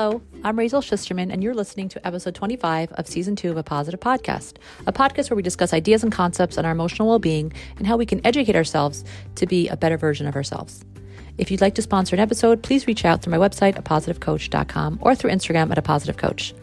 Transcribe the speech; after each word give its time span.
Hello, 0.00 0.22
I'm 0.44 0.56
Raizel 0.56 0.80
Schusterman, 0.80 1.32
and 1.32 1.42
you're 1.42 1.56
listening 1.56 1.88
to 1.88 2.06
episode 2.06 2.36
25 2.36 2.92
of 2.92 3.08
season 3.08 3.34
two 3.34 3.50
of 3.50 3.56
A 3.56 3.64
Positive 3.64 3.98
Podcast, 3.98 4.54
a 4.86 4.92
podcast 4.92 5.28
where 5.28 5.36
we 5.36 5.42
discuss 5.42 5.72
ideas 5.72 6.04
and 6.04 6.12
concepts 6.12 6.56
on 6.56 6.64
our 6.64 6.70
emotional 6.70 7.08
well 7.08 7.18
being 7.18 7.52
and 7.78 7.84
how 7.84 7.96
we 7.96 8.06
can 8.06 8.24
educate 8.24 8.54
ourselves 8.54 9.04
to 9.34 9.44
be 9.44 9.66
a 9.66 9.76
better 9.76 9.96
version 9.96 10.28
of 10.28 10.36
ourselves. 10.36 10.84
If 11.36 11.50
you'd 11.50 11.60
like 11.60 11.74
to 11.74 11.82
sponsor 11.82 12.14
an 12.14 12.20
episode, 12.20 12.62
please 12.62 12.86
reach 12.86 13.04
out 13.04 13.22
through 13.22 13.32
my 13.32 13.48
website, 13.48 13.74
apositivecoach.com, 13.74 15.00
or 15.02 15.16
through 15.16 15.32
Instagram 15.32 15.72
at 15.72 15.78
a 15.78 15.82
positive 15.82 16.16
coach. 16.16 16.54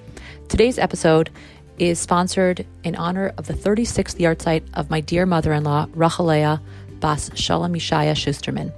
Today's 0.48 0.79
episode 0.79 1.29
is 1.77 1.99
sponsored 1.99 2.65
in 2.85 2.95
honor 2.95 3.34
of 3.38 3.48
the 3.48 3.54
36th 3.54 4.15
yahrzeit 4.17 4.63
of 4.76 4.90
my 4.90 5.02
dear 5.02 5.26
mother 5.26 5.52
in 5.52 5.65
law, 5.65 5.88
Rachalea 5.88 6.62
Bas 7.02 7.31
Shalom 7.35 7.73
Yishaya 7.73 8.13
Schusterman. 8.13 8.71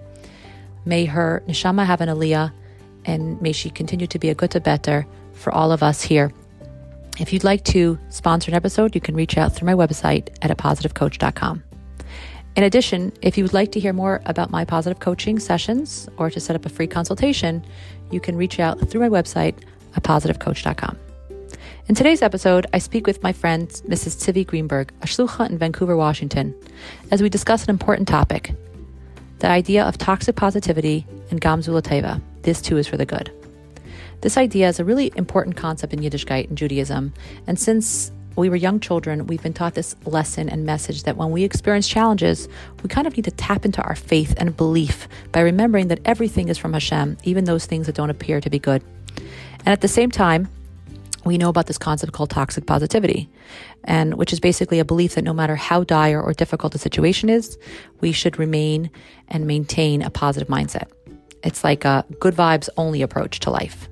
May 0.83 1.05
her 1.05 1.43
neshama 1.47 1.85
have 1.85 2.01
an 2.01 2.09
aliyah 2.09 2.51
and 3.07 3.41
may 3.41 3.53
she 3.53 3.69
continue 3.69 4.05
to 4.07 4.19
be 4.19 4.29
a 4.29 4.35
to 4.35 4.59
better 4.59 5.07
for 5.33 5.51
all 5.51 5.71
of 5.71 5.81
us 5.81 6.03
here. 6.03 6.31
If 7.19 7.33
you'd 7.33 7.43
like 7.43 7.63
to 7.65 7.97
sponsor 8.09 8.51
an 8.51 8.55
episode, 8.55 8.93
you 8.93 9.01
can 9.01 9.15
reach 9.15 9.37
out 9.37 9.55
through 9.55 9.65
my 9.65 9.73
website 9.73 10.29
at 10.43 10.55
apositivecoach.com. 10.55 11.63
In 12.55 12.63
addition, 12.63 13.11
if 13.21 13.37
you 13.37 13.43
would 13.43 13.53
like 13.53 13.71
to 13.71 13.79
hear 13.79 13.93
more 13.93 14.21
about 14.25 14.51
my 14.51 14.65
positive 14.65 14.99
coaching 14.99 15.39
sessions 15.39 16.09
or 16.17 16.29
to 16.29 16.39
set 16.39 16.55
up 16.55 16.65
a 16.65 16.69
free 16.69 16.87
consultation, 16.87 17.65
you 18.11 18.19
can 18.19 18.35
reach 18.35 18.59
out 18.59 18.79
through 18.89 19.01
my 19.01 19.09
website, 19.09 19.55
apositivecoach.com. 19.93 20.97
In 21.87 21.95
today's 21.95 22.21
episode, 22.21 22.67
I 22.73 22.79
speak 22.79 23.07
with 23.07 23.23
my 23.23 23.31
friend, 23.31 23.69
Mrs. 23.87 24.17
Tzivie 24.17 24.45
Greenberg, 24.45 24.91
a 25.01 25.05
shlucha 25.05 25.49
in 25.49 25.57
Vancouver, 25.57 25.95
Washington, 25.95 26.53
as 27.11 27.21
we 27.21 27.29
discuss 27.29 27.63
an 27.63 27.69
important 27.69 28.07
topic 28.07 28.53
the 29.39 29.47
idea 29.47 29.83
of 29.83 29.99
toxic 29.99 30.35
positivity 30.35 31.05
and 31.29 31.39
Gamzu 31.39 31.69
Lateva. 31.79 32.19
This 32.47 32.61
too 32.61 32.77
is 32.77 32.87
for 32.87 32.95
the 32.95 33.05
good. 33.05 33.29
This 34.21 34.37
idea 34.37 34.69
is 34.69 34.79
a 34.79 34.85
really 34.85 35.11
important 35.17 35.57
concept 35.57 35.91
in 35.91 35.99
Yiddishkeit 35.99 36.47
and 36.47 36.57
Judaism, 36.57 37.13
and 37.45 37.59
since 37.59 38.09
we 38.37 38.47
were 38.47 38.55
young 38.55 38.79
children, 38.79 39.27
we've 39.27 39.43
been 39.43 39.51
taught 39.51 39.73
this 39.73 39.97
lesson 40.05 40.47
and 40.47 40.65
message 40.65 41.03
that 41.03 41.17
when 41.17 41.31
we 41.31 41.43
experience 41.43 41.89
challenges, 41.89 42.47
we 42.83 42.87
kind 42.87 43.05
of 43.05 43.17
need 43.17 43.25
to 43.25 43.31
tap 43.31 43.65
into 43.65 43.81
our 43.81 43.97
faith 43.97 44.33
and 44.37 44.55
belief 44.55 45.09
by 45.33 45.41
remembering 45.41 45.89
that 45.89 45.99
everything 46.05 46.47
is 46.47 46.57
from 46.57 46.71
Hashem, 46.71 47.17
even 47.25 47.43
those 47.43 47.65
things 47.65 47.85
that 47.87 47.95
don't 47.95 48.09
appear 48.09 48.39
to 48.39 48.49
be 48.49 48.59
good. 48.59 48.81
And 49.17 49.67
at 49.67 49.81
the 49.81 49.89
same 49.89 50.09
time, 50.09 50.47
we 51.25 51.37
know 51.37 51.49
about 51.49 51.67
this 51.67 51.77
concept 51.77 52.13
called 52.13 52.29
toxic 52.29 52.65
positivity, 52.65 53.27
and 53.83 54.13
which 54.13 54.31
is 54.31 54.39
basically 54.39 54.79
a 54.79 54.85
belief 54.85 55.15
that 55.15 55.25
no 55.25 55.33
matter 55.33 55.57
how 55.57 55.83
dire 55.83 56.21
or 56.21 56.31
difficult 56.31 56.71
the 56.71 56.79
situation 56.79 57.27
is, 57.27 57.57
we 57.99 58.13
should 58.13 58.39
remain 58.39 58.89
and 59.27 59.47
maintain 59.47 60.01
a 60.01 60.09
positive 60.09 60.47
mindset. 60.47 60.87
It's 61.43 61.63
like 61.63 61.85
a 61.85 62.05
good 62.19 62.35
vibes 62.35 62.69
only 62.77 63.01
approach 63.01 63.39
to 63.41 63.51
life. 63.51 63.89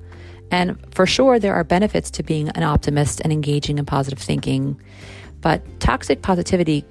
And 0.51 0.77
for 0.93 1.05
sure, 1.05 1.39
there 1.39 1.53
are 1.55 1.63
benefits 1.63 2.11
to 2.11 2.23
being 2.23 2.49
an 2.49 2.63
optimist 2.63 3.21
and 3.21 3.33
engaging 3.33 3.77
in 3.77 3.85
positive 3.85 4.19
thinking, 4.19 4.79
but 5.41 5.61
toxic 5.79 6.21
positivity 6.21 6.85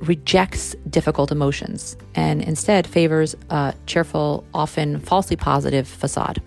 rejects 0.00 0.74
difficult 0.90 1.32
emotions 1.32 1.96
and 2.14 2.42
instead 2.42 2.86
favors 2.86 3.34
a 3.50 3.74
cheerful, 3.86 4.44
often 4.52 5.00
falsely 5.00 5.36
positive 5.36 5.88
facade. 5.88 6.42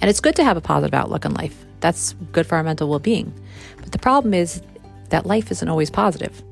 And 0.00 0.08
it's 0.08 0.20
good 0.20 0.36
to 0.36 0.44
have 0.44 0.56
a 0.56 0.60
positive 0.60 0.94
outlook 0.94 1.26
on 1.26 1.34
life. 1.34 1.64
That's 1.80 2.14
good 2.32 2.46
for 2.46 2.56
our 2.56 2.62
mental 2.62 2.88
well 2.88 2.98
being. 2.98 3.32
But 3.78 3.92
the 3.92 3.98
problem 3.98 4.34
is 4.34 4.62
that 5.10 5.26
life 5.26 5.50
isn't 5.50 5.68
always 5.68 5.90
positive. 5.90 6.42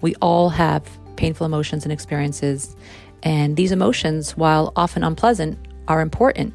We 0.00 0.14
all 0.16 0.48
have 0.50 0.84
painful 1.16 1.44
emotions 1.44 1.84
and 1.84 1.92
experiences. 1.92 2.74
And 3.22 3.56
these 3.56 3.72
emotions, 3.72 4.36
while 4.36 4.72
often 4.76 5.04
unpleasant, 5.04 5.58
are 5.88 6.00
important. 6.00 6.54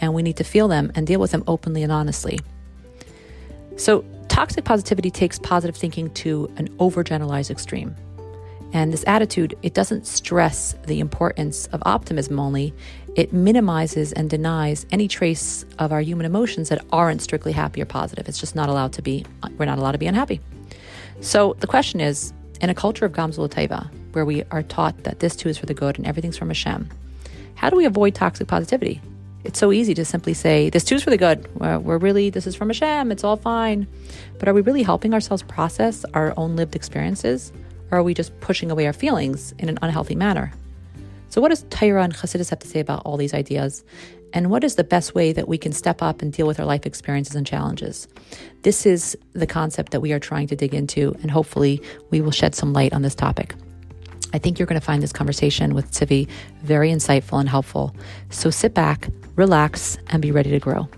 And 0.00 0.14
we 0.14 0.22
need 0.22 0.36
to 0.36 0.44
feel 0.44 0.68
them 0.68 0.92
and 0.94 1.06
deal 1.06 1.20
with 1.20 1.30
them 1.30 1.44
openly 1.46 1.82
and 1.82 1.90
honestly. 1.90 2.38
So, 3.76 4.04
toxic 4.28 4.64
positivity 4.64 5.10
takes 5.10 5.38
positive 5.38 5.76
thinking 5.76 6.10
to 6.10 6.50
an 6.56 6.68
overgeneralized 6.76 7.50
extreme. 7.50 7.94
And 8.72 8.92
this 8.92 9.04
attitude, 9.06 9.56
it 9.62 9.74
doesn't 9.74 10.06
stress 10.06 10.74
the 10.86 11.00
importance 11.00 11.66
of 11.68 11.82
optimism 11.86 12.38
only, 12.38 12.74
it 13.14 13.32
minimizes 13.32 14.12
and 14.12 14.28
denies 14.28 14.84
any 14.90 15.08
trace 15.08 15.64
of 15.78 15.92
our 15.92 16.00
human 16.00 16.26
emotions 16.26 16.68
that 16.68 16.84
aren't 16.92 17.22
strictly 17.22 17.52
happy 17.52 17.80
or 17.80 17.86
positive. 17.86 18.28
It's 18.28 18.38
just 18.38 18.54
not 18.54 18.68
allowed 18.68 18.92
to 18.94 19.02
be, 19.02 19.24
we're 19.56 19.64
not 19.64 19.78
allowed 19.78 19.92
to 19.92 19.98
be 19.98 20.06
unhappy. 20.06 20.40
So 21.20 21.56
the 21.60 21.66
question 21.66 22.00
is 22.00 22.34
in 22.60 22.68
a 22.68 22.74
culture 22.74 23.06
of 23.06 23.12
Gamzul 23.12 23.48
Taiva, 23.48 23.88
where 24.16 24.24
we 24.24 24.42
are 24.50 24.62
taught 24.62 25.04
that 25.04 25.20
this 25.20 25.36
too 25.36 25.50
is 25.50 25.58
for 25.58 25.66
the 25.66 25.74
good 25.74 25.98
and 25.98 26.06
everything's 26.06 26.38
from 26.38 26.48
Hashem, 26.48 26.88
how 27.54 27.70
do 27.70 27.76
we 27.76 27.84
avoid 27.84 28.14
toxic 28.14 28.48
positivity? 28.48 29.00
It's 29.44 29.58
so 29.60 29.70
easy 29.70 29.94
to 29.94 30.04
simply 30.04 30.34
say, 30.34 30.70
this 30.70 30.82
too 30.82 30.96
is 30.96 31.04
for 31.04 31.10
the 31.10 31.18
good. 31.18 31.46
We're, 31.54 31.78
we're 31.78 31.98
really, 31.98 32.30
this 32.30 32.46
is 32.46 32.56
from 32.56 32.70
Hashem, 32.70 33.12
it's 33.12 33.22
all 33.22 33.36
fine. 33.36 33.86
But 34.38 34.48
are 34.48 34.54
we 34.54 34.62
really 34.62 34.82
helping 34.82 35.14
ourselves 35.14 35.42
process 35.42 36.04
our 36.14 36.34
own 36.36 36.56
lived 36.56 36.74
experiences? 36.74 37.52
Or 37.90 37.98
are 37.98 38.02
we 38.02 38.14
just 38.14 38.38
pushing 38.40 38.70
away 38.70 38.86
our 38.86 38.92
feelings 38.92 39.54
in 39.58 39.68
an 39.68 39.78
unhealthy 39.82 40.16
manner? 40.16 40.52
So, 41.28 41.40
what 41.40 41.50
does 41.50 41.64
Torah 41.70 42.02
and 42.02 42.14
Chassidus 42.14 42.50
have 42.50 42.58
to 42.60 42.66
say 42.66 42.80
about 42.80 43.02
all 43.04 43.16
these 43.16 43.34
ideas? 43.34 43.84
And 44.32 44.50
what 44.50 44.64
is 44.64 44.74
the 44.74 44.84
best 44.84 45.14
way 45.14 45.32
that 45.32 45.46
we 45.46 45.58
can 45.58 45.72
step 45.72 46.02
up 46.02 46.22
and 46.22 46.32
deal 46.32 46.46
with 46.46 46.58
our 46.58 46.66
life 46.66 46.86
experiences 46.86 47.36
and 47.36 47.46
challenges? 47.46 48.08
This 48.62 48.86
is 48.86 49.16
the 49.34 49.46
concept 49.46 49.92
that 49.92 50.00
we 50.00 50.12
are 50.12 50.18
trying 50.18 50.48
to 50.48 50.56
dig 50.56 50.74
into, 50.74 51.14
and 51.22 51.30
hopefully, 51.30 51.82
we 52.10 52.20
will 52.20 52.32
shed 52.32 52.54
some 52.54 52.72
light 52.72 52.92
on 52.92 53.02
this 53.02 53.14
topic. 53.14 53.54
I 54.32 54.38
think 54.38 54.58
you're 54.58 54.66
going 54.66 54.80
to 54.80 54.84
find 54.84 55.02
this 55.02 55.12
conversation 55.12 55.74
with 55.74 55.90
Tzivie 55.90 56.28
very 56.62 56.90
insightful 56.90 57.40
and 57.40 57.48
helpful. 57.48 57.94
So 58.30 58.50
sit 58.50 58.74
back, 58.74 59.08
relax, 59.34 59.98
and 60.08 60.20
be 60.20 60.30
ready 60.30 60.50
to 60.50 60.58
grow. 60.58 60.88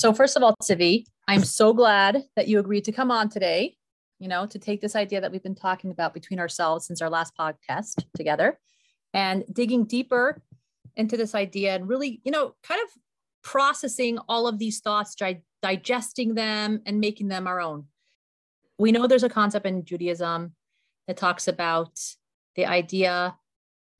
So, 0.00 0.14
first 0.14 0.36
of 0.36 0.42
all, 0.42 0.54
Tzivie, 0.62 1.04
I'm 1.28 1.44
so 1.44 1.74
glad 1.74 2.22
that 2.36 2.48
you 2.48 2.58
agreed 2.58 2.84
to 2.84 2.92
come 2.92 3.10
on 3.10 3.28
today, 3.28 3.74
you 4.20 4.28
know, 4.28 4.46
to 4.46 4.58
take 4.58 4.80
this 4.80 4.94
idea 4.94 5.20
that 5.20 5.32
we've 5.32 5.42
been 5.42 5.54
talking 5.54 5.90
about 5.90 6.14
between 6.14 6.38
ourselves 6.38 6.86
since 6.86 7.00
our 7.02 7.10
last 7.10 7.32
podcast 7.36 8.04
together 8.14 8.58
and 9.12 9.44
digging 9.52 9.84
deeper 9.84 10.40
into 10.94 11.16
this 11.16 11.34
idea 11.34 11.74
and 11.74 11.88
really, 11.88 12.20
you 12.22 12.30
know, 12.30 12.54
kind 12.62 12.80
of 12.82 12.90
processing 13.42 14.18
all 14.28 14.46
of 14.46 14.58
these 14.58 14.80
thoughts, 14.80 15.14
di- 15.14 15.42
digesting 15.62 16.34
them 16.34 16.82
and 16.84 17.00
making 17.00 17.28
them 17.28 17.46
our 17.46 17.60
own. 17.60 17.86
We 18.78 18.92
know 18.92 19.06
there's 19.06 19.24
a 19.24 19.28
concept 19.30 19.66
in 19.66 19.84
Judaism 19.84 20.52
that 21.06 21.16
talks 21.16 21.48
about 21.48 21.98
the 22.56 22.66
idea 22.66 23.36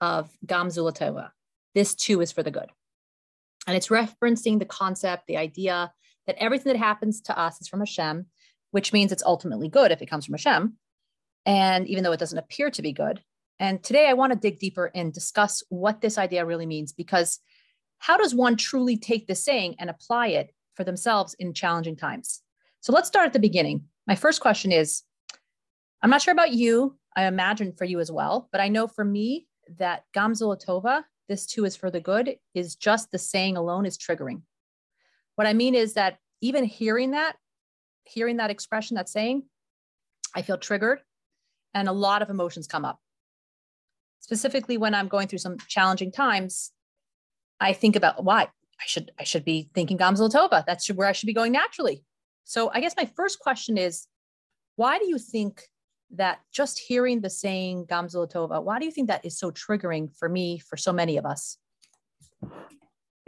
of 0.02 0.30
Gamzulatova. 0.46 1.30
This 1.74 1.94
too 1.94 2.20
is 2.20 2.30
for 2.30 2.42
the 2.42 2.50
good. 2.50 2.68
And 3.66 3.76
it's 3.76 3.88
referencing 3.88 4.58
the 4.58 4.64
concept, 4.66 5.26
the 5.26 5.38
idea 5.38 5.92
that 6.26 6.36
everything 6.38 6.72
that 6.72 6.78
happens 6.78 7.22
to 7.22 7.38
us 7.38 7.60
is 7.60 7.68
from 7.68 7.80
Hashem, 7.80 8.26
which 8.70 8.92
means 8.92 9.12
it's 9.12 9.24
ultimately 9.24 9.68
good 9.68 9.90
if 9.90 10.02
it 10.02 10.06
comes 10.06 10.26
from 10.26 10.34
Hashem. 10.34 10.76
And 11.46 11.86
even 11.86 12.04
though 12.04 12.12
it 12.12 12.20
doesn't 12.20 12.38
appear 12.38 12.70
to 12.70 12.82
be 12.82 12.92
good. 12.92 13.22
And 13.58 13.82
today 13.82 14.08
I 14.08 14.14
want 14.14 14.32
to 14.32 14.38
dig 14.38 14.58
deeper 14.58 14.90
and 14.94 15.12
discuss 15.12 15.62
what 15.68 16.00
this 16.00 16.18
idea 16.18 16.46
really 16.46 16.66
means 16.66 16.92
because 16.92 17.40
how 17.98 18.16
does 18.16 18.34
one 18.34 18.56
truly 18.56 18.96
take 18.96 19.26
this 19.26 19.44
saying 19.44 19.76
and 19.78 19.90
apply 19.90 20.28
it 20.28 20.54
for 20.74 20.84
themselves 20.84 21.34
in 21.38 21.52
challenging 21.52 21.96
times? 21.96 22.40
So 22.80 22.92
let's 22.92 23.08
start 23.08 23.26
at 23.26 23.32
the 23.32 23.38
beginning. 23.38 23.84
My 24.06 24.14
first 24.14 24.40
question 24.40 24.72
is 24.72 25.02
I'm 26.02 26.10
not 26.10 26.22
sure 26.22 26.32
about 26.32 26.52
you. 26.52 26.96
I 27.14 27.24
imagine 27.24 27.72
for 27.72 27.84
you 27.84 28.00
as 28.00 28.10
well, 28.10 28.48
but 28.52 28.60
I 28.60 28.68
know 28.68 28.86
for 28.86 29.04
me 29.04 29.46
that 29.78 30.04
Gamzulatova 30.16 31.04
this 31.30 31.46
too 31.46 31.64
is 31.64 31.76
for 31.76 31.90
the 31.90 32.00
good 32.00 32.36
is 32.54 32.74
just 32.74 33.12
the 33.12 33.18
saying 33.18 33.56
alone 33.56 33.86
is 33.86 33.96
triggering. 33.96 34.42
What 35.36 35.46
I 35.46 35.52
mean 35.54 35.74
is 35.76 35.94
that 35.94 36.18
even 36.40 36.64
hearing 36.64 37.12
that, 37.12 37.36
hearing 38.04 38.38
that 38.38 38.50
expression, 38.50 38.96
that 38.96 39.08
saying, 39.08 39.44
I 40.34 40.42
feel 40.42 40.58
triggered 40.58 41.00
and 41.74 41.88
a 41.88 41.92
lot 41.92 42.22
of 42.22 42.30
emotions 42.30 42.66
come 42.66 42.84
up. 42.84 43.00
Specifically, 44.20 44.76
when 44.76 44.94
I'm 44.94 45.08
going 45.08 45.28
through 45.28 45.38
some 45.38 45.56
challenging 45.68 46.12
times, 46.12 46.72
I 47.58 47.72
think 47.72 47.96
about 47.96 48.24
why 48.24 48.42
I 48.42 48.86
should 48.86 49.12
I 49.18 49.24
should 49.24 49.44
be 49.44 49.70
thinking 49.74 49.98
Gamzlatova. 49.98 50.64
That's 50.66 50.88
where 50.88 51.08
I 51.08 51.12
should 51.12 51.26
be 51.26 51.34
going 51.34 51.52
naturally. 51.52 52.04
So 52.44 52.70
I 52.72 52.80
guess 52.80 52.94
my 52.96 53.04
first 53.16 53.38
question 53.38 53.76
is, 53.78 54.06
why 54.76 54.98
do 54.98 55.06
you 55.08 55.18
think 55.18 55.62
that 56.12 56.40
just 56.52 56.78
hearing 56.78 57.20
the 57.20 57.30
saying 57.30 57.86
Gamzulatova, 57.86 58.62
why 58.62 58.78
do 58.78 58.84
you 58.84 58.90
think 58.90 59.08
that 59.08 59.24
is 59.24 59.38
so 59.38 59.50
triggering 59.50 60.14
for 60.16 60.28
me, 60.28 60.58
for 60.58 60.76
so 60.76 60.92
many 60.92 61.16
of 61.16 61.24
us? 61.24 61.58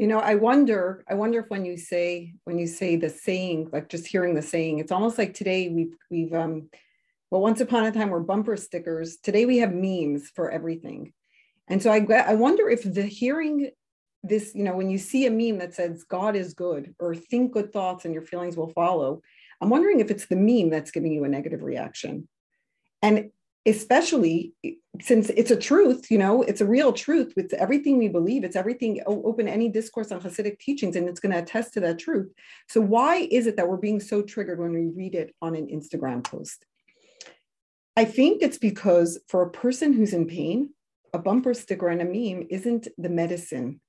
You 0.02 0.08
know, 0.08 0.18
I 0.18 0.34
wonder, 0.34 1.04
I 1.08 1.14
wonder 1.14 1.38
if 1.38 1.48
when 1.48 1.64
you 1.64 1.76
say, 1.76 2.32
when 2.42 2.58
you 2.58 2.66
say 2.66 2.96
the 2.96 3.08
saying, 3.08 3.68
like 3.72 3.88
just 3.88 4.04
hearing 4.04 4.34
the 4.34 4.42
saying, 4.42 4.80
it's 4.80 4.90
almost 4.90 5.16
like 5.16 5.32
today 5.32 5.68
we've, 5.68 5.94
we've, 6.10 6.34
um, 6.34 6.70
well, 7.30 7.40
once 7.40 7.60
upon 7.60 7.84
a 7.84 7.92
time 7.92 8.10
were 8.10 8.18
bumper 8.18 8.56
stickers. 8.56 9.18
Today 9.18 9.46
we 9.46 9.58
have 9.58 9.72
memes 9.72 10.28
for 10.34 10.50
everything. 10.50 11.12
And 11.68 11.80
so 11.80 11.92
I, 11.92 12.04
I 12.26 12.34
wonder 12.34 12.68
if 12.68 12.82
the 12.82 13.04
hearing 13.04 13.70
this, 14.24 14.56
you 14.56 14.64
know, 14.64 14.74
when 14.74 14.90
you 14.90 14.98
see 14.98 15.26
a 15.26 15.30
meme 15.30 15.60
that 15.60 15.74
says 15.74 16.02
God 16.02 16.34
is 16.34 16.52
good 16.52 16.96
or 16.98 17.14
think 17.14 17.52
good 17.52 17.72
thoughts 17.72 18.04
and 18.04 18.12
your 18.12 18.24
feelings 18.24 18.56
will 18.56 18.72
follow, 18.72 19.22
I'm 19.60 19.70
wondering 19.70 20.00
if 20.00 20.10
it's 20.10 20.26
the 20.26 20.34
meme 20.34 20.70
that's 20.70 20.90
giving 20.90 21.12
you 21.12 21.22
a 21.22 21.28
negative 21.28 21.62
reaction. 21.62 22.26
And 23.02 23.30
especially 23.66 24.52
since 25.00 25.30
it's 25.30 25.50
a 25.50 25.56
truth, 25.56 26.10
you 26.10 26.18
know, 26.18 26.42
it's 26.42 26.60
a 26.60 26.66
real 26.66 26.92
truth 26.92 27.32
with 27.36 27.52
everything 27.54 27.96
we 27.96 28.08
believe. 28.08 28.44
It's 28.44 28.56
everything, 28.56 29.00
open 29.06 29.48
any 29.48 29.68
discourse 29.68 30.10
on 30.10 30.20
Hasidic 30.20 30.58
teachings, 30.58 30.96
and 30.96 31.08
it's 31.08 31.20
going 31.20 31.32
to 31.32 31.38
attest 31.38 31.72
to 31.74 31.80
that 31.80 31.98
truth. 31.98 32.32
So, 32.68 32.80
why 32.80 33.28
is 33.30 33.46
it 33.46 33.56
that 33.56 33.68
we're 33.68 33.76
being 33.76 34.00
so 34.00 34.22
triggered 34.22 34.58
when 34.58 34.72
we 34.72 34.86
read 34.86 35.14
it 35.14 35.34
on 35.40 35.54
an 35.54 35.68
Instagram 35.68 36.24
post? 36.24 36.66
I 37.96 38.04
think 38.04 38.42
it's 38.42 38.58
because 38.58 39.20
for 39.28 39.42
a 39.42 39.50
person 39.50 39.92
who's 39.92 40.12
in 40.12 40.26
pain, 40.26 40.70
a 41.12 41.18
bumper 41.18 41.54
sticker 41.54 41.88
and 41.88 42.00
a 42.00 42.04
meme 42.04 42.46
isn't 42.50 42.88
the 42.98 43.10
medicine 43.10 43.80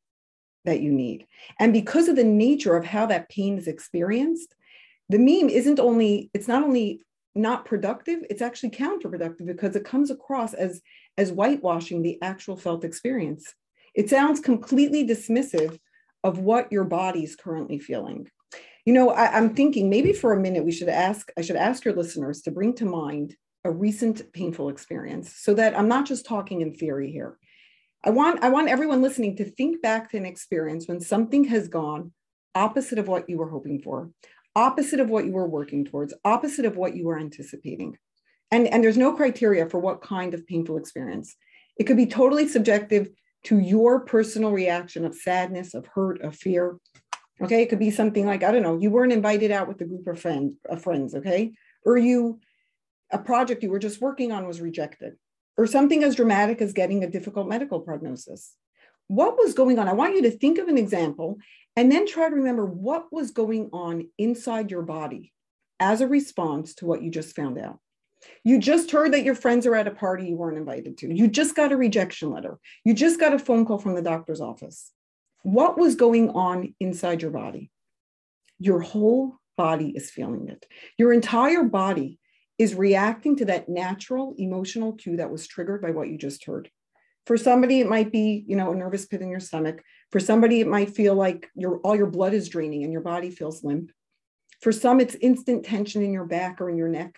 that 0.66 0.82
you 0.82 0.92
need. 0.92 1.26
And 1.60 1.74
because 1.74 2.08
of 2.08 2.16
the 2.16 2.24
nature 2.24 2.76
of 2.76 2.86
how 2.86 3.06
that 3.08 3.30
pain 3.30 3.58
is 3.58 3.68
experienced, 3.68 4.56
the 5.10 5.20
meme 5.20 5.50
isn't 5.50 5.80
only, 5.80 6.30
it's 6.34 6.48
not 6.48 6.64
only 6.64 7.02
not 7.36 7.66
productive, 7.66 8.24
it's 8.30 8.42
actually 8.42 8.72
counterproductive 8.72 9.46
because 9.46 9.76
it 9.76 9.86
comes 9.86 10.12
across 10.12 10.54
as, 10.54 10.82
as 11.18 11.32
whitewashing 11.32 12.02
the 12.02 12.20
actual 12.22 12.58
felt 12.58 12.84
experience. 12.84 13.54
It 13.96 14.10
sounds 14.10 14.40
completely 14.40 15.06
dismissive 15.08 15.80
of 16.24 16.40
what 16.40 16.72
your 16.72 16.84
body 16.84 17.24
is 17.24 17.36
currently 17.36 17.80
feeling. 17.80 18.28
You 18.86 18.94
know, 18.94 19.12
I, 19.12 19.36
I'm 19.36 19.56
thinking 19.56 19.90
maybe 19.90 20.14
for 20.14 20.34
a 20.34 20.40
minute 20.40 20.66
we 20.66 20.72
should 20.72 20.90
ask, 20.90 21.32
I 21.38 21.42
should 21.42 21.56
ask 21.56 21.86
your 21.86 21.96
listeners 21.96 22.42
to 22.42 22.52
bring 22.52 22.74
to 22.76 22.86
mind 22.86 23.36
a 23.64 23.72
recent 23.72 24.32
painful 24.34 24.70
experience 24.70 25.34
so 25.38 25.54
that 25.54 25.78
I'm 25.78 25.88
not 25.88 26.06
just 26.06 26.26
talking 26.26 26.62
in 26.62 26.74
theory 26.74 27.12
here. 27.12 27.38
I 28.04 28.10
want, 28.10 28.44
I 28.44 28.50
want 28.50 28.68
everyone 28.68 29.02
listening 29.02 29.38
to 29.38 29.46
think 29.46 29.82
back 29.82 30.12
to 30.12 30.18
an 30.18 30.26
experience 30.26 30.88
when 30.88 31.00
something 31.00 31.46
has 31.46 31.70
gone 31.70 32.12
opposite 32.56 33.00
of 33.00 33.08
what 33.08 33.30
you 33.30 33.38
were 33.38 33.50
hoping 33.50 33.82
for, 33.82 34.10
opposite 34.56 35.00
of 35.00 35.10
what 35.10 35.26
you 35.26 35.32
were 35.32 35.48
working 35.48 35.86
towards, 35.86 36.14
opposite 36.24 36.66
of 36.66 36.78
what 36.78 36.96
you 36.96 37.06
were 37.06 37.20
anticipating. 37.20 37.98
And, 38.52 38.68
and 38.68 38.84
there's 38.84 38.98
no 38.98 39.14
criteria 39.14 39.68
for 39.68 39.80
what 39.80 40.02
kind 40.02 40.34
of 40.34 40.46
painful 40.46 40.78
experience. 40.78 41.36
It 41.78 41.86
could 41.86 41.98
be 41.98 42.06
totally 42.06 42.48
subjective 42.48 43.10
to 43.46 43.60
your 43.60 44.02
personal 44.02 44.52
reaction 44.52 45.06
of 45.06 45.16
sadness, 45.16 45.74
of 45.74 45.88
hurt, 45.88 46.22
of 46.22 46.36
fear. 46.36 46.78
Okay, 47.42 47.64
it 47.64 47.70
could 47.70 47.80
be 47.80 47.92
something 47.92 48.26
like, 48.26 48.44
I 48.44 48.52
don't 48.52 48.62
know, 48.62 48.78
you 48.78 48.92
weren't 48.92 49.12
invited 49.12 49.52
out 49.52 49.68
with 49.68 49.82
a 49.82 49.86
group 49.86 50.08
of, 50.08 50.20
friend, 50.20 50.54
of 50.70 50.84
friends, 50.84 51.16
okay? 51.16 51.54
Or 51.84 51.98
you, 51.98 52.40
a 53.12 53.18
project 53.18 53.64
you 53.64 53.72
were 53.72 53.80
just 53.80 54.02
working 54.02 54.32
on 54.32 54.48
was 54.48 54.62
rejected, 54.62 55.14
or 55.58 55.66
something 55.68 56.04
as 56.04 56.16
dramatic 56.16 56.62
as 56.62 56.74
getting 56.74 57.04
a 57.04 57.10
difficult 57.10 57.48
medical 57.48 57.80
prognosis. 57.80 58.54
What 59.08 59.38
was 59.38 59.54
going 59.54 59.80
on? 59.80 59.88
I 59.88 59.94
want 59.94 60.16
you 60.16 60.24
to 60.24 60.32
think 60.32 60.58
of 60.58 60.68
an 60.68 60.78
example 60.78 61.38
and 61.76 61.92
then 61.92 62.08
try 62.08 62.30
to 62.30 62.36
remember 62.36 62.66
what 62.66 63.12
was 63.12 63.32
going 63.32 63.70
on 63.74 64.08
inside 64.18 64.72
your 64.72 64.84
body 64.84 65.34
as 65.80 66.02
a 66.02 66.08
response 66.08 66.76
to 66.76 66.86
what 66.86 67.02
you 67.02 67.12
just 67.12 67.36
found 67.36 67.58
out. 67.58 67.80
You 68.44 68.60
just 68.60 68.92
heard 68.92 69.14
that 69.14 69.24
your 69.24 69.36
friends 69.36 69.66
are 69.66 69.76
at 69.76 69.88
a 69.88 69.92
party 69.92 70.28
you 70.28 70.38
weren't 70.38 70.58
invited 70.58 70.98
to. 71.00 71.14
You 71.14 71.28
just 71.28 71.56
got 71.56 71.72
a 71.72 71.78
rejection 71.78 72.32
letter. 72.32 72.58
You 72.86 72.94
just 72.94 73.20
got 73.20 73.34
a 73.34 73.40
phone 73.40 73.66
call 73.66 73.80
from 73.80 73.96
the 73.96 74.02
doctor's 74.02 74.40
office. 74.40 74.92
What 75.42 75.78
was 75.78 75.96
going 75.96 76.30
on 76.30 76.74
inside 76.80 77.22
your 77.22 77.32
body? 77.32 77.70
Your 78.60 78.80
whole 78.80 79.36
body 79.58 79.90
is 79.90 80.10
feeling 80.10 80.48
it. 80.48 80.66
Your 80.98 81.12
entire 81.12 81.64
body 81.64 82.20
is 82.58 82.76
reacting 82.76 83.36
to 83.38 83.46
that 83.46 83.68
natural 83.68 84.36
emotional 84.38 84.94
cue 84.94 85.18
that 85.18 85.32
was 85.32 85.48
triggered 85.48 85.82
by 85.82 85.92
what 85.92 86.08
you 86.08 86.18
just 86.18 86.46
heard. 86.46 86.70
For 87.26 87.38
somebody, 87.38 87.80
it 87.80 87.88
might 87.88 88.12
be, 88.12 88.44
you 88.48 88.56
know, 88.56 88.72
a 88.72 88.76
nervous 88.76 89.06
pit 89.06 89.22
in 89.22 89.30
your 89.30 89.40
stomach. 89.40 89.82
For 90.12 90.20
somebody, 90.20 90.60
it 90.60 90.68
might 90.68 90.96
feel 90.96 91.16
like 91.16 91.50
your 91.56 91.80
all 91.80 91.96
your 91.96 92.10
blood 92.10 92.34
is 92.34 92.50
draining 92.50 92.84
and 92.84 92.92
your 92.92 93.02
body 93.02 93.30
feels 93.30 93.64
limp. 93.64 93.92
For 94.62 94.72
some, 94.72 95.00
it's 95.00 95.16
instant 95.16 95.66
tension 95.66 96.04
in 96.04 96.14
your 96.14 96.26
back 96.26 96.60
or 96.62 96.70
in 96.70 96.78
your 96.78 96.90
neck, 96.90 97.18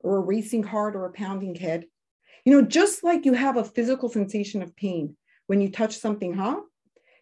or 0.00 0.16
a 0.16 0.20
racing 0.20 0.62
heart 0.62 0.96
or 0.96 1.06
a 1.06 1.12
pounding 1.12 1.54
head. 1.54 1.86
You 2.44 2.52
know, 2.52 2.66
just 2.66 3.04
like 3.04 3.24
you 3.24 3.34
have 3.34 3.56
a 3.56 3.64
physical 3.64 4.08
sensation 4.08 4.62
of 4.62 4.74
pain 4.74 5.16
when 5.46 5.60
you 5.60 5.70
touch 5.70 5.96
something 5.98 6.34
hot, 6.34 6.62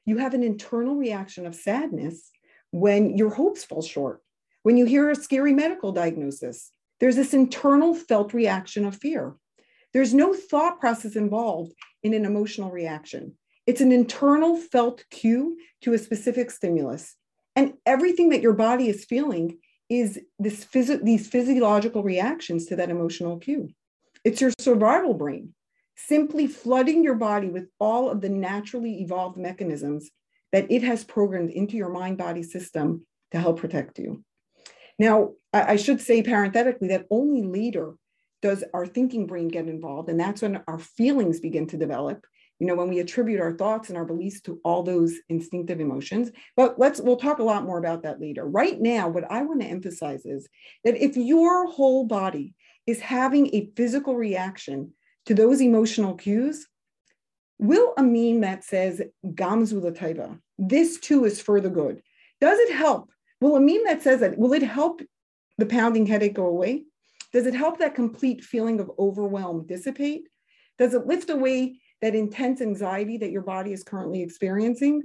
you 0.06 0.18
have 0.18 0.34
an 0.34 0.42
internal 0.42 0.96
reaction 0.96 1.46
of 1.46 1.54
sadness 1.54 2.30
when 2.70 3.16
your 3.16 3.30
hopes 3.30 3.64
fall 3.64 3.82
short, 3.82 4.22
when 4.62 4.76
you 4.76 4.86
hear 4.86 5.10
a 5.10 5.16
scary 5.16 5.52
medical 5.52 5.92
diagnosis. 5.92 6.70
There's 7.00 7.16
this 7.16 7.34
internal 7.34 7.94
felt 7.94 8.34
reaction 8.34 8.84
of 8.84 8.96
fear. 8.96 9.34
There's 9.92 10.14
no 10.14 10.34
thought 10.34 10.80
process 10.80 11.16
involved 11.16 11.72
in 12.02 12.14
an 12.14 12.24
emotional 12.24 12.70
reaction. 12.70 13.34
It's 13.66 13.80
an 13.80 13.92
internal 13.92 14.56
felt 14.56 15.04
cue 15.10 15.58
to 15.82 15.92
a 15.92 15.98
specific 15.98 16.50
stimulus. 16.50 17.16
And 17.56 17.74
everything 17.84 18.30
that 18.30 18.42
your 18.42 18.52
body 18.52 18.88
is 18.88 19.04
feeling 19.04 19.58
is 19.88 20.20
this 20.38 20.64
phys- 20.64 21.04
these 21.04 21.26
physiological 21.28 22.02
reactions 22.02 22.66
to 22.66 22.76
that 22.76 22.90
emotional 22.90 23.38
cue. 23.38 23.68
It's 24.24 24.40
your 24.40 24.52
survival 24.58 25.14
brain 25.14 25.54
simply 25.96 26.46
flooding 26.46 27.04
your 27.04 27.14
body 27.14 27.48
with 27.48 27.68
all 27.78 28.08
of 28.10 28.20
the 28.20 28.28
naturally 28.28 29.02
evolved 29.02 29.36
mechanisms 29.36 30.10
that 30.52 30.70
it 30.70 30.82
has 30.82 31.04
programmed 31.04 31.50
into 31.50 31.76
your 31.76 31.90
mind 31.90 32.16
body 32.16 32.42
system 32.42 33.06
to 33.30 33.38
help 33.38 33.58
protect 33.58 33.98
you. 33.98 34.24
Now, 34.98 35.32
I, 35.52 35.76
should 35.76 36.00
say 36.00 36.22
parenthetically 36.22 36.88
that 36.88 37.06
only 37.10 37.42
later 37.42 37.94
does 38.42 38.64
our 38.74 38.86
thinking 38.86 39.26
brain 39.26 39.48
get 39.48 39.68
involved. 39.68 40.08
And 40.08 40.18
that's 40.18 40.42
when 40.42 40.62
our 40.66 40.78
feelings 40.78 41.40
begin 41.40 41.66
to 41.68 41.76
develop. 41.76 42.26
You 42.58 42.66
know, 42.66 42.74
when 42.74 42.88
we 42.88 42.98
attribute 42.98 43.40
our 43.40 43.52
thoughts 43.52 43.88
and 43.88 43.96
our 43.96 44.04
beliefs 44.04 44.42
to 44.42 44.60
all 44.64 44.82
those 44.82 45.14
instinctive 45.30 45.80
emotions. 45.80 46.30
But 46.56 46.78
let's, 46.78 47.00
we'll 47.00 47.16
talk 47.16 47.38
a 47.38 47.42
lot 47.42 47.64
more 47.64 47.78
about 47.78 48.02
that 48.02 48.20
later. 48.20 48.44
Right 48.46 48.78
now, 48.78 49.08
what 49.08 49.30
I 49.30 49.42
want 49.42 49.62
to 49.62 49.66
emphasize 49.66 50.26
is 50.26 50.46
that 50.84 50.96
if 51.02 51.16
your 51.16 51.70
whole 51.70 52.04
body 52.04 52.54
is 52.86 53.00
having 53.00 53.54
a 53.54 53.70
physical 53.76 54.14
reaction 54.14 54.92
to 55.26 55.34
those 55.34 55.62
emotional 55.62 56.14
cues, 56.14 56.66
will 57.58 57.94
a 57.96 58.02
meme 58.02 58.42
that 58.42 58.64
says 58.64 59.00
Gamzu 59.24 59.82
Lataiva, 59.82 60.38
this 60.58 60.98
too 60.98 61.24
is 61.24 61.40
for 61.40 61.60
the 61.60 61.70
good, 61.70 62.02
does 62.40 62.58
it 62.58 62.74
help? 62.74 63.10
Will 63.40 63.56
a 63.56 63.60
meme 63.60 63.84
that 63.84 64.02
says 64.02 64.20
that, 64.20 64.36
will 64.36 64.52
it 64.52 64.62
help 64.62 65.00
the 65.56 65.66
pounding 65.66 66.04
headache 66.06 66.34
go 66.34 66.46
away? 66.46 66.84
Does 67.32 67.46
it 67.46 67.54
help 67.54 67.78
that 67.78 67.94
complete 67.94 68.42
feeling 68.42 68.80
of 68.80 68.90
overwhelm 68.98 69.66
dissipate? 69.66 70.28
Does 70.78 70.94
it 70.94 71.06
lift 71.06 71.30
away 71.30 71.80
that 72.02 72.14
intense 72.14 72.60
anxiety 72.60 73.18
that 73.18 73.30
your 73.30 73.42
body 73.42 73.72
is 73.72 73.84
currently 73.84 74.22
experiencing? 74.22 75.02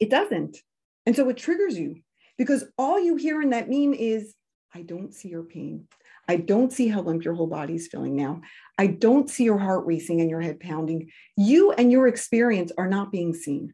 It 0.00 0.10
doesn't. 0.10 0.58
And 1.04 1.16
so 1.16 1.28
it 1.28 1.36
triggers 1.36 1.78
you 1.78 1.96
because 2.36 2.64
all 2.78 3.00
you 3.00 3.16
hear 3.16 3.42
in 3.42 3.50
that 3.50 3.68
meme 3.68 3.94
is, 3.94 4.34
I 4.74 4.82
don't 4.82 5.12
see 5.12 5.28
your 5.28 5.42
pain. 5.42 5.88
I 6.28 6.36
don't 6.36 6.72
see 6.72 6.88
how 6.88 7.00
limp 7.00 7.24
your 7.24 7.34
whole 7.34 7.46
body 7.46 7.74
is 7.74 7.88
feeling 7.88 8.14
now. 8.14 8.42
I 8.76 8.86
don't 8.86 9.30
see 9.30 9.44
your 9.44 9.58
heart 9.58 9.86
racing 9.86 10.20
and 10.20 10.28
your 10.28 10.42
head 10.42 10.60
pounding. 10.60 11.10
You 11.36 11.72
and 11.72 11.90
your 11.90 12.06
experience 12.06 12.70
are 12.76 12.88
not 12.88 13.10
being 13.10 13.34
seen. 13.34 13.72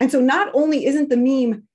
And 0.00 0.10
so 0.10 0.20
not 0.20 0.50
only 0.54 0.86
isn't 0.86 1.10
the 1.10 1.16
meme 1.18 1.68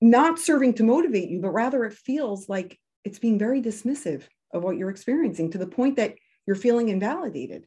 not 0.00 0.40
serving 0.40 0.74
to 0.74 0.82
motivate 0.82 1.28
you, 1.28 1.40
but 1.40 1.50
rather 1.50 1.84
it 1.84 1.94
feels 1.94 2.48
like 2.48 2.78
it's 3.04 3.20
being 3.20 3.38
very 3.38 3.62
dismissive 3.62 4.24
of 4.54 4.62
what 4.62 4.76
you're 4.76 4.90
experiencing 4.90 5.50
to 5.50 5.58
the 5.58 5.66
point 5.66 5.96
that 5.96 6.14
you're 6.46 6.56
feeling 6.56 6.88
invalidated. 6.88 7.66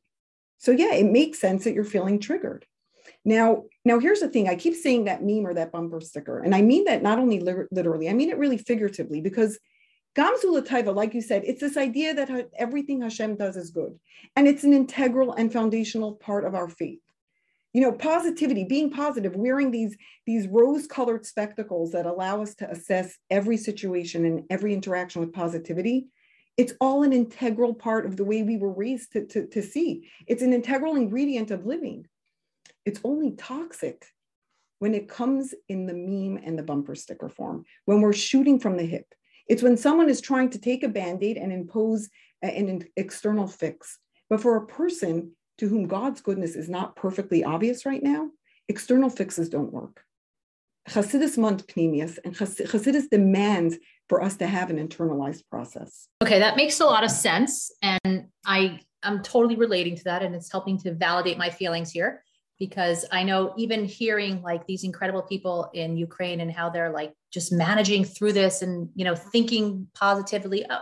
So 0.57 0.71
yeah, 0.71 0.93
it 0.93 1.05
makes 1.05 1.39
sense 1.39 1.63
that 1.65 1.73
you're 1.73 1.83
feeling 1.83 2.19
triggered. 2.19 2.65
Now, 3.23 3.63
now 3.85 3.99
here's 3.99 4.21
the 4.21 4.29
thing. 4.29 4.47
I 4.47 4.55
keep 4.55 4.75
saying 4.75 5.05
that 5.05 5.23
meme 5.23 5.45
or 5.45 5.53
that 5.53 5.71
bumper 5.71 6.01
sticker, 6.01 6.39
and 6.39 6.55
I 6.55 6.61
mean 6.61 6.85
that 6.85 7.03
not 7.03 7.19
only 7.19 7.39
literally, 7.39 8.09
I 8.09 8.13
mean 8.13 8.29
it 8.29 8.37
really 8.37 8.57
figuratively 8.57 9.21
because 9.21 9.59
Gamzu 10.17 10.65
Taiva, 10.65 10.95
like 10.95 11.13
you 11.13 11.21
said, 11.21 11.43
it's 11.45 11.61
this 11.61 11.77
idea 11.77 12.13
that 12.15 12.49
everything 12.57 13.01
Hashem 13.01 13.35
does 13.35 13.55
is 13.55 13.69
good, 13.69 13.99
and 14.35 14.47
it's 14.47 14.63
an 14.63 14.73
integral 14.73 15.33
and 15.33 15.53
foundational 15.53 16.13
part 16.15 16.43
of 16.43 16.55
our 16.55 16.67
faith. 16.67 16.99
You 17.73 17.81
know, 17.81 17.91
positivity, 17.91 18.63
being 18.63 18.89
positive, 18.89 19.35
wearing 19.35 19.71
these 19.71 19.95
these 20.25 20.47
rose-colored 20.47 21.25
spectacles 21.25 21.91
that 21.91 22.05
allow 22.05 22.41
us 22.41 22.55
to 22.55 22.69
assess 22.69 23.17
every 23.29 23.57
situation 23.57 24.25
and 24.25 24.43
every 24.49 24.73
interaction 24.73 25.21
with 25.21 25.33
positivity 25.33 26.07
it's 26.57 26.73
all 26.81 27.03
an 27.03 27.13
integral 27.13 27.73
part 27.73 28.05
of 28.05 28.17
the 28.17 28.25
way 28.25 28.41
we 28.41 28.57
were 28.57 28.71
raised 28.71 29.13
to, 29.13 29.25
to, 29.27 29.47
to 29.47 29.61
see. 29.61 30.09
It's 30.25 30.41
an 30.41 30.53
integral 30.53 30.95
ingredient 30.95 31.51
of 31.51 31.65
living. 31.65 32.07
It's 32.85 32.99
only 33.03 33.31
toxic 33.31 34.05
when 34.79 34.93
it 34.93 35.07
comes 35.07 35.53
in 35.69 35.85
the 35.85 35.93
meme 35.93 36.41
and 36.43 36.57
the 36.57 36.63
bumper 36.63 36.95
sticker 36.95 37.29
form, 37.29 37.65
when 37.85 38.01
we're 38.01 38.13
shooting 38.13 38.59
from 38.59 38.77
the 38.77 38.85
hip. 38.85 39.05
It's 39.47 39.63
when 39.63 39.77
someone 39.77 40.09
is 40.09 40.19
trying 40.19 40.49
to 40.51 40.59
take 40.59 40.83
a 40.83 40.89
band 40.89 41.23
aid 41.23 41.37
and 41.37 41.53
impose 41.53 42.09
an 42.41 42.83
external 42.95 43.47
fix. 43.47 43.99
But 44.29 44.41
for 44.41 44.57
a 44.57 44.67
person 44.67 45.31
to 45.59 45.67
whom 45.67 45.87
God's 45.87 46.21
goodness 46.21 46.55
is 46.55 46.69
not 46.69 46.95
perfectly 46.95 47.43
obvious 47.43 47.85
right 47.85 48.03
now, 48.03 48.29
external 48.67 49.09
fixes 49.09 49.49
don't 49.49 49.71
work. 49.71 50.03
Chassidus 50.89 51.37
mont 51.37 51.65
pnimius, 51.67 52.17
and 52.23 52.35
Chassidus 52.35 53.09
demands 53.09 53.77
for 54.09 54.21
us 54.21 54.37
to 54.37 54.47
have 54.47 54.69
an 54.69 54.77
internalized 54.77 55.43
process. 55.49 56.07
Okay, 56.23 56.39
that 56.39 56.55
makes 56.55 56.79
a 56.79 56.85
lot 56.85 57.03
of 57.03 57.11
sense. 57.11 57.71
And 57.81 58.27
I 58.45 58.79
I'm 59.03 59.21
totally 59.21 59.55
relating 59.55 59.95
to 59.95 60.03
that, 60.05 60.23
and 60.23 60.33
it's 60.35 60.51
helping 60.51 60.77
to 60.79 60.93
validate 60.93 61.37
my 61.37 61.49
feelings 61.49 61.91
here. 61.91 62.23
because 62.59 63.05
I 63.11 63.23
know 63.23 63.53
even 63.57 63.85
hearing 63.85 64.41
like 64.41 64.65
these 64.65 64.83
incredible 64.83 65.21
people 65.21 65.69
in 65.73 65.97
Ukraine 65.97 66.41
and 66.41 66.51
how 66.51 66.69
they're 66.69 66.91
like 66.91 67.13
just 67.31 67.51
managing 67.51 68.03
through 68.03 68.33
this 68.33 68.61
and 68.61 68.89
you 68.95 69.05
know 69.05 69.15
thinking 69.15 69.87
positively 69.93 70.65
uh, 70.65 70.79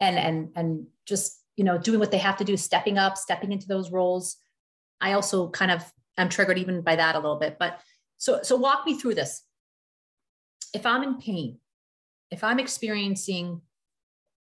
and 0.00 0.18
and 0.18 0.50
and 0.54 0.86
just 1.06 1.40
you 1.56 1.64
know 1.64 1.78
doing 1.78 2.00
what 2.00 2.10
they 2.10 2.18
have 2.18 2.36
to 2.38 2.44
do 2.44 2.56
stepping 2.56 2.98
up 2.98 3.16
stepping 3.16 3.52
into 3.52 3.66
those 3.66 3.90
roles 3.90 4.36
I 5.00 5.12
also 5.12 5.48
kind 5.50 5.70
of 5.70 5.84
am 6.16 6.28
triggered 6.28 6.58
even 6.58 6.82
by 6.82 6.96
that 6.96 7.16
a 7.16 7.18
little 7.18 7.38
bit 7.38 7.56
but 7.58 7.80
so 8.16 8.40
so 8.42 8.56
walk 8.56 8.86
me 8.86 8.98
through 8.98 9.14
this 9.14 9.42
if 10.72 10.86
I'm 10.86 11.02
in 11.02 11.18
pain 11.18 11.58
if 12.34 12.44
I'm 12.44 12.58
experiencing 12.58 13.62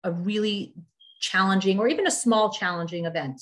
a 0.05 0.13
really 0.13 0.75
challenging 1.21 1.81
or 1.81 1.89
even 1.89 2.07
a 2.07 2.11
small 2.11 2.53
challenging 2.53 3.05
event 3.05 3.41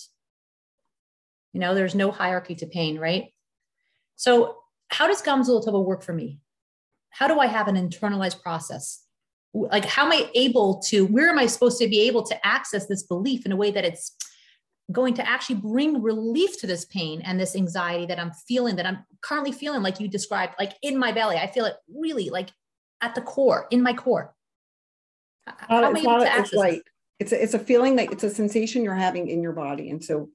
you 1.56 1.60
know, 1.60 1.74
there's 1.74 1.94
no 1.94 2.10
hierarchy 2.10 2.54
to 2.56 2.66
pain, 2.66 2.98
right? 2.98 3.32
So, 4.16 4.58
how 4.88 5.06
does 5.06 5.22
Gamzulatova 5.22 5.82
work 5.82 6.02
for 6.02 6.12
me? 6.12 6.38
How 7.08 7.28
do 7.28 7.40
I 7.40 7.46
have 7.46 7.66
an 7.66 7.76
internalized 7.76 8.42
process? 8.42 9.02
Like, 9.54 9.86
how 9.86 10.04
am 10.04 10.12
I 10.12 10.30
able 10.34 10.82
to, 10.88 11.06
where 11.06 11.30
am 11.30 11.38
I 11.38 11.46
supposed 11.46 11.78
to 11.78 11.88
be 11.88 12.00
able 12.02 12.24
to 12.24 12.46
access 12.46 12.86
this 12.86 13.04
belief 13.04 13.46
in 13.46 13.52
a 13.52 13.56
way 13.56 13.70
that 13.70 13.86
it's 13.86 14.14
going 14.92 15.14
to 15.14 15.26
actually 15.26 15.56
bring 15.56 16.02
relief 16.02 16.60
to 16.60 16.66
this 16.66 16.84
pain 16.84 17.22
and 17.22 17.40
this 17.40 17.56
anxiety 17.56 18.04
that 18.04 18.20
I'm 18.20 18.32
feeling, 18.46 18.76
that 18.76 18.84
I'm 18.84 19.06
currently 19.22 19.52
feeling, 19.52 19.80
like 19.80 19.98
you 19.98 20.08
described, 20.08 20.56
like 20.58 20.74
in 20.82 20.98
my 20.98 21.10
belly? 21.10 21.36
I 21.38 21.46
feel 21.46 21.64
it 21.64 21.76
really 21.88 22.28
like 22.28 22.50
at 23.00 23.14
the 23.14 23.22
core, 23.22 23.66
in 23.70 23.82
my 23.82 23.94
core. 23.94 24.35
It's 25.46 26.02
not, 26.02 26.22
it's 26.40 26.54
right. 26.54 26.82
It's 27.18 27.32
a, 27.32 27.42
it's 27.42 27.54
a 27.54 27.58
feeling 27.58 27.96
that 27.96 28.12
it's 28.12 28.24
a 28.24 28.30
sensation 28.30 28.84
you're 28.84 28.94
having 28.94 29.28
in 29.28 29.42
your 29.42 29.52
body. 29.52 29.90
And 29.90 30.04
so 30.04 30.28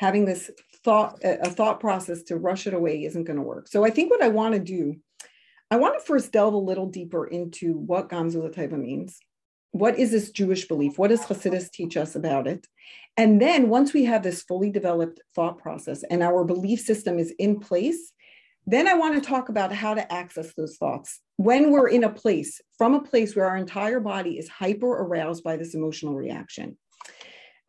having 0.00 0.24
this 0.24 0.50
thought 0.82 1.18
a 1.22 1.50
thought 1.50 1.78
process 1.78 2.22
to 2.22 2.36
rush 2.36 2.66
it 2.66 2.72
away 2.72 3.04
isn't 3.04 3.24
going 3.24 3.36
to 3.36 3.42
work 3.42 3.68
so 3.68 3.84
i 3.84 3.90
think 3.90 4.10
what 4.10 4.22
i 4.22 4.28
want 4.28 4.54
to 4.54 4.60
do 4.60 4.96
i 5.70 5.76
want 5.76 5.94
to 5.98 6.04
first 6.06 6.32
delve 6.32 6.54
a 6.54 6.56
little 6.56 6.86
deeper 6.86 7.26
into 7.26 7.74
what 7.74 8.08
gamzula 8.08 8.50
taiva 8.50 8.78
means 8.78 9.18
what 9.72 9.98
is 9.98 10.10
this 10.10 10.30
jewish 10.30 10.66
belief 10.68 10.98
what 10.98 11.08
does 11.08 11.20
hasidus 11.20 11.70
teach 11.70 11.98
us 11.98 12.14
about 12.14 12.46
it 12.46 12.66
and 13.18 13.42
then 13.42 13.68
once 13.68 13.92
we 13.92 14.04
have 14.04 14.22
this 14.22 14.42
fully 14.42 14.70
developed 14.70 15.20
thought 15.34 15.58
process 15.58 16.02
and 16.04 16.22
our 16.22 16.44
belief 16.44 16.80
system 16.80 17.18
is 17.18 17.34
in 17.38 17.60
place 17.60 18.14
then 18.70 18.88
i 18.88 18.94
want 18.94 19.14
to 19.14 19.20
talk 19.20 19.48
about 19.48 19.72
how 19.72 19.94
to 19.94 20.12
access 20.12 20.54
those 20.54 20.76
thoughts 20.76 21.20
when 21.36 21.70
we're 21.70 21.88
in 21.88 22.04
a 22.04 22.10
place 22.10 22.60
from 22.78 22.94
a 22.94 23.02
place 23.02 23.34
where 23.34 23.46
our 23.46 23.56
entire 23.56 24.00
body 24.00 24.38
is 24.38 24.48
hyper 24.48 24.90
aroused 25.02 25.44
by 25.44 25.56
this 25.56 25.74
emotional 25.74 26.14
reaction 26.14 26.76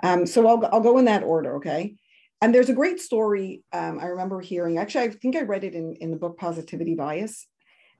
um, 0.03 0.25
so 0.25 0.47
I'll, 0.47 0.65
I'll 0.73 0.81
go 0.81 0.97
in 0.97 1.05
that 1.05 1.23
order 1.23 1.57
okay 1.57 1.95
and 2.41 2.53
there's 2.53 2.69
a 2.69 2.73
great 2.73 2.99
story 2.99 3.61
um, 3.71 3.99
I 3.99 4.07
remember 4.07 4.41
hearing. 4.41 4.79
Actually, 4.79 5.05
I 5.05 5.09
think 5.11 5.35
I 5.35 5.41
read 5.41 5.63
it 5.63 5.75
in, 5.75 5.93
in 6.01 6.09
the 6.09 6.17
book 6.17 6.37
Positivity 6.37 6.95
Bias. 6.95 7.47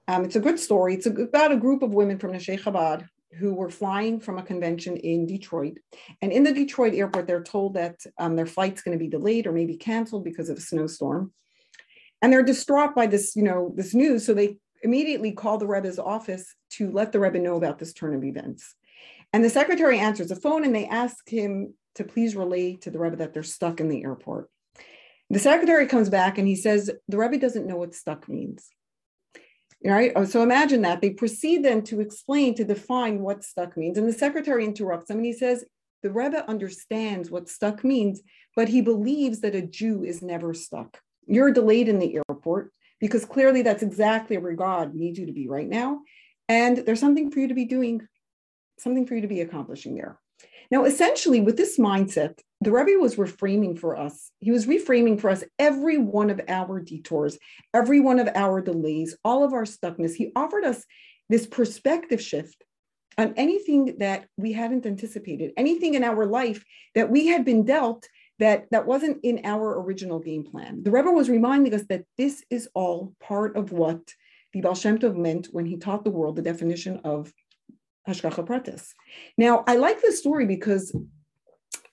Um, 0.07 0.25
it's 0.25 0.35
a 0.35 0.41
good 0.41 0.59
story. 0.59 0.95
It's 0.95 1.05
a, 1.05 1.11
about 1.11 1.51
a 1.51 1.57
group 1.57 1.83
of 1.83 1.93
women 1.93 2.17
from 2.17 2.31
Nashei 2.31 2.59
Chabad 2.59 3.07
who 3.37 3.53
were 3.53 3.69
flying 3.69 4.19
from 4.19 4.39
a 4.39 4.43
convention 4.43 4.97
in 4.97 5.25
Detroit. 5.25 5.77
And 6.21 6.33
in 6.33 6.43
the 6.43 6.53
Detroit 6.53 6.95
airport, 6.95 7.27
they're 7.27 7.43
told 7.43 7.75
that 7.75 7.99
um, 8.17 8.35
their 8.35 8.47
flight's 8.47 8.81
going 8.81 8.97
to 8.97 9.03
be 9.03 9.09
delayed 9.09 9.47
or 9.47 9.53
maybe 9.53 9.77
canceled 9.77 10.25
because 10.25 10.49
of 10.49 10.57
a 10.57 10.61
snowstorm. 10.61 11.31
And 12.21 12.31
they're 12.31 12.43
distraught 12.43 12.95
by 12.95 13.07
this, 13.07 13.35
you 13.35 13.43
know, 13.43 13.73
this 13.75 13.93
news. 13.93 14.25
So 14.25 14.33
they 14.33 14.57
immediately 14.83 15.31
call 15.31 15.57
the 15.57 15.67
Rebbe's 15.67 15.99
office 15.99 16.55
to 16.71 16.91
let 16.91 17.11
the 17.11 17.19
Rebbe 17.19 17.39
know 17.39 17.55
about 17.55 17.79
this 17.79 17.93
turn 17.93 18.13
of 18.15 18.23
events. 18.23 18.75
And 19.33 19.43
the 19.43 19.49
secretary 19.49 19.99
answers 19.99 20.27
the 20.27 20.35
phone 20.35 20.63
and 20.63 20.75
they 20.75 20.87
ask 20.87 21.27
him 21.27 21.73
to 21.95 22.03
please 22.03 22.35
relay 22.35 22.75
to 22.77 22.91
the 22.91 22.99
Rebbe 22.99 23.17
that 23.17 23.33
they're 23.33 23.43
stuck 23.43 23.79
in 23.79 23.89
the 23.89 24.03
airport. 24.03 24.49
The 25.29 25.39
secretary 25.39 25.87
comes 25.87 26.09
back 26.09 26.37
and 26.37 26.47
he 26.47 26.55
says, 26.55 26.91
the 27.07 27.17
Rebbe 27.17 27.37
doesn't 27.37 27.65
know 27.65 27.77
what 27.77 27.95
stuck 27.95 28.27
means. 28.27 28.69
Right? 29.83 30.11
Oh, 30.15 30.25
so 30.25 30.43
imagine 30.43 30.83
that. 30.83 31.01
They 31.01 31.11
proceed 31.11 31.63
then 31.63 31.83
to 31.85 32.01
explain, 32.01 32.53
to 32.55 32.63
define 32.63 33.21
what 33.21 33.43
stuck 33.43 33.75
means. 33.77 33.97
And 33.97 34.07
the 34.07 34.13
secretary 34.13 34.63
interrupts 34.63 35.07
them 35.07 35.17
and 35.17 35.25
he 35.25 35.33
says, 35.33 35.65
the 36.03 36.11
Rebbe 36.11 36.47
understands 36.49 37.31
what 37.31 37.49
stuck 37.49 37.83
means, 37.83 38.21
but 38.55 38.69
he 38.69 38.81
believes 38.81 39.41
that 39.41 39.55
a 39.55 39.61
Jew 39.61 40.03
is 40.03 40.21
never 40.21 40.53
stuck. 40.53 40.99
You're 41.27 41.51
delayed 41.51 41.87
in 41.87 41.99
the 41.99 42.19
airport 42.29 42.71
because 42.99 43.25
clearly 43.25 43.61
that's 43.61 43.83
exactly 43.83 44.37
where 44.37 44.53
God 44.53 44.93
needs 44.93 45.19
you 45.19 45.25
to 45.25 45.33
be 45.33 45.47
right 45.47 45.67
now. 45.67 46.01
And 46.47 46.77
there's 46.77 46.99
something 46.99 47.31
for 47.31 47.39
you 47.39 47.47
to 47.47 47.53
be 47.53 47.65
doing, 47.65 48.07
something 48.77 49.05
for 49.05 49.15
you 49.15 49.21
to 49.21 49.27
be 49.27 49.41
accomplishing 49.41 49.95
there. 49.95 50.19
Now, 50.69 50.85
essentially, 50.85 51.41
with 51.41 51.57
this 51.57 51.77
mindset, 51.77 52.39
the 52.61 52.71
Rebbe 52.71 52.99
was 52.99 53.15
reframing 53.17 53.77
for 53.77 53.97
us. 53.97 54.31
He 54.39 54.51
was 54.51 54.67
reframing 54.67 55.19
for 55.19 55.29
us 55.29 55.43
every 55.59 55.97
one 55.97 56.29
of 56.29 56.39
our 56.47 56.79
detours, 56.79 57.37
every 57.73 57.99
one 57.99 58.19
of 58.19 58.29
our 58.35 58.61
delays, 58.61 59.17
all 59.25 59.43
of 59.43 59.53
our 59.53 59.65
stuckness. 59.65 60.13
He 60.13 60.31
offered 60.35 60.63
us 60.63 60.85
this 61.29 61.45
perspective 61.45 62.21
shift 62.21 62.63
on 63.17 63.33
anything 63.35 63.97
that 63.99 64.27
we 64.37 64.53
hadn't 64.53 64.85
anticipated, 64.85 65.51
anything 65.57 65.95
in 65.95 66.03
our 66.03 66.25
life 66.25 66.63
that 66.95 67.09
we 67.09 67.27
had 67.27 67.43
been 67.43 67.65
dealt 67.65 68.07
that, 68.41 68.65
that 68.71 68.87
wasn't 68.87 69.19
in 69.23 69.39
our 69.43 69.79
original 69.81 70.19
game 70.19 70.43
plan. 70.43 70.81
The 70.81 70.89
Rebbe 70.89 71.11
was 71.11 71.29
reminding 71.29 71.73
us 71.75 71.83
that 71.89 72.05
this 72.17 72.43
is 72.49 72.67
all 72.73 73.13
part 73.21 73.55
of 73.55 73.71
what 73.71 74.01
the 74.51 74.61
Baal 74.61 74.73
Shem 74.73 74.97
Tov 74.97 75.15
meant 75.15 75.49
when 75.51 75.67
he 75.67 75.77
taught 75.77 76.03
the 76.03 76.09
world 76.09 76.35
the 76.35 76.41
definition 76.41 76.99
of 77.03 77.31
Hashgacha 78.07 78.45
Pratis. 78.45 78.89
Now, 79.37 79.63
I 79.67 79.75
like 79.75 80.01
this 80.01 80.17
story 80.17 80.47
because 80.47 80.95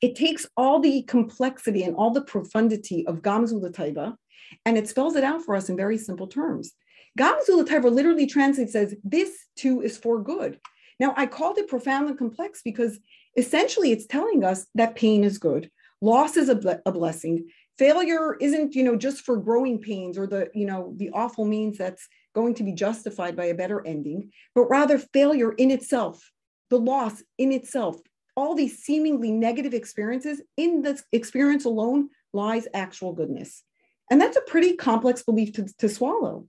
it 0.01 0.17
takes 0.17 0.47
all 0.57 0.81
the 0.81 1.03
complexity 1.03 1.83
and 1.83 1.95
all 1.95 2.13
the 2.13 2.23
profundity 2.23 3.07
of 3.07 3.21
Gamzula 3.21 3.71
Taiva 3.71 4.17
and 4.65 4.79
it 4.79 4.89
spells 4.89 5.17
it 5.17 5.25
out 5.25 5.43
for 5.43 5.55
us 5.55 5.69
in 5.69 5.77
very 5.77 5.99
simple 5.99 6.27
terms. 6.27 6.73
Gamzula 7.19 7.67
Taiva 7.67 7.93
literally 7.93 8.27
translates 8.27 8.75
as 8.75 8.95
this 9.05 9.31
too 9.55 9.83
is 9.83 9.99
for 9.99 10.23
good. 10.23 10.59
Now, 10.99 11.13
I 11.15 11.27
called 11.27 11.59
it 11.59 11.69
profound 11.69 12.09
and 12.09 12.17
complex 12.17 12.63
because 12.65 12.99
essentially 13.37 13.93
it's 13.93 14.07
telling 14.07 14.45
us 14.45 14.67
that 14.77 14.97
pain 14.97 15.25
is 15.25 15.37
good, 15.39 15.71
loss 16.01 16.37
is 16.37 16.49
a, 16.49 16.55
ble- 16.55 16.81
a 16.87 16.93
blessing, 16.93 17.49
failure 17.79 18.37
isn't, 18.41 18.75
you 18.75 18.83
know, 18.83 18.97
just 18.97 19.23
for 19.23 19.37
growing 19.37 19.79
pains 19.79 20.19
or 20.19 20.27
the, 20.27 20.51
you 20.55 20.67
know, 20.67 20.93
the 20.97 21.11
awful 21.11 21.45
means 21.45 21.79
that's 21.79 22.09
going 22.35 22.55
to 22.55 22.63
be 22.63 22.73
justified 22.73 23.37
by 23.37 23.47
a 23.47 23.55
better 23.55 23.87
ending, 23.87 24.31
but 24.55 24.65
rather 24.65 24.99
failure 24.99 25.53
in 25.53 25.71
itself, 25.71 26.31
the 26.71 26.79
loss 26.79 27.23
in 27.39 27.53
itself, 27.53 27.97
all 28.37 28.55
these 28.55 28.79
seemingly 28.79 29.33
negative 29.33 29.75
experiences, 29.75 30.41
in 30.57 30.83
the 30.83 31.01
experience 31.13 31.65
alone 31.65 32.09
lies 32.33 32.69
actual 32.75 33.13
goodness. 33.13 33.65
And 34.11 34.21
that's 34.21 34.37
a 34.37 34.43
pretty 34.43 34.77
complex 34.77 35.23
belief 35.23 35.53
to, 35.55 35.67
to 35.79 35.89
swallow. 35.89 36.47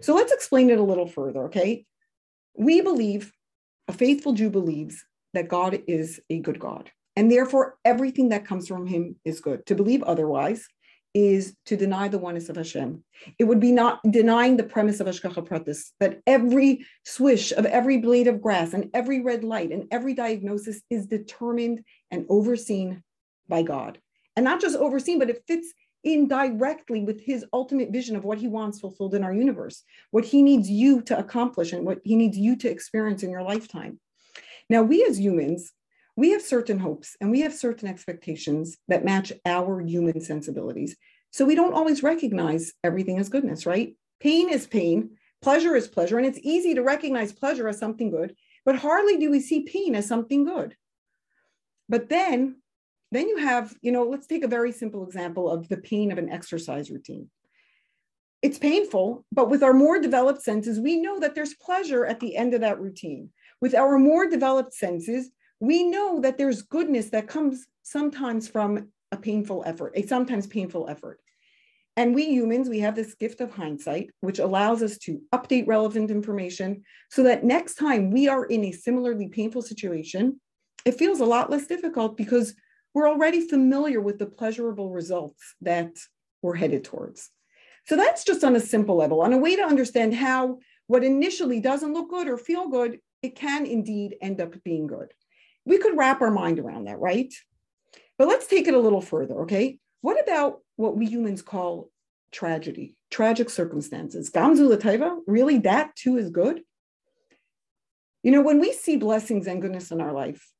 So 0.00 0.14
let's 0.14 0.32
explain 0.32 0.70
it 0.70 0.78
a 0.78 0.82
little 0.82 1.06
further, 1.06 1.44
okay? 1.44 1.86
We 2.56 2.80
believe, 2.80 3.32
a 3.88 3.92
faithful 3.92 4.32
Jew 4.32 4.50
believes 4.50 5.04
that 5.34 5.48
God 5.48 5.82
is 5.86 6.20
a 6.30 6.38
good 6.38 6.58
God, 6.58 6.90
and 7.16 7.30
therefore 7.30 7.76
everything 7.84 8.30
that 8.30 8.46
comes 8.46 8.68
from 8.68 8.86
him 8.86 9.16
is 9.24 9.40
good. 9.40 9.66
To 9.66 9.74
believe 9.74 10.02
otherwise 10.02 10.66
is 11.14 11.56
to 11.66 11.76
deny 11.76 12.08
the 12.08 12.18
oneness 12.18 12.48
of 12.48 12.56
Hashem. 12.56 13.02
It 13.38 13.44
would 13.44 13.60
be 13.60 13.70
not 13.70 14.00
denying 14.10 14.56
the 14.56 14.64
premise 14.64 14.98
of 14.98 15.06
Hashgacha 15.06 15.46
Pratis, 15.46 15.92
that 16.00 16.20
every 16.26 16.84
swish 17.04 17.52
of 17.52 17.66
every 17.66 17.98
blade 17.98 18.26
of 18.26 18.42
grass 18.42 18.74
and 18.74 18.90
every 18.92 19.20
red 19.20 19.44
light 19.44 19.70
and 19.70 19.86
every 19.92 20.14
diagnosis 20.14 20.82
is 20.90 21.06
determined 21.06 21.84
and 22.10 22.26
overseen 22.28 23.02
by 23.48 23.62
God. 23.62 23.98
And 24.34 24.44
not 24.44 24.60
just 24.60 24.76
overseen, 24.76 25.20
but 25.20 25.30
it 25.30 25.44
fits 25.46 25.72
in 26.02 26.26
directly 26.26 27.04
with 27.04 27.20
his 27.20 27.46
ultimate 27.52 27.90
vision 27.90 28.16
of 28.16 28.24
what 28.24 28.38
he 28.38 28.48
wants 28.48 28.80
fulfilled 28.80 29.14
in 29.14 29.22
our 29.22 29.32
universe, 29.32 29.84
what 30.10 30.24
he 30.24 30.42
needs 30.42 30.68
you 30.68 31.00
to 31.02 31.18
accomplish 31.18 31.72
and 31.72 31.86
what 31.86 32.00
he 32.04 32.16
needs 32.16 32.36
you 32.36 32.56
to 32.56 32.68
experience 32.68 33.22
in 33.22 33.30
your 33.30 33.42
lifetime. 33.42 34.00
Now, 34.68 34.82
we 34.82 35.04
as 35.04 35.18
humans, 35.18 35.72
we 36.16 36.30
have 36.30 36.42
certain 36.42 36.78
hopes 36.78 37.16
and 37.20 37.30
we 37.30 37.40
have 37.40 37.54
certain 37.54 37.88
expectations 37.88 38.76
that 38.88 39.04
match 39.04 39.32
our 39.44 39.80
human 39.80 40.20
sensibilities. 40.20 40.96
So 41.30 41.44
we 41.44 41.56
don't 41.56 41.74
always 41.74 42.02
recognize 42.02 42.72
everything 42.84 43.18
as 43.18 43.28
goodness, 43.28 43.66
right? 43.66 43.96
Pain 44.20 44.48
is 44.48 44.66
pain, 44.66 45.16
pleasure 45.42 45.74
is 45.74 45.88
pleasure, 45.88 46.16
and 46.16 46.26
it's 46.26 46.38
easy 46.42 46.74
to 46.74 46.82
recognize 46.82 47.32
pleasure 47.32 47.68
as 47.68 47.78
something 47.78 48.10
good, 48.10 48.36
but 48.64 48.76
hardly 48.76 49.16
do 49.16 49.30
we 49.30 49.40
see 49.40 49.62
pain 49.62 49.94
as 49.94 50.06
something 50.06 50.44
good. 50.44 50.76
But 51.88 52.08
then, 52.08 52.62
then 53.10 53.28
you 53.28 53.38
have, 53.38 53.74
you 53.82 53.90
know, 53.90 54.04
let's 54.04 54.26
take 54.26 54.44
a 54.44 54.48
very 54.48 54.72
simple 54.72 55.04
example 55.04 55.50
of 55.50 55.68
the 55.68 55.76
pain 55.76 56.12
of 56.12 56.18
an 56.18 56.30
exercise 56.30 56.90
routine. 56.90 57.28
It's 58.40 58.58
painful, 58.58 59.24
but 59.32 59.50
with 59.50 59.62
our 59.62 59.72
more 59.72 59.98
developed 60.00 60.42
senses, 60.42 60.78
we 60.78 61.00
know 61.00 61.18
that 61.18 61.34
there's 61.34 61.54
pleasure 61.54 62.04
at 62.06 62.20
the 62.20 62.36
end 62.36 62.54
of 62.54 62.60
that 62.60 62.80
routine. 62.80 63.30
With 63.60 63.74
our 63.74 63.98
more 63.98 64.28
developed 64.28 64.74
senses, 64.74 65.30
we 65.66 65.84
know 65.84 66.20
that 66.20 66.38
there's 66.38 66.62
goodness 66.62 67.10
that 67.10 67.28
comes 67.28 67.66
sometimes 67.82 68.48
from 68.48 68.88
a 69.12 69.16
painful 69.16 69.62
effort, 69.66 69.92
a 69.94 70.06
sometimes 70.06 70.46
painful 70.46 70.88
effort. 70.88 71.20
And 71.96 72.14
we 72.14 72.24
humans, 72.26 72.68
we 72.68 72.80
have 72.80 72.96
this 72.96 73.14
gift 73.14 73.40
of 73.40 73.52
hindsight, 73.52 74.10
which 74.20 74.40
allows 74.40 74.82
us 74.82 74.98
to 74.98 75.20
update 75.32 75.68
relevant 75.68 76.10
information 76.10 76.82
so 77.10 77.22
that 77.22 77.44
next 77.44 77.74
time 77.74 78.10
we 78.10 78.26
are 78.26 78.44
in 78.44 78.64
a 78.64 78.72
similarly 78.72 79.28
painful 79.28 79.62
situation, 79.62 80.40
it 80.84 80.98
feels 80.98 81.20
a 81.20 81.24
lot 81.24 81.50
less 81.50 81.66
difficult 81.66 82.16
because 82.16 82.54
we're 82.94 83.08
already 83.08 83.46
familiar 83.46 84.00
with 84.00 84.18
the 84.18 84.26
pleasurable 84.26 84.90
results 84.90 85.54
that 85.60 85.96
we're 86.42 86.56
headed 86.56 86.84
towards. 86.84 87.30
So 87.86 87.96
that's 87.96 88.24
just 88.24 88.42
on 88.42 88.56
a 88.56 88.60
simple 88.60 88.96
level, 88.96 89.20
on 89.20 89.32
a 89.32 89.38
way 89.38 89.56
to 89.56 89.62
understand 89.62 90.14
how 90.14 90.58
what 90.86 91.04
initially 91.04 91.60
doesn't 91.60 91.92
look 91.92 92.10
good 92.10 92.28
or 92.28 92.36
feel 92.36 92.68
good, 92.68 92.98
it 93.22 93.36
can 93.36 93.66
indeed 93.66 94.16
end 94.20 94.40
up 94.40 94.54
being 94.64 94.86
good. 94.86 95.12
We 95.64 95.78
could 95.78 95.96
wrap 95.96 96.20
our 96.20 96.30
mind 96.30 96.58
around 96.58 96.84
that, 96.84 96.98
right? 96.98 97.32
But 98.18 98.28
let's 98.28 98.46
take 98.46 98.68
it 98.68 98.74
a 98.74 98.78
little 98.78 99.00
further, 99.00 99.42
okay? 99.42 99.78
What 100.00 100.22
about 100.22 100.60
what 100.76 100.96
we 100.96 101.06
humans 101.06 101.42
call 101.42 101.90
tragedy, 102.32 102.96
tragic 103.10 103.50
circumstances? 103.50 104.30
Gamzula 104.30 104.76
Taiva, 104.76 105.18
really 105.26 105.58
that 105.58 105.96
too 105.96 106.16
is 106.16 106.30
good? 106.30 106.60
You 108.22 108.30
know, 108.30 108.42
when 108.42 108.60
we 108.60 108.72
see 108.72 108.96
blessings 108.96 109.46
and 109.46 109.60
goodness 109.60 109.90
in 109.90 110.00
our 110.00 110.12
life, 110.12 110.50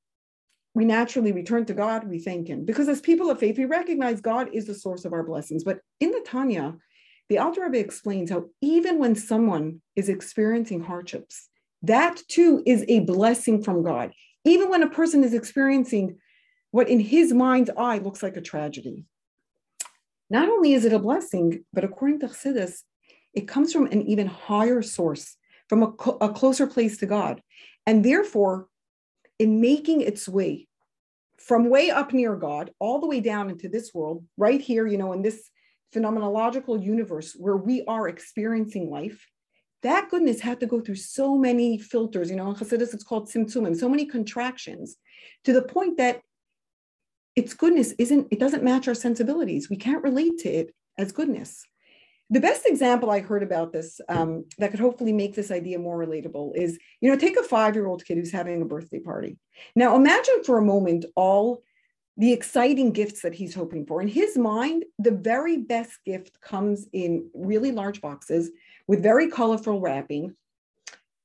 we 0.75 0.85
naturally 0.85 1.33
return 1.33 1.65
to 1.67 1.75
God, 1.75 2.09
we 2.09 2.19
thank 2.19 2.49
Him. 2.49 2.65
Because 2.65 2.89
as 2.89 3.01
people 3.01 3.31
of 3.31 3.39
faith, 3.39 3.57
we 3.57 3.65
recognize 3.65 4.21
God 4.21 4.51
is 4.53 4.67
the 4.67 4.75
source 4.75 5.05
of 5.05 5.13
our 5.13 5.23
blessings. 5.23 5.63
But 5.63 5.79
in 6.01 6.11
the 6.11 6.25
Tanya, 6.27 6.75
the 7.29 7.39
Alter 7.39 7.63
Rebbe 7.63 7.79
explains 7.79 8.31
how 8.31 8.47
even 8.61 8.99
when 8.99 9.15
someone 9.15 9.81
is 9.97 10.09
experiencing 10.09 10.83
hardships, 10.83 11.49
that 11.83 12.21
too 12.29 12.63
is 12.67 12.85
a 12.89 13.01
blessing 13.01 13.63
from 13.63 13.83
God. 13.83 14.13
Even 14.45 14.69
when 14.69 14.83
a 14.83 14.91
person 14.91 15.25
is 15.25 15.35
experiencing 15.35 16.19
what 16.71 16.89
in 16.89 17.01
his 17.01 17.33
mind's 17.33 17.71
eye 17.77 17.99
looks 17.99 18.23
like 18.23 18.37
a 18.37 18.41
tragedy. 18.41 19.05
Not 20.29 20.49
only 20.49 20.73
is 20.73 20.85
it 20.85 20.93
a 20.93 20.99
blessing, 20.99 21.65
but 21.73 21.85
according 21.85 22.21
to 22.21 22.27
Chassidus, 22.27 22.83
it 23.33 23.49
comes 23.49 23.73
from 23.73 23.87
an 23.87 24.03
even 24.03 24.27
higher 24.27 24.83
source, 24.83 25.37
from 25.69 25.83
a, 25.83 25.87
a 26.21 26.33
closer 26.33 26.67
place 26.67 26.99
to 26.99 27.07
God. 27.07 27.43
And 27.87 28.05
therefore, 28.05 28.69
in 29.39 29.61
making 29.61 30.01
its 30.01 30.29
way 30.29 30.69
from 31.39 31.69
way 31.69 31.91
up 31.91 32.13
near 32.13 32.37
God 32.37 32.71
all 32.79 33.01
the 33.01 33.07
way 33.07 33.21
down 33.21 33.51
into 33.51 33.69
this 33.69 33.93
world, 33.93 34.25
right 34.37 34.61
here, 34.61 34.87
you 34.87 34.97
know, 34.97 35.13
in 35.13 35.23
this 35.23 35.51
phenomenological 35.95 36.83
universe 36.83 37.37
where 37.39 37.57
we 37.57 37.85
are 37.87 38.09
experiencing 38.09 38.91
life, 38.91 39.27
that 39.85 40.11
goodness 40.11 40.41
had 40.41 40.59
to 40.61 40.67
go 40.67 40.81
through 40.81 40.97
so 40.97 41.37
many 41.37 41.79
filters. 41.79 42.29
You 42.29 42.37
know, 42.37 42.49
in 42.49 42.57
Chassidus, 42.57 42.93
it's 42.93 43.05
called 43.05 43.29
tzimtzumim, 43.29 43.77
so 43.77 43.89
many 43.89 44.07
contractions 44.07 44.97
to 45.45 45.53
the 45.53 45.63
point 45.63 45.99
that 45.99 46.21
its 47.37 47.55
goodness 47.55 47.95
isn't, 47.99 48.29
it 48.31 48.41
doesn't 48.41 48.65
match 48.65 48.89
our 48.89 48.95
sensibilities. 48.95 49.71
We 49.71 49.77
can't 49.77 50.03
relate 50.03 50.39
to 50.39 50.49
it 50.49 50.75
as 50.99 51.13
goodness. 51.13 51.65
The 52.31 52.41
best 52.41 52.65
example 52.65 53.11
I 53.11 53.21
heard 53.21 53.43
about 53.43 53.73
this 53.73 54.01
um, 54.09 54.47
that 54.59 54.71
could 54.71 54.81
hopefully 54.81 55.13
make 55.13 55.35
this 55.35 55.51
idea 55.51 55.79
more 55.79 55.99
relatable 55.99 56.57
is, 56.57 56.79
you 57.01 57.11
know, 57.11 57.19
take 57.19 57.37
a 57.37 57.43
five-year-old 57.43 58.05
kid 58.05 58.17
who's 58.17 58.33
having 58.33 58.63
a 58.63 58.65
birthday 58.65 59.01
party. 59.01 59.37
Now 59.77 59.95
imagine 59.95 60.43
for 60.45 60.59
a 60.59 60.65
moment 60.65 61.05
all 61.15 61.63
the 62.17 62.33
exciting 62.33 62.93
gifts 62.93 63.23
that 63.23 63.35
he's 63.35 63.55
hoping 63.55 63.85
for. 63.85 64.01
In 64.01 64.09
his 64.09 64.39
mind, 64.39 64.85
the 64.99 65.11
very 65.11 65.59
best 65.59 65.99
gift 66.07 66.41
comes 66.41 66.87
in 66.93 67.29
really 67.35 67.73
large 67.73 68.01
boxes 68.01 68.51
with 68.87 69.03
very 69.03 69.29
colorful 69.29 69.81
wrapping. 69.81 70.35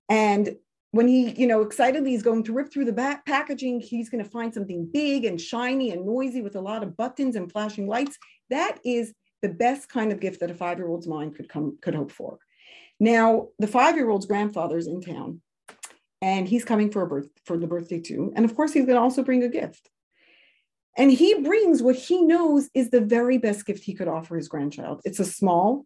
And 0.09 0.55
when 0.91 1.07
he, 1.07 1.31
you 1.31 1.45
know, 1.45 1.61
excitedly 1.61 2.15
is 2.15 2.23
going 2.23 2.43
to 2.43 2.53
rip 2.53 2.71
through 2.71 2.85
the 2.85 2.91
back 2.93 3.25
packaging, 3.25 3.79
he's 3.79 4.09
going 4.09 4.23
to 4.23 4.29
find 4.29 4.53
something 4.53 4.89
big 4.91 5.25
and 5.25 5.39
shiny 5.39 5.91
and 5.91 6.05
noisy 6.05 6.41
with 6.41 6.55
a 6.55 6.61
lot 6.61 6.81
of 6.81 6.97
buttons 6.97 7.35
and 7.35 7.51
flashing 7.51 7.87
lights. 7.87 8.17
That 8.49 8.79
is 8.83 9.13
the 9.41 9.49
best 9.49 9.87
kind 9.87 10.11
of 10.11 10.19
gift 10.19 10.39
that 10.39 10.51
a 10.51 10.55
five-year-old's 10.55 11.07
mind 11.07 11.35
could 11.35 11.47
come 11.47 11.77
could 11.81 11.95
hope 11.95 12.11
for. 12.11 12.39
Now, 12.99 13.49
the 13.59 13.67
five-year-old's 13.67 14.25
grandfather's 14.25 14.87
in 14.87 15.01
town, 15.01 15.41
and 16.21 16.47
he's 16.47 16.65
coming 16.65 16.91
for 16.91 17.03
a 17.03 17.07
birth 17.07 17.29
for 17.45 17.57
the 17.57 17.67
birthday 17.67 17.99
too. 17.99 18.33
And 18.35 18.43
of 18.43 18.55
course, 18.55 18.73
he's 18.73 18.85
going 18.85 18.97
to 18.97 19.01
also 19.01 19.23
bring 19.23 19.43
a 19.43 19.47
gift. 19.47 19.89
And 20.97 21.11
he 21.11 21.35
brings 21.35 21.81
what 21.81 21.95
he 21.95 22.21
knows 22.23 22.69
is 22.73 22.89
the 22.89 22.99
very 22.99 23.37
best 23.37 23.65
gift 23.65 23.83
he 23.83 23.93
could 23.93 24.09
offer 24.09 24.35
his 24.35 24.49
grandchild. 24.49 25.01
It's 25.05 25.19
a 25.19 25.25
small, 25.25 25.85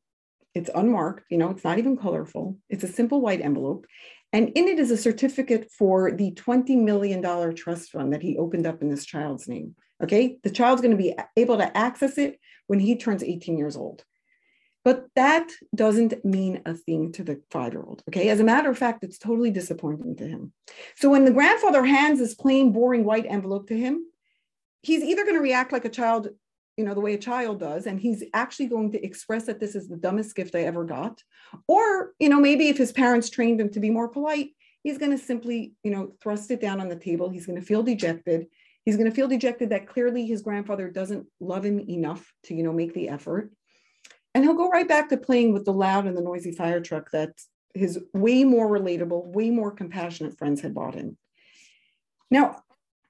it's 0.53 0.69
unmarked, 0.73 1.25
you 1.29 1.37
know, 1.37 1.49
it's 1.49 1.63
not 1.63 1.79
even 1.79 1.97
colorful. 1.97 2.57
It's 2.69 2.83
a 2.83 2.87
simple 2.87 3.21
white 3.21 3.41
envelope. 3.41 3.85
And 4.31 4.49
in 4.55 4.67
it 4.67 4.79
is 4.79 4.91
a 4.91 4.97
certificate 4.97 5.71
for 5.71 6.11
the 6.11 6.31
$20 6.31 6.81
million 6.83 7.55
trust 7.55 7.91
fund 7.91 8.13
that 8.13 8.21
he 8.21 8.37
opened 8.37 8.65
up 8.65 8.81
in 8.81 8.89
this 8.89 9.05
child's 9.05 9.47
name. 9.47 9.75
Okay. 10.03 10.37
The 10.43 10.49
child's 10.49 10.81
going 10.81 10.97
to 10.97 11.01
be 11.01 11.15
able 11.37 11.57
to 11.57 11.77
access 11.77 12.17
it 12.17 12.39
when 12.67 12.79
he 12.79 12.95
turns 12.95 13.23
18 13.23 13.57
years 13.57 13.77
old. 13.77 14.03
But 14.83 15.05
that 15.15 15.49
doesn't 15.73 16.25
mean 16.25 16.61
a 16.65 16.73
thing 16.73 17.13
to 17.13 17.23
the 17.23 17.41
five 17.51 17.73
year 17.73 17.83
old. 17.83 18.03
Okay. 18.09 18.29
As 18.29 18.39
a 18.39 18.43
matter 18.43 18.69
of 18.69 18.77
fact, 18.77 19.03
it's 19.03 19.17
totally 19.17 19.51
disappointing 19.51 20.17
to 20.17 20.27
him. 20.27 20.51
So 20.97 21.09
when 21.09 21.25
the 21.25 21.31
grandfather 21.31 21.85
hands 21.85 22.19
this 22.19 22.35
plain, 22.35 22.73
boring 22.73 23.05
white 23.05 23.25
envelope 23.27 23.67
to 23.67 23.77
him, 23.77 24.05
he's 24.81 25.03
either 25.03 25.23
going 25.23 25.37
to 25.37 25.41
react 25.41 25.71
like 25.71 25.85
a 25.85 25.89
child, 25.89 26.29
you 26.77 26.85
know, 26.85 26.93
the 26.93 27.01
way 27.01 27.13
a 27.13 27.19
child 27.19 27.59
does, 27.59 27.85
and 27.85 27.99
he's 27.99 28.23
actually 28.33 28.67
going 28.67 28.91
to 28.91 29.05
express 29.05 29.45
that 29.45 29.59
this 29.59 29.75
is 29.75 29.87
the 29.87 29.97
dumbest 29.97 30.35
gift 30.35 30.55
I 30.55 30.63
ever 30.63 30.83
got. 30.83 31.21
Or, 31.67 32.13
you 32.19 32.29
know, 32.29 32.39
maybe 32.39 32.69
if 32.69 32.77
his 32.77 32.91
parents 32.91 33.29
trained 33.29 33.61
him 33.61 33.69
to 33.69 33.79
be 33.79 33.89
more 33.89 34.07
polite, 34.07 34.49
he's 34.81 34.97
going 34.97 35.11
to 35.11 35.17
simply, 35.17 35.73
you 35.83 35.91
know, 35.91 36.13
thrust 36.21 36.49
it 36.51 36.61
down 36.61 36.81
on 36.81 36.89
the 36.89 36.95
table. 36.95 37.29
He's 37.29 37.45
going 37.45 37.59
to 37.59 37.65
feel 37.65 37.83
dejected. 37.83 38.47
He's 38.85 38.97
going 38.97 39.09
to 39.09 39.15
feel 39.15 39.27
dejected 39.27 39.69
that 39.69 39.87
clearly 39.87 40.25
his 40.25 40.41
grandfather 40.41 40.89
doesn't 40.89 41.27
love 41.39 41.63
him 41.63 41.79
enough 41.79 42.33
to, 42.45 42.55
you 42.55 42.63
know, 42.63 42.73
make 42.73 42.93
the 42.93 43.09
effort. 43.09 43.51
And 44.35 44.43
he'll 44.43 44.55
go 44.55 44.69
right 44.69 44.87
back 44.87 45.09
to 45.09 45.17
playing 45.17 45.53
with 45.53 45.65
the 45.65 45.73
loud 45.73 46.05
and 46.05 46.17
the 46.17 46.21
noisy 46.21 46.51
fire 46.51 46.81
truck 46.81 47.11
that 47.11 47.31
his 47.75 47.99
way 48.13 48.43
more 48.43 48.67
relatable, 48.67 49.27
way 49.27 49.51
more 49.51 49.71
compassionate 49.71 50.37
friends 50.37 50.61
had 50.61 50.73
bought 50.73 50.95
him. 50.95 51.17
Now, 52.29 52.63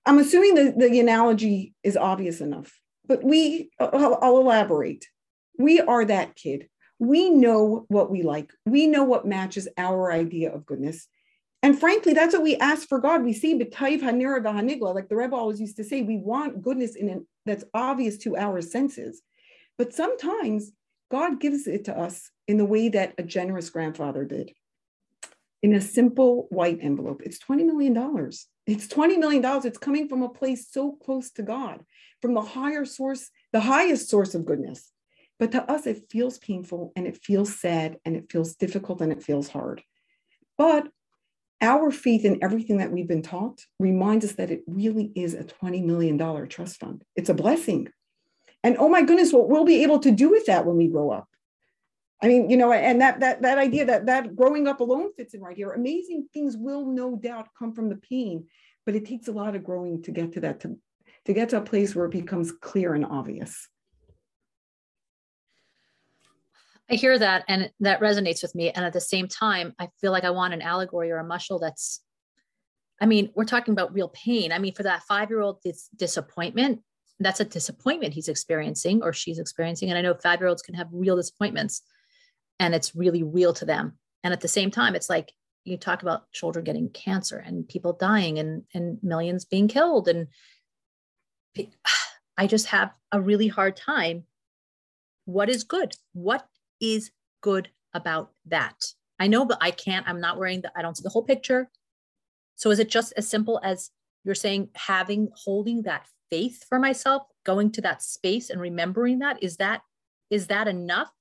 I'm 0.06 0.20
assuming 0.20 0.56
that 0.56 0.78
the 0.78 1.00
analogy 1.00 1.74
is 1.82 1.96
obvious 1.96 2.42
enough, 2.42 2.78
but 3.08 3.24
we, 3.24 3.70
I'll, 3.80 4.20
I'll 4.22 4.38
elaborate. 4.38 5.08
We 5.58 5.80
are 5.80 6.06
that 6.06 6.36
kid. 6.36 6.68
We 7.00 7.30
know 7.30 7.86
what 7.90 8.10
we 8.10 8.24
like. 8.24 8.52
We 8.66 8.88
know 8.88 9.04
what 9.04 9.28
matches 9.28 9.68
our 9.78 10.12
idea 10.12 10.54
of 10.54 10.66
goodness. 10.66 11.08
And 11.62 11.80
frankly, 11.80 12.14
that's 12.14 12.34
what 12.34 12.44
we 12.44 12.58
ask 12.58 12.88
for 12.88 13.00
God. 13.00 13.24
We 13.24 13.34
see 13.34 13.58
b'tayv 13.58 14.02
hanira 14.02 14.42
v'hanigla, 14.42 14.94
like 14.94 15.10
the 15.10 15.16
Rebbe 15.16 15.36
always 15.36 15.62
used 15.62 15.78
to 15.78 15.84
say, 15.84 16.02
we 16.02 16.18
want 16.18 16.62
goodness 16.62 16.96
in 16.96 17.10
an, 17.10 17.28
that's 17.46 17.64
obvious 17.74 18.18
to 18.20 18.36
our 18.36 18.62
senses. 18.62 19.22
But 19.78 19.94
sometimes 19.94 20.72
God 21.10 21.40
gives 21.40 21.68
it 21.68 21.86
to 21.86 21.98
us 21.98 22.30
in 22.48 22.58
the 22.58 22.66
way 22.66 22.90
that 22.90 23.14
a 23.18 23.24
generous 23.24 23.70
grandfather 23.70 24.26
did 24.26 24.52
in 25.62 25.74
a 25.74 25.82
simple 25.82 26.48
white 26.50 26.80
envelope. 26.82 27.22
It's 27.24 27.40
$20 27.40 27.66
million. 27.66 27.96
It's 28.68 28.88
$20 28.88 29.18
million. 29.18 29.44
It's 29.66 29.78
coming 29.78 30.10
from 30.10 30.22
a 30.22 30.30
place 30.30 30.68
so 30.70 30.92
close 30.92 31.32
to 31.32 31.44
God, 31.44 31.84
from 32.24 32.34
the 32.34 32.42
higher 32.42 32.86
source, 32.86 33.30
the 33.52 33.60
highest 33.60 34.10
source 34.10 34.34
of 34.34 34.46
goodness. 34.46 34.90
But 35.40 35.52
to 35.52 35.70
us, 35.70 35.86
it 35.86 36.10
feels 36.10 36.38
painful 36.38 36.94
and 36.96 37.06
it 37.06 37.18
feels 37.22 37.60
sad 37.60 37.98
and 38.06 38.16
it 38.16 38.32
feels 38.32 38.56
difficult 38.56 39.02
and 39.02 39.12
it 39.12 39.22
feels 39.22 39.50
hard. 39.50 39.84
But 40.58 40.88
our 41.60 41.92
faith 41.92 42.24
in 42.24 42.42
everything 42.42 42.78
that 42.78 42.94
we've 42.94 43.10
been 43.10 43.24
taught 43.24 43.60
reminds 43.78 44.24
us 44.24 44.32
that 44.36 44.52
it 44.52 44.64
really 44.68 45.12
is 45.16 45.34
a 45.34 45.44
$20 45.44 45.84
million 45.84 46.18
trust 46.48 46.80
fund. 46.80 47.04
It's 47.18 47.28
a 47.28 47.34
blessing. 47.34 47.90
And 48.64 48.78
oh 48.78 48.88
my 48.88 49.02
goodness, 49.02 49.34
what 49.34 49.50
we'll 49.50 49.66
be 49.66 49.84
able 49.84 50.00
to 50.00 50.12
do 50.12 50.30
with 50.30 50.46
that 50.46 50.66
when 50.66 50.78
we 50.78 50.88
grow 50.88 51.12
up. 51.12 51.28
I 52.22 52.30
mean, 52.30 52.50
you 52.50 52.56
know, 52.56 52.72
and 52.72 53.02
that 53.02 53.20
that 53.20 53.42
that 53.42 53.58
idea 53.58 53.84
that 53.84 54.06
that 54.06 54.34
growing 54.34 54.66
up 54.66 54.80
alone 54.80 55.12
fits 55.18 55.34
in 55.34 55.42
right 55.42 55.58
here. 55.58 55.72
Amazing 55.72 56.30
things 56.34 56.56
will 56.56 56.86
no 56.86 57.18
doubt 57.18 57.50
come 57.60 57.74
from 57.74 57.90
the 57.90 57.98
pain, 57.98 58.46
but 58.86 58.96
it 58.96 59.06
takes 59.06 59.28
a 59.28 59.34
lot 59.34 59.58
of 59.58 59.66
growing 59.66 60.02
to 60.04 60.12
get 60.12 60.32
to 60.34 60.40
that 60.40 60.62
to, 60.62 60.78
to 61.26 61.34
get 61.34 61.50
to 61.50 61.58
a 61.58 61.62
place 61.62 61.96
where 61.96 62.06
it 62.06 62.12
becomes 62.12 62.52
clear 62.52 62.94
and 62.94 63.06
obvious. 63.06 63.68
I 66.90 66.96
hear 66.96 67.18
that 67.18 67.46
and 67.48 67.72
that 67.80 68.02
resonates 68.02 68.42
with 68.42 68.54
me. 68.56 68.70
And 68.70 68.86
at 68.86 68.94
the 68.94 69.02
same 69.02 69.28
time, 69.28 69.74
I 69.80 69.90
feel 70.02 70.12
like 70.12 70.26
I 70.26 70.32
want 70.32 70.54
an 70.54 70.62
allegory 70.62 71.12
or 71.12 71.18
a 71.18 71.24
muscle 71.24 71.60
that's, 71.60 72.02
I 73.02 73.06
mean, 73.06 73.32
we're 73.36 73.46
talking 73.46 73.72
about 73.72 73.94
real 73.94 74.10
pain. 74.10 74.52
I 74.52 74.60
mean, 74.60 74.74
for 74.74 74.84
that 74.84 75.04
five 75.04 75.30
year 75.30 75.42
old, 75.42 75.60
it's 75.64 75.90
disappointment. 75.96 76.82
That's 77.20 77.40
a 77.40 77.46
disappointment 77.46 78.14
he's 78.14 78.28
experiencing 78.28 79.02
or 79.02 79.14
she's 79.14 79.40
experiencing. 79.40 79.90
And 79.90 79.98
I 79.98 80.02
know 80.02 80.14
five 80.14 80.40
year 80.40 80.50
olds 80.50 80.62
can 80.62 80.76
have 80.76 80.88
real 80.92 81.16
disappointments 81.16 81.82
and 82.60 82.76
it's 82.76 82.96
really 82.96 83.24
real 83.24 83.54
to 83.54 83.66
them. 83.66 83.98
And 84.24 84.34
at 84.34 84.42
the 84.42 84.48
same 84.48 84.70
time, 84.70 84.96
it's 84.96 85.10
like 85.10 85.32
you 85.64 85.78
talk 85.78 86.02
about 86.02 86.32
children 86.32 86.66
getting 86.66 86.90
cancer 86.90 87.38
and 87.38 87.68
people 87.68 87.94
dying 87.94 88.40
and, 88.40 88.64
and 88.74 89.00
millions 89.02 89.46
being 89.46 89.68
killed. 89.68 90.08
And 90.08 90.28
I 92.38 92.48
just 92.48 92.68
have 92.68 92.92
a 93.12 93.22
really 93.22 93.48
hard 93.48 93.76
time. 93.76 94.24
What 95.26 95.50
is 95.50 95.64
good? 95.64 95.96
What 96.14 96.48
is 96.82 97.12
good 97.42 97.70
about 97.94 98.32
that? 98.48 98.84
I 99.20 99.28
know, 99.28 99.46
but 99.46 99.60
I 99.62 99.72
can't, 99.72 100.08
I'm 100.08 100.20
not 100.20 100.38
wearing 100.38 100.62
the, 100.62 100.72
I 100.76 100.82
don't 100.82 100.98
see 100.98 101.04
the 101.04 101.10
whole 101.10 101.24
picture. 101.24 101.70
So 102.56 102.72
is 102.72 102.80
it 102.80 102.90
just 102.90 103.14
as 103.16 103.28
simple 103.28 103.60
as 103.64 103.92
you're 104.24 104.36
saying 104.36 104.70
having, 104.76 105.30
holding 105.36 105.84
that 105.84 106.08
faith 106.30 106.66
for 106.68 106.80
myself, 106.80 107.24
going 107.46 107.72
to 107.74 107.82
that 107.82 108.02
space 108.02 108.50
and 108.50 108.60
remembering 108.60 109.20
that? 109.20 109.42
Is 109.42 109.58
that, 109.58 109.82
is 110.30 110.48
that 110.48 110.68
enough? 110.68 111.12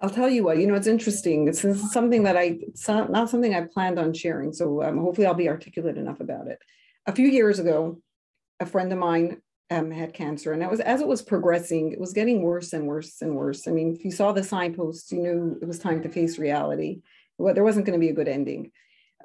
I'll 0.00 0.10
tell 0.10 0.28
you 0.28 0.44
what, 0.44 0.58
you 0.58 0.66
know, 0.66 0.74
it's 0.74 0.86
interesting. 0.86 1.46
This 1.46 1.64
is 1.64 1.90
something 1.92 2.24
that 2.24 2.36
I, 2.36 2.58
it's 2.60 2.86
not, 2.86 3.10
not 3.10 3.30
something 3.30 3.54
I 3.54 3.62
planned 3.62 3.98
on 3.98 4.12
sharing. 4.12 4.52
So 4.52 4.82
um, 4.82 4.98
hopefully 4.98 5.26
I'll 5.26 5.34
be 5.34 5.48
articulate 5.48 5.96
enough 5.96 6.20
about 6.20 6.48
it. 6.48 6.58
A 7.06 7.12
few 7.12 7.28
years 7.28 7.58
ago, 7.58 8.00
a 8.60 8.66
friend 8.66 8.92
of 8.92 8.98
mine 8.98 9.40
um, 9.70 9.90
had 9.90 10.14
cancer, 10.14 10.52
and 10.52 10.62
that 10.62 10.70
was 10.70 10.80
as 10.80 11.00
it 11.00 11.08
was 11.08 11.22
progressing, 11.22 11.92
it 11.92 12.00
was 12.00 12.12
getting 12.12 12.42
worse 12.42 12.72
and 12.72 12.86
worse 12.86 13.22
and 13.22 13.34
worse. 13.34 13.66
I 13.66 13.70
mean, 13.70 13.94
if 13.94 14.04
you 14.04 14.10
saw 14.10 14.32
the 14.32 14.44
signposts, 14.44 15.10
you 15.10 15.20
knew 15.20 15.58
it 15.60 15.66
was 15.66 15.78
time 15.78 16.02
to 16.02 16.08
face 16.08 16.38
reality. 16.38 17.00
Well, 17.38 17.54
there 17.54 17.64
wasn't 17.64 17.86
going 17.86 17.98
to 17.98 18.04
be 18.04 18.10
a 18.10 18.14
good 18.14 18.28
ending. 18.28 18.70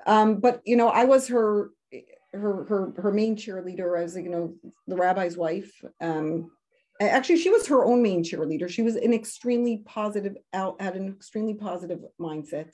Um, 0.08 0.40
but 0.40 0.62
you 0.66 0.76
know, 0.76 0.90
I 0.90 1.06
was 1.06 1.28
her 1.28 1.72
her 2.34 2.64
her 2.66 2.94
her 2.98 3.12
main 3.12 3.36
cheerleader 3.36 4.02
as 4.02 4.16
you 4.16 4.30
know 4.30 4.56
the 4.88 4.96
rabbi's 4.96 5.36
wife. 5.36 5.72
Um, 6.00 6.52
actually, 7.02 7.38
she 7.38 7.50
was 7.50 7.68
her 7.68 7.84
own 7.84 8.02
main 8.02 8.24
cheerleader. 8.24 8.70
She 8.70 8.82
was 8.82 8.96
an 8.96 9.14
extremely 9.14 9.84
positive 9.86 10.38
out 10.54 10.82
had 10.82 10.96
an 10.96 11.10
extremely 11.10 11.56
positive 11.56 12.00
mindset, 12.20 12.70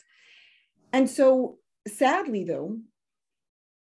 and 0.94 1.10
so 1.10 1.58
sadly 1.88 2.44
though 2.44 2.78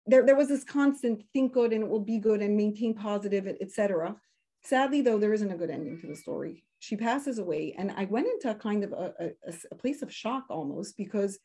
there, 0.06 0.26
there 0.26 0.36
was 0.36 0.50
this 0.50 0.64
constant 0.64 1.24
think 1.34 1.54
good 1.54 1.72
and 1.72 1.84
it 1.84 1.90
will 1.90 2.00
be 2.00 2.20
good 2.20 2.42
and 2.42 2.58
maintain 2.58 2.94
positive, 2.94 3.48
etc. 3.62 4.16
Sadly, 4.64 5.02
though, 5.02 5.18
there 5.18 5.34
isn't 5.34 5.52
a 5.52 5.58
good 5.58 5.70
ending 5.70 6.00
to 6.02 6.08
the 6.08 6.16
story. 6.16 6.64
She 6.80 6.98
passes 6.98 7.40
away, 7.40 7.74
and 7.78 7.92
I 7.92 8.06
went 8.06 8.28
into 8.28 8.52
a 8.52 8.56
kind 8.56 8.84
of 8.84 8.92
a, 8.92 9.14
a, 9.20 9.54
a 9.72 9.76
place 9.76 10.02
of 10.02 10.14
shock 10.14 10.46
almost 10.50 10.98
because 10.98 11.40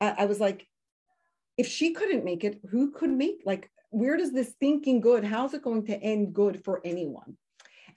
I, 0.00 0.14
I 0.18 0.24
was 0.26 0.40
like, 0.40 0.66
if 1.56 1.66
she 1.66 1.92
couldn't 1.92 2.24
make 2.24 2.44
it, 2.44 2.60
who 2.70 2.90
could 2.90 3.10
make? 3.10 3.40
Like, 3.44 3.70
where 3.90 4.16
does 4.16 4.32
this 4.32 4.54
thinking 4.60 5.00
good? 5.00 5.24
How's 5.24 5.54
it 5.54 5.62
going 5.62 5.86
to 5.86 6.02
end 6.02 6.34
good 6.34 6.64
for 6.64 6.80
anyone? 6.84 7.36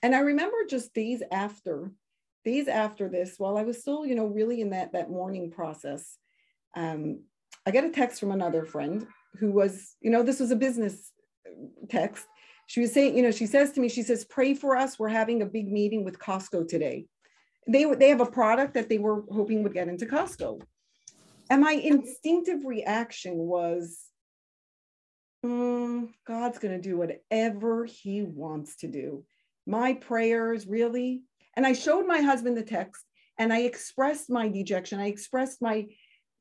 And 0.02 0.16
I 0.16 0.20
remember 0.20 0.58
just 0.70 0.94
days 0.94 1.22
after, 1.32 1.92
days 2.44 2.68
after 2.68 3.08
this, 3.10 3.36
while 3.38 3.58
I 3.58 3.64
was 3.64 3.80
still, 3.80 4.06
you 4.06 4.16
know, 4.16 4.26
really 4.26 4.62
in 4.62 4.72
that 4.72 4.94
that 4.94 5.10
mourning 5.10 5.52
process, 5.52 6.18
um, 6.76 7.24
I 7.66 7.72
get 7.72 7.86
a 7.86 7.90
text 7.90 8.20
from 8.20 8.32
another 8.32 8.66
friend 8.66 9.08
who 9.40 9.52
was, 9.52 9.96
you 10.02 10.12
know, 10.12 10.24
this 10.24 10.40
was 10.40 10.52
a 10.52 10.56
business 10.56 11.12
text. 11.90 12.26
She 12.68 12.80
was 12.80 12.94
saying, 12.94 13.16
you 13.16 13.24
know, 13.24 13.32
she 13.32 13.46
says 13.46 13.72
to 13.74 13.82
me, 13.82 13.90
she 13.90 14.04
says, 14.04 14.26
pray 14.26 14.54
for 14.54 14.76
us. 14.76 14.98
We're 14.98 15.10
having 15.10 15.42
a 15.42 15.46
big 15.46 15.72
meeting 15.72 16.04
with 16.04 16.20
Costco 16.20 16.68
today. 16.68 17.06
They, 17.68 17.86
they 17.86 18.10
have 18.10 18.22
a 18.22 18.26
product 18.26 18.74
that 18.74 18.90
they 18.90 18.98
were 18.98 19.24
hoping 19.32 19.64
would 19.64 19.74
get 19.74 19.88
into 19.88 20.06
Costco. 20.06 20.62
And 21.50 21.62
my 21.62 21.74
instinctive 21.74 22.66
reaction 22.66 23.36
was, 23.38 24.00
mm, 25.46 26.10
God's 26.26 26.60
going 26.60 26.74
to 26.74 26.82
do 26.82 26.98
whatever 26.98 27.86
he 27.86 28.22
wants 28.24 28.78
to 28.78 28.88
do. 28.88 29.24
My 29.66 29.94
prayers, 29.94 30.68
really? 30.68 31.24
And 31.56 31.66
I 31.66 31.74
showed 31.74 32.08
my 32.08 32.22
husband 32.22 32.58
the 32.58 32.64
text 32.64 33.04
and 33.38 33.52
I 33.52 33.60
expressed 33.60 34.30
my 34.30 34.48
dejection. 34.48 35.00
I 35.00 35.08
expressed 35.08 35.62
my 35.62 35.88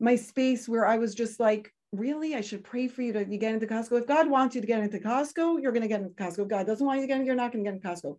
my 0.00 0.16
space 0.16 0.68
where 0.68 0.84
I 0.84 0.98
was 0.98 1.14
just 1.14 1.38
like, 1.38 1.72
really, 1.92 2.34
I 2.34 2.40
should 2.40 2.64
pray 2.64 2.88
for 2.88 3.02
you 3.02 3.12
to 3.12 3.24
you 3.24 3.38
get 3.38 3.54
into 3.54 3.66
Costco. 3.66 4.00
If 4.00 4.06
God 4.06 4.28
wants 4.28 4.54
you 4.54 4.60
to 4.60 4.66
get 4.66 4.82
into 4.82 4.98
Costco, 4.98 5.62
you're 5.62 5.72
going 5.72 5.82
to 5.82 5.88
get 5.88 6.00
into 6.00 6.14
Costco. 6.14 6.40
If 6.40 6.48
God 6.48 6.66
doesn't 6.66 6.86
want 6.86 7.00
you 7.00 7.02
to 7.02 7.08
get 7.08 7.20
in, 7.20 7.26
you're 7.26 7.34
not 7.34 7.52
going 7.52 7.64
to 7.64 7.70
get 7.70 7.76
into 7.76 7.86
Costco. 7.86 8.16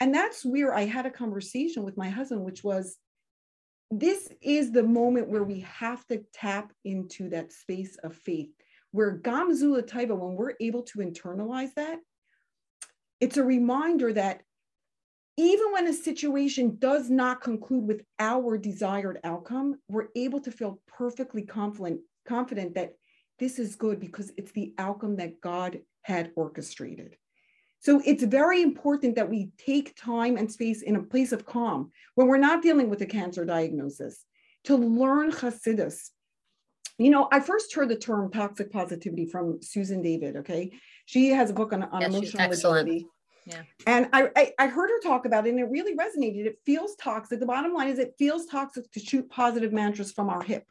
And 0.00 0.14
that's 0.14 0.44
where 0.44 0.74
I 0.74 0.84
had 0.84 1.06
a 1.06 1.10
conversation 1.10 1.82
with 1.84 1.96
my 1.96 2.10
husband, 2.10 2.44
which 2.44 2.62
was, 2.62 2.98
this 3.90 4.28
is 4.42 4.72
the 4.72 4.82
moment 4.82 5.28
where 5.28 5.44
we 5.44 5.60
have 5.60 6.06
to 6.06 6.22
tap 6.34 6.72
into 6.84 7.30
that 7.30 7.52
space 7.52 7.96
of 8.02 8.14
faith, 8.14 8.50
where 8.90 9.18
Gamzula 9.18 9.82
Taiba, 9.82 10.16
when 10.16 10.34
we're 10.34 10.54
able 10.60 10.82
to 10.82 10.98
internalize 10.98 11.72
that, 11.74 11.98
it's 13.20 13.36
a 13.38 13.44
reminder 13.44 14.12
that 14.12 14.42
even 15.36 15.72
when 15.72 15.86
a 15.86 15.92
situation 15.92 16.76
does 16.78 17.10
not 17.10 17.40
conclude 17.40 17.86
with 17.86 18.02
our 18.18 18.56
desired 18.58 19.18
outcome, 19.24 19.76
we're 19.88 20.08
able 20.14 20.40
to 20.40 20.50
feel 20.50 20.80
perfectly 20.86 21.42
confident, 21.42 22.00
confident 22.28 22.74
that 22.74 22.94
this 23.38 23.58
is 23.58 23.76
good 23.76 24.00
because 24.00 24.32
it's 24.36 24.52
the 24.52 24.74
outcome 24.78 25.16
that 25.16 25.40
God 25.40 25.80
had 26.02 26.30
orchestrated. 26.36 27.16
So 27.80 28.00
it's 28.04 28.22
very 28.22 28.62
important 28.62 29.16
that 29.16 29.28
we 29.28 29.50
take 29.58 29.94
time 29.94 30.36
and 30.36 30.50
space 30.50 30.82
in 30.82 30.96
a 30.96 31.02
place 31.02 31.32
of 31.32 31.44
calm 31.44 31.92
when 32.14 32.28
we're 32.28 32.38
not 32.38 32.62
dealing 32.62 32.88
with 32.88 33.02
a 33.02 33.06
cancer 33.06 33.44
diagnosis 33.44 34.24
to 34.64 34.76
learn 34.76 35.30
Hasidus. 35.30 36.10
You 36.96 37.10
know, 37.10 37.28
I 37.30 37.40
first 37.40 37.74
heard 37.74 37.90
the 37.90 37.96
term 37.96 38.30
toxic 38.30 38.72
positivity 38.72 39.26
from 39.26 39.60
Susan 39.60 40.00
David. 40.00 40.36
Okay. 40.36 40.72
She 41.06 41.28
has 41.30 41.50
a 41.50 41.52
book 41.52 41.72
on, 41.72 41.82
on 41.82 42.02
emotional 42.02 42.50
agility. 42.50 43.06
Yeah. 43.44 43.62
And 43.86 44.08
I, 44.14 44.30
I, 44.34 44.52
I 44.58 44.66
heard 44.68 44.88
her 44.88 45.00
talk 45.00 45.26
about 45.26 45.46
it 45.46 45.50
and 45.50 45.60
it 45.60 45.68
really 45.68 45.94
resonated. 45.94 46.46
It 46.46 46.58
feels 46.64 46.94
toxic. 46.96 47.40
The 47.40 47.46
bottom 47.46 47.74
line 47.74 47.88
is 47.88 47.98
it 47.98 48.14
feels 48.18 48.46
toxic 48.46 48.90
to 48.92 49.00
shoot 49.00 49.28
positive 49.28 49.72
mantras 49.72 50.12
from 50.12 50.30
our 50.30 50.42
hip. 50.42 50.64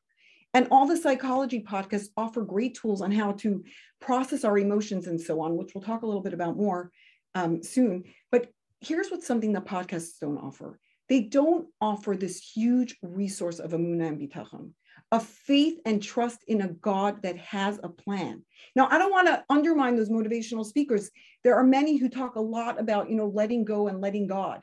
And 0.54 0.68
all 0.70 0.86
the 0.86 0.98
psychology 0.98 1.62
podcasts 1.62 2.10
offer 2.16 2.44
great 2.44 2.76
tools 2.76 3.02
on 3.02 3.12
how 3.12 3.32
to 3.34 3.63
process 4.00 4.44
our 4.44 4.58
emotions 4.58 5.08
and 5.08 5.20
so 5.20 5.42
on, 5.42 5.56
which 5.58 5.74
we'll 5.74 5.84
talk 5.84 6.04
a 6.04 6.06
little 6.06 6.22
bit 6.22 6.34
about 6.34 6.58
more 6.58 6.92
um, 7.36 7.63
soon. 7.63 8.04
But 8.32 8.50
here's 8.82 9.10
what's 9.10 9.26
something 9.26 9.54
the 9.54 9.62
podcasts 9.62 10.20
don't 10.20 10.38
offer. 10.38 10.80
They 11.10 11.22
don't 11.22 11.68
offer 11.82 12.16
this 12.16 12.39
huge 12.39 12.98
resource 13.02 13.60
of 13.60 13.72
Emunah 13.72 14.08
and 14.08 14.20
Bitachon, 14.20 14.72
of 15.12 15.26
faith 15.26 15.80
and 15.86 16.02
trust 16.02 16.39
in 16.48 16.62
a 16.62 16.70
God 16.70 17.22
that 17.24 17.38
has 17.38 17.80
a 17.84 17.89
plan. 17.89 18.44
Now, 18.76 18.88
I 18.89 18.98
don't 18.98 19.12
want 19.12 19.28
to 19.28 19.44
undermine 19.50 19.96
those 19.96 20.10
motivational 20.10 20.66
speakers. 20.66 21.10
There 21.44 21.56
are 21.56 21.63
many 21.63 21.98
who 21.98 22.10
talk 22.10 22.36
a 22.36 22.42
lot 22.42 22.80
about, 22.80 23.10
you 23.10 23.16
know, 23.16 23.28
letting 23.28 23.66
go 23.66 23.88
and 23.88 24.02
letting 24.02 24.28
God. 24.28 24.62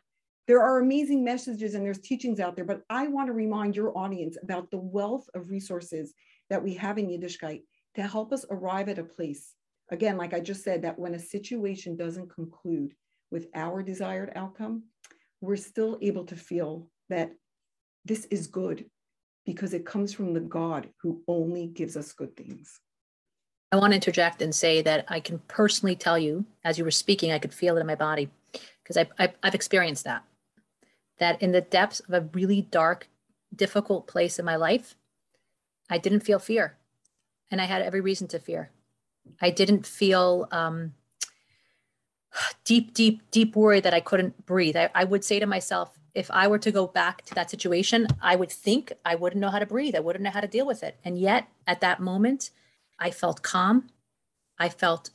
There 0.50 0.64
are 0.64 0.80
amazing 0.80 1.22
messages 1.22 1.76
and 1.76 1.86
there's 1.86 2.00
teachings 2.00 2.40
out 2.40 2.56
there, 2.56 2.64
but 2.64 2.82
I 2.90 3.06
want 3.06 3.28
to 3.28 3.32
remind 3.32 3.76
your 3.76 3.96
audience 3.96 4.36
about 4.42 4.68
the 4.72 4.80
wealth 4.80 5.30
of 5.32 5.48
resources 5.48 6.12
that 6.48 6.60
we 6.60 6.74
have 6.74 6.98
in 6.98 7.06
Yiddishkeit 7.06 7.62
to 7.94 8.02
help 8.02 8.32
us 8.32 8.44
arrive 8.50 8.88
at 8.88 8.98
a 8.98 9.04
place, 9.04 9.54
again, 9.92 10.16
like 10.16 10.34
I 10.34 10.40
just 10.40 10.64
said, 10.64 10.82
that 10.82 10.98
when 10.98 11.14
a 11.14 11.20
situation 11.20 11.96
doesn't 11.96 12.34
conclude 12.34 12.94
with 13.30 13.46
our 13.54 13.80
desired 13.80 14.32
outcome, 14.34 14.82
we're 15.40 15.54
still 15.54 15.96
able 16.02 16.24
to 16.24 16.34
feel 16.34 16.88
that 17.10 17.30
this 18.04 18.24
is 18.24 18.48
good 18.48 18.86
because 19.46 19.72
it 19.72 19.86
comes 19.86 20.12
from 20.12 20.34
the 20.34 20.40
God 20.40 20.88
who 21.00 21.22
only 21.28 21.68
gives 21.68 21.96
us 21.96 22.12
good 22.12 22.36
things. 22.36 22.80
I 23.70 23.76
want 23.76 23.92
to 23.92 23.94
interject 23.94 24.42
and 24.42 24.52
say 24.52 24.82
that 24.82 25.04
I 25.06 25.20
can 25.20 25.38
personally 25.46 25.94
tell 25.94 26.18
you, 26.18 26.44
as 26.64 26.76
you 26.76 26.82
were 26.82 26.90
speaking, 26.90 27.30
I 27.30 27.38
could 27.38 27.54
feel 27.54 27.76
it 27.76 27.80
in 27.80 27.86
my 27.86 27.94
body 27.94 28.30
because 28.82 28.96
I've, 28.96 29.12
I've, 29.16 29.34
I've 29.44 29.54
experienced 29.54 30.02
that 30.02 30.24
that 31.20 31.40
in 31.40 31.52
the 31.52 31.60
depths 31.60 32.00
of 32.00 32.12
a 32.12 32.28
really 32.32 32.62
dark, 32.62 33.08
difficult 33.54 34.06
place 34.06 34.38
in 34.38 34.44
my 34.44 34.56
life, 34.56 34.96
I 35.88 35.98
didn't 35.98 36.20
feel 36.20 36.38
fear. 36.38 36.76
And 37.50 37.60
I 37.60 37.64
had 37.64 37.82
every 37.82 38.00
reason 38.00 38.26
to 38.28 38.38
fear. 38.38 38.70
I 39.40 39.50
didn't 39.50 39.86
feel 39.86 40.48
um, 40.50 40.94
deep, 42.64 42.94
deep, 42.94 43.30
deep 43.30 43.54
worry 43.54 43.80
that 43.80 43.94
I 43.94 44.00
couldn't 44.00 44.46
breathe. 44.46 44.76
I, 44.76 44.90
I 44.94 45.04
would 45.04 45.24
say 45.24 45.38
to 45.38 45.46
myself, 45.46 45.98
if 46.14 46.30
I 46.30 46.48
were 46.48 46.58
to 46.58 46.72
go 46.72 46.86
back 46.86 47.22
to 47.26 47.34
that 47.34 47.50
situation, 47.50 48.08
I 48.20 48.34
would 48.34 48.50
think 48.50 48.92
I 49.04 49.14
wouldn't 49.14 49.40
know 49.40 49.50
how 49.50 49.60
to 49.60 49.66
breathe. 49.66 49.94
I 49.94 50.00
wouldn't 50.00 50.24
know 50.24 50.30
how 50.30 50.40
to 50.40 50.48
deal 50.48 50.66
with 50.66 50.82
it. 50.82 50.98
And 51.04 51.18
yet, 51.18 51.46
at 51.66 51.80
that 51.82 52.00
moment, 52.00 52.50
I 52.98 53.10
felt 53.10 53.42
calm. 53.42 53.90
I 54.58 54.68
felt 54.68 55.10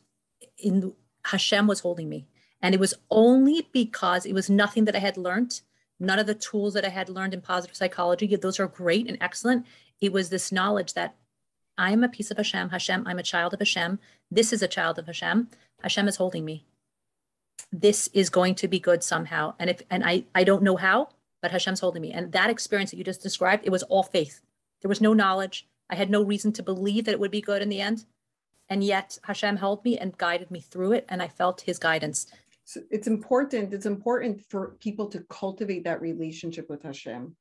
in 0.57 0.93
Hashem 1.25 1.67
was 1.67 1.81
holding 1.81 2.07
me. 2.07 2.27
And 2.61 2.73
it 2.73 2.79
was 2.79 2.93
only 3.11 3.67
because 3.73 4.25
it 4.25 4.33
was 4.33 4.49
nothing 4.49 4.85
that 4.85 4.95
I 4.95 4.99
had 4.99 5.17
learned 5.17 5.61
none 5.99 6.19
of 6.19 6.27
the 6.27 6.35
tools 6.35 6.73
that 6.73 6.85
I 6.85 6.89
had 6.89 7.09
learned 7.09 7.33
in 7.33 7.41
positive 7.41 7.75
psychology. 7.75 8.33
Those 8.35 8.59
are 8.59 8.67
great 8.67 9.07
and 9.07 9.17
excellent. 9.21 9.65
It 10.01 10.11
was 10.11 10.29
this 10.29 10.51
knowledge 10.51 10.93
that 10.93 11.15
I'm 11.77 12.03
a 12.03 12.09
piece 12.09 12.31
of 12.31 12.37
Hashem. 12.37 12.69
Hashem, 12.69 13.05
I'm 13.05 13.19
a 13.19 13.23
child 13.23 13.53
of 13.53 13.59
Hashem. 13.59 13.99
This 14.31 14.53
is 14.53 14.61
a 14.61 14.67
child 14.67 14.97
of 14.99 15.07
Hashem. 15.07 15.49
Hashem 15.81 16.07
is 16.07 16.17
holding 16.17 16.45
me. 16.45 16.65
This 17.71 18.09
is 18.13 18.29
going 18.29 18.55
to 18.55 18.67
be 18.67 18.79
good 18.79 19.03
somehow. 19.03 19.55
And 19.59 19.69
if 19.69 19.81
and 19.89 20.03
I 20.03 20.25
I 20.33 20.43
don't 20.43 20.63
know 20.63 20.77
how, 20.77 21.09
but 21.41 21.51
Hashem's 21.51 21.79
holding 21.79 22.01
me. 22.01 22.11
And 22.11 22.31
that 22.31 22.49
experience 22.49 22.91
that 22.91 22.97
you 22.97 23.03
just 23.03 23.21
described, 23.21 23.65
it 23.65 23.71
was 23.71 23.83
all 23.83 24.03
faith. 24.03 24.41
There 24.81 24.89
was 24.89 25.01
no 25.01 25.13
knowledge. 25.13 25.67
I 25.89 25.95
had 25.95 26.09
no 26.09 26.23
reason 26.23 26.51
to 26.53 26.63
believe 26.63 27.05
that 27.05 27.11
it 27.11 27.19
would 27.19 27.31
be 27.31 27.41
good 27.41 27.61
in 27.61 27.69
the 27.69 27.81
end. 27.81 28.05
And 28.67 28.83
yet 28.83 29.19
Hashem 29.23 29.57
held 29.57 29.85
me 29.85 29.97
and 29.97 30.17
guided 30.17 30.49
me 30.49 30.59
through 30.59 30.93
it. 30.93 31.05
And 31.07 31.21
I 31.21 31.27
felt 31.27 31.61
his 31.61 31.77
guidance 31.77 32.27
so 32.65 32.81
it's 32.89 33.07
important 33.07 33.73
it's 33.73 33.85
important 33.85 34.41
for 34.49 34.75
people 34.79 35.07
to 35.07 35.23
cultivate 35.29 35.85
that 35.85 36.01
relationship 36.01 36.69
with 36.69 36.83
Hashem 36.83 37.35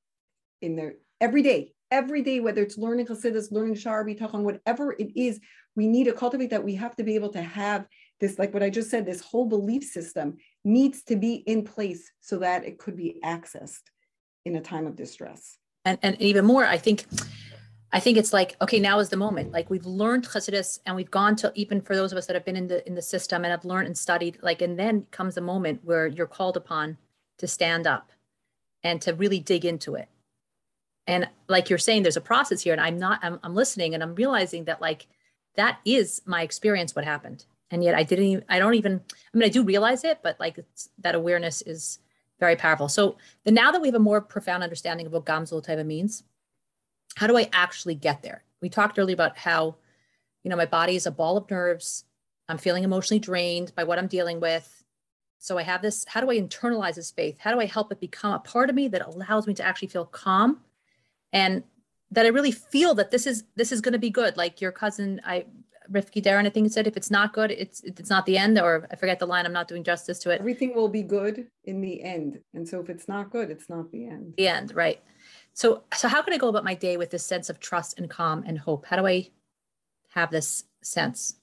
in 0.62 0.76
their 0.76 0.94
every 1.20 1.42
day 1.42 1.72
every 1.90 2.22
day 2.22 2.40
whether 2.40 2.62
it's 2.62 2.78
learning 2.78 3.06
Chassidus, 3.06 3.50
learning 3.50 3.74
Shar 3.74 4.04
Bitachon, 4.04 4.42
whatever 4.42 4.92
it 4.92 5.10
is 5.16 5.40
we 5.76 5.86
need 5.88 6.04
to 6.04 6.12
cultivate 6.12 6.50
that 6.50 6.64
we 6.64 6.74
have 6.74 6.94
to 6.96 7.04
be 7.04 7.14
able 7.14 7.30
to 7.30 7.42
have 7.42 7.86
this 8.20 8.38
like 8.38 8.52
what 8.54 8.62
I 8.62 8.70
just 8.70 8.90
said 8.90 9.06
this 9.06 9.20
whole 9.20 9.46
belief 9.46 9.82
system 9.82 10.36
needs 10.64 11.02
to 11.04 11.16
be 11.16 11.36
in 11.46 11.64
place 11.64 12.10
so 12.20 12.38
that 12.38 12.64
it 12.64 12.78
could 12.78 12.96
be 12.96 13.18
accessed 13.24 13.82
in 14.44 14.56
a 14.56 14.60
time 14.60 14.86
of 14.86 14.94
distress. 14.94 15.56
And 15.84 15.98
and 16.02 16.20
even 16.20 16.44
more 16.44 16.64
I 16.64 16.78
think 16.78 17.06
I 17.94 18.00
think 18.00 18.18
it's 18.18 18.32
like, 18.32 18.56
okay, 18.60 18.80
now 18.80 18.98
is 18.98 19.08
the 19.08 19.16
moment. 19.16 19.52
Like 19.52 19.70
we've 19.70 19.86
learned 19.86 20.26
Chassidus 20.26 20.80
and 20.84 20.96
we've 20.96 21.10
gone 21.10 21.36
to 21.36 21.52
even 21.54 21.80
for 21.80 21.94
those 21.94 22.12
of 22.12 22.18
us 22.18 22.26
that 22.26 22.34
have 22.34 22.44
been 22.44 22.56
in 22.56 22.66
the 22.66 22.86
in 22.86 22.94
the 22.94 23.02
system 23.02 23.44
and 23.44 23.52
have 23.52 23.64
learned 23.64 23.86
and 23.86 23.96
studied, 23.96 24.38
like, 24.42 24.60
and 24.60 24.78
then 24.78 25.06
comes 25.12 25.36
a 25.36 25.40
moment 25.40 25.80
where 25.84 26.06
you're 26.08 26.26
called 26.26 26.56
upon 26.56 26.98
to 27.38 27.46
stand 27.46 27.86
up 27.86 28.10
and 28.82 29.00
to 29.02 29.14
really 29.14 29.38
dig 29.38 29.64
into 29.64 29.94
it. 29.94 30.08
And 31.06 31.28
like 31.48 31.70
you're 31.70 31.78
saying, 31.78 32.02
there's 32.02 32.16
a 32.16 32.20
process 32.32 32.62
here, 32.62 32.72
and 32.72 32.80
I'm 32.80 32.98
not, 32.98 33.20
I'm, 33.22 33.38
I'm 33.42 33.54
listening 33.54 33.94
and 33.94 34.02
I'm 34.02 34.14
realizing 34.14 34.64
that 34.64 34.80
like 34.80 35.06
that 35.56 35.78
is 35.84 36.20
my 36.26 36.42
experience, 36.42 36.96
what 36.96 37.04
happened. 37.04 37.44
and 37.70 37.82
yet 37.82 37.94
i 37.94 38.02
didn't 38.02 38.26
even 38.26 38.44
i 38.48 38.58
don't 38.58 38.74
even 38.74 39.00
i 39.10 39.36
mean 39.36 39.46
i 39.46 39.48
do 39.50 39.62
realize 39.62 40.04
it 40.04 40.18
but 40.22 40.38
like 40.38 40.58
that 40.98 41.14
awareness 41.14 41.62
is 41.62 41.98
very 42.40 42.56
powerful 42.56 42.88
so 42.88 43.16
the 43.44 43.50
now 43.50 43.70
that 43.72 43.80
we 43.80 43.88
have 43.88 43.94
a 43.94 43.98
more 44.10 44.20
profound 44.20 44.62
understanding 44.62 45.06
of 45.06 45.12
what 45.12 45.24
gamzul 45.24 45.64
taiva 45.64 45.84
means 45.84 46.22
how 47.16 47.26
do 47.26 47.36
i 47.36 47.48
actually 47.52 47.94
get 47.94 48.22
there 48.22 48.44
we 48.60 48.68
talked 48.68 48.98
earlier 48.98 49.14
about 49.14 49.36
how 49.38 49.76
you 50.42 50.50
know 50.50 50.56
my 50.56 50.66
body 50.66 50.96
is 50.96 51.06
a 51.06 51.10
ball 51.10 51.36
of 51.36 51.50
nerves 51.50 52.04
i'm 52.48 52.58
feeling 52.58 52.84
emotionally 52.84 53.20
drained 53.20 53.74
by 53.74 53.84
what 53.84 53.98
i'm 53.98 54.06
dealing 54.06 54.40
with 54.40 54.84
so 55.38 55.58
i 55.58 55.62
have 55.62 55.82
this 55.82 56.04
how 56.08 56.20
do 56.20 56.30
i 56.30 56.38
internalize 56.38 56.94
this 56.94 57.10
faith 57.10 57.36
how 57.38 57.52
do 57.52 57.60
i 57.60 57.66
help 57.66 57.90
it 57.92 58.00
become 58.00 58.32
a 58.32 58.38
part 58.38 58.68
of 58.68 58.76
me 58.76 58.88
that 58.88 59.06
allows 59.06 59.46
me 59.46 59.54
to 59.54 59.64
actually 59.64 59.88
feel 59.88 60.06
calm 60.06 60.60
and 61.32 61.62
that 62.10 62.26
i 62.26 62.28
really 62.28 62.52
feel 62.52 62.94
that 62.94 63.10
this 63.10 63.26
is 63.26 63.44
this 63.56 63.72
is 63.72 63.80
going 63.80 63.92
to 63.92 63.98
be 63.98 64.10
good 64.10 64.36
like 64.36 64.60
your 64.60 64.72
cousin 64.72 65.20
i 65.24 65.44
Rifki 65.90 66.22
Darren, 66.22 66.46
I 66.46 66.50
think 66.50 66.70
said, 66.72 66.86
if 66.86 66.96
it's 66.96 67.10
not 67.10 67.32
good, 67.32 67.50
it's 67.50 67.82
it's 67.82 68.10
not 68.10 68.26
the 68.26 68.38
end, 68.38 68.58
or 68.58 68.88
I 68.90 68.96
forget 68.96 69.18
the 69.18 69.26
line. 69.26 69.44
I'm 69.44 69.52
not 69.52 69.68
doing 69.68 69.84
justice 69.84 70.18
to 70.20 70.30
it. 70.30 70.40
Everything 70.40 70.74
will 70.74 70.88
be 70.88 71.02
good 71.02 71.46
in 71.64 71.80
the 71.80 72.02
end, 72.02 72.40
and 72.54 72.66
so 72.66 72.80
if 72.80 72.88
it's 72.88 73.08
not 73.08 73.30
good, 73.30 73.50
it's 73.50 73.68
not 73.68 73.90
the 73.90 74.06
end. 74.06 74.34
The 74.36 74.48
end, 74.48 74.74
right? 74.74 75.00
So 75.54 75.84
so 75.94 76.08
how 76.08 76.20
can 76.20 76.34
I 76.34 76.38
go 76.38 76.48
about 76.48 76.64
my 76.64 76.74
day 76.74 76.96
with 76.96 77.10
this 77.10 77.24
sense 77.24 77.48
of 77.48 77.60
trust 77.60 77.98
and 77.98 78.10
calm 78.10 78.44
and 78.46 78.58
hope? 78.58 78.86
How 78.86 78.96
do 78.96 79.06
I 79.06 79.30
have 80.10 80.30
this 80.30 80.64
sense? 80.82 81.36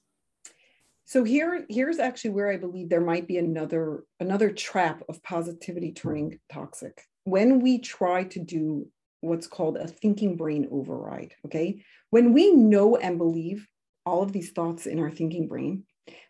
So 1.04 1.24
here 1.24 1.66
here's 1.68 1.98
actually 1.98 2.30
where 2.30 2.50
I 2.50 2.58
believe 2.58 2.88
there 2.88 3.00
might 3.00 3.26
be 3.26 3.38
another 3.38 4.04
another 4.20 4.50
trap 4.50 5.02
of 5.08 5.22
positivity 5.22 5.92
turning 5.92 6.38
toxic. 6.52 7.02
When 7.24 7.60
we 7.60 7.78
try 7.78 8.24
to 8.24 8.38
do 8.38 8.88
what's 9.20 9.46
called 9.46 9.76
a 9.76 9.86
thinking 9.86 10.36
brain 10.36 10.68
override, 10.70 11.34
okay? 11.46 11.82
When 12.10 12.32
we 12.32 12.52
know 12.52 12.96
and 12.96 13.18
believe 13.18 13.66
all 14.04 14.22
of 14.22 14.32
these 14.32 14.50
thoughts 14.50 14.86
in 14.86 14.98
our 14.98 15.10
thinking 15.10 15.46
brain, 15.48 15.84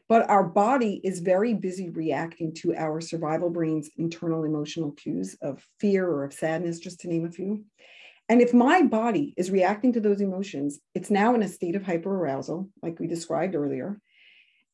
but 0.09 0.29
our 0.29 0.45
body 0.45 1.01
is 1.05 1.21
very 1.21 1.55
busy 1.55 1.89
reacting 1.91 2.55
to 2.55 2.75
our 2.75 3.01
survival 3.01 3.51
brain's 3.51 3.91
internal 3.97 4.45
emotional 4.45 4.93
cues 4.93 5.37
of 5.43 5.67
fear 5.79 6.07
or 6.07 6.25
of 6.25 6.33
sadness, 6.33 6.79
just 6.79 7.01
to 7.01 7.09
name 7.09 7.25
a 7.25 7.31
few. 7.31 7.65
And 8.29 8.41
if 8.41 8.55
my 8.55 8.83
body 8.83 9.35
is 9.37 9.51
reacting 9.51 9.93
to 9.95 10.01
those 10.01 10.21
emotions, 10.21 10.81
it's 10.95 11.11
now 11.11 11.35
in 11.35 11.43
a 11.43 11.49
state 11.49 11.77
of 11.77 11.83
hyperarousal, 11.83 12.69
like 12.83 12.99
we 12.99 13.07
described 13.07 13.55
earlier. 13.55 14.01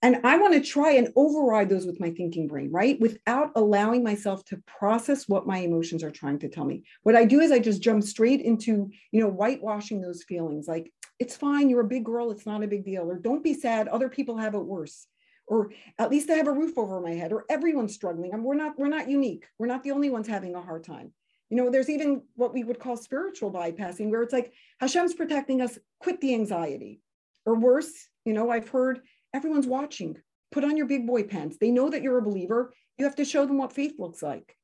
And 0.00 0.20
I 0.22 0.38
want 0.38 0.54
to 0.54 0.60
try 0.60 0.92
and 0.92 1.12
override 1.16 1.68
those 1.68 1.84
with 1.84 1.98
my 1.98 2.10
thinking 2.10 2.46
brain, 2.46 2.70
right? 2.70 3.00
Without 3.00 3.50
allowing 3.56 4.04
myself 4.04 4.44
to 4.44 4.62
process 4.64 5.28
what 5.28 5.46
my 5.46 5.58
emotions 5.58 6.04
are 6.04 6.10
trying 6.10 6.38
to 6.40 6.48
tell 6.48 6.64
me. 6.64 6.84
What 7.02 7.16
I 7.16 7.24
do 7.24 7.40
is 7.40 7.50
I 7.50 7.58
just 7.58 7.82
jump 7.82 8.04
straight 8.04 8.40
into, 8.40 8.90
you 9.10 9.20
know, 9.20 9.28
whitewashing 9.28 10.00
those 10.00 10.22
feelings 10.22 10.68
like, 10.68 10.92
it's 11.18 11.34
fine, 11.34 11.68
you're 11.68 11.80
a 11.80 11.88
big 11.88 12.04
girl, 12.04 12.30
it's 12.30 12.46
not 12.46 12.62
a 12.62 12.68
big 12.68 12.84
deal. 12.84 13.10
Or 13.10 13.18
don't 13.18 13.42
be 13.42 13.54
sad, 13.54 13.88
other 13.88 14.08
people 14.08 14.36
have 14.36 14.54
it 14.54 14.64
worse. 14.64 15.08
Or 15.48 15.70
at 15.98 16.11
least 16.11 16.30
I 16.30 16.34
have 16.34 16.46
a 16.46 16.52
roof 16.52 16.76
over 16.76 17.00
my 17.00 17.12
head, 17.12 17.32
or 17.32 17.44
everyone's 17.48 17.94
struggling. 17.94 18.32
And 18.32 18.44
we're 18.44 18.54
not, 18.54 18.78
we're 18.78 18.88
not 18.88 19.08
unique. 19.08 19.46
We're 19.58 19.66
not 19.66 19.82
the 19.82 19.92
only 19.92 20.11
ones 20.11 20.28
having 20.28 20.54
a 20.54 20.62
hard 20.62 20.84
time. 20.84 21.12
You 21.50 21.56
know, 21.56 21.70
there's 21.70 21.88
even 21.88 22.22
what 22.34 22.52
we 22.52 22.64
would 22.64 22.78
call 22.78 22.96
spiritual 22.96 23.50
bypassing, 23.50 24.11
where 24.11 24.22
it's 24.22 24.34
like 24.34 24.52
Hashem's 24.80 25.14
protecting 25.14 25.62
us, 25.62 25.78
quit 26.00 26.20
the 26.20 26.34
anxiety. 26.34 27.00
Or 27.46 27.54
worse, 27.54 27.92
you 28.26 28.34
know, 28.34 28.50
I've 28.50 28.68
heard 28.68 29.00
everyone's 29.32 29.66
watching. 29.66 30.18
Put 30.52 30.64
on 30.64 30.76
your 30.76 30.87
big 30.87 31.06
boy 31.06 31.24
pants. 31.24 31.56
They 31.58 31.70
know 31.70 31.88
that 31.88 32.02
you're 32.02 32.18
a 32.18 32.22
believer. 32.22 32.74
You 32.98 33.06
have 33.06 33.16
to 33.16 33.24
show 33.24 33.46
them 33.46 33.58
what 33.58 33.72
faith 33.72 33.94
looks 33.98 34.22
like. 34.22 34.54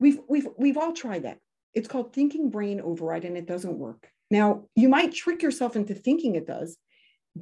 We've 0.00 0.18
we've 0.28 0.48
we've 0.58 0.76
all 0.76 0.92
tried 0.92 1.24
that. 1.24 1.38
It's 1.74 1.88
called 1.88 2.12
thinking 2.12 2.50
brain 2.50 2.80
override 2.80 3.24
and 3.24 3.36
it 3.36 3.46
doesn't 3.46 3.78
work. 3.78 4.10
Now, 4.30 4.64
you 4.74 4.88
might 4.88 5.12
trick 5.12 5.42
yourself 5.42 5.76
into 5.76 5.94
thinking 5.94 6.34
it 6.34 6.46
does, 6.46 6.76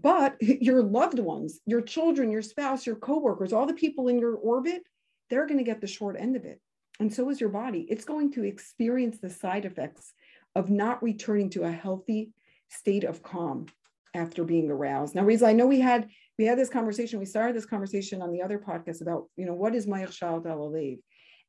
but 0.03 0.37
your 0.41 0.83
loved 0.83 1.19
ones, 1.19 1.61
your 1.67 1.81
children, 1.81 2.31
your 2.31 2.43
spouse, 2.43 2.87
your 2.87 2.97
coworkers, 2.97 3.53
all 3.53 3.67
the 3.67 3.75
people 3.75 4.09
in 4.09 4.19
your 4.19 4.35
orbit, 4.35 4.83
they're 5.31 5.47
going 5.47 5.59
to 5.59 5.65
get 5.65 5.81
the 5.81 5.87
short 5.87 6.17
end 6.19 6.37
of 6.37 6.45
it. 6.45 6.61
And 7.01 7.13
so 7.13 7.29
is 7.31 7.41
your 7.41 7.51
body. 7.51 7.87
It's 7.91 8.05
going 8.05 8.33
to 8.33 8.45
experience 8.45 9.19
the 9.19 9.31
side 9.31 9.65
effects 9.65 10.13
of 10.55 10.71
not 10.71 11.03
returning 11.03 11.51
to 11.51 11.65
a 11.65 11.71
healthy 11.71 12.31
state 12.69 13.05
of 13.05 13.23
calm 13.23 13.67
after 14.15 14.45
being 14.45 14.71
aroused. 14.71 15.15
Now, 15.15 15.25
Reza, 15.25 15.47
I 15.47 15.53
know 15.53 15.67
we 15.67 15.81
had 15.81 16.09
we 16.39 16.47
had 16.47 16.59
this 16.59 16.71
conversation. 16.71 17.19
We 17.19 17.27
started 17.27 17.55
this 17.55 17.67
conversation 17.67 18.23
on 18.23 18.33
the 18.33 18.43
other 18.43 18.59
podcast 18.59 19.03
about, 19.03 19.27
you 19.37 19.47
know, 19.47 19.55
what 19.55 19.75
is 19.75 19.87
Mayach 19.87 20.13
Shal 20.13 20.43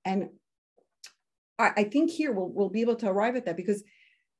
And 0.06 0.30
I, 1.60 1.72
I 1.76 1.84
think 1.84 2.12
here 2.12 2.32
we'll, 2.32 2.50
we'll 2.50 2.70
be 2.70 2.82
able 2.82 2.96
to 2.98 3.08
arrive 3.08 3.36
at 3.36 3.46
that 3.46 3.58
because 3.58 3.84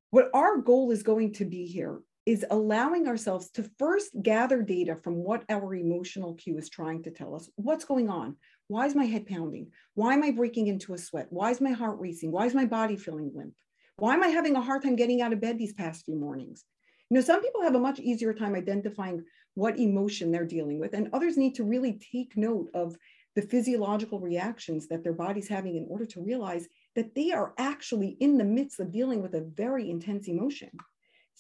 what 0.10 0.30
our 0.34 0.58
goal 0.58 0.92
is 0.92 1.04
going 1.04 1.34
to 1.34 1.46
be 1.46 1.66
here 1.66 2.00
is 2.28 2.46
allowing 2.52 3.08
ourselves 3.08 3.50
to 3.50 3.64
first 3.80 4.12
gather 4.22 4.62
data 4.62 4.98
from 4.98 5.16
what 5.16 5.46
our 5.48 5.74
emotional 5.74 6.34
cue 6.34 6.58
is 6.58 6.68
trying 6.68 7.02
to 7.02 7.10
tell 7.10 7.34
us. 7.34 7.50
What's 7.56 7.86
going 7.86 8.10
on? 8.10 8.36
Why 8.68 8.86
is 8.86 8.96
my 8.96 9.06
head 9.06 9.26
pounding? 9.26 9.72
Why 9.94 10.14
am 10.14 10.24
I 10.24 10.32
breaking 10.32 10.68
into 10.68 10.94
a 10.94 10.98
sweat? 10.98 11.28
Why 11.30 11.52
is 11.52 11.62
my 11.62 11.72
heart 11.72 11.98
racing? 12.02 12.34
Why 12.34 12.46
is 12.46 12.54
my 12.54 12.66
body 12.66 12.98
feeling 12.98 13.32
limp? 13.34 13.54
Why 13.96 14.14
am 14.14 14.24
I 14.24 14.28
having 14.28 14.58
a 14.58 14.62
hard 14.62 14.84
time 14.84 14.98
getting 14.98 15.22
out 15.22 15.32
of 15.32 15.40
bed 15.40 15.58
these 15.58 15.72
past 15.72 16.04
few 16.04 16.18
mornings? 16.18 16.66
You 17.10 17.16
know, 17.16 17.22
some 17.22 17.42
people 17.42 17.62
have 17.62 17.76
a 17.76 17.80
much 17.80 18.02
easier 18.02 18.34
time 18.34 18.56
identifying 18.56 19.24
what 19.54 19.80
emotion 19.80 20.30
they're 20.30 20.44
dealing 20.44 20.82
with, 20.82 20.94
and 20.94 21.10
others 21.14 21.38
need 21.38 21.56
to 21.56 21.64
really 21.64 21.98
take 22.12 22.36
note 22.36 22.70
of 22.74 22.98
the 23.38 23.42
physiological 23.42 24.20
reactions 24.20 24.90
that 24.90 25.02
their 25.02 25.14
body's 25.14 25.48
having 25.48 25.78
in 25.78 25.88
order 25.90 26.06
to 26.08 26.22
realize 26.22 26.68
that 26.98 27.16
they 27.16 27.32
are 27.32 27.54
actually 27.58 28.18
in 28.20 28.38
the 28.38 28.44
midst 28.44 28.82
of 28.82 28.92
dealing 28.92 29.22
with 29.22 29.34
a 29.34 29.48
very 29.56 29.90
intense 29.90 30.28
emotion. 30.28 30.72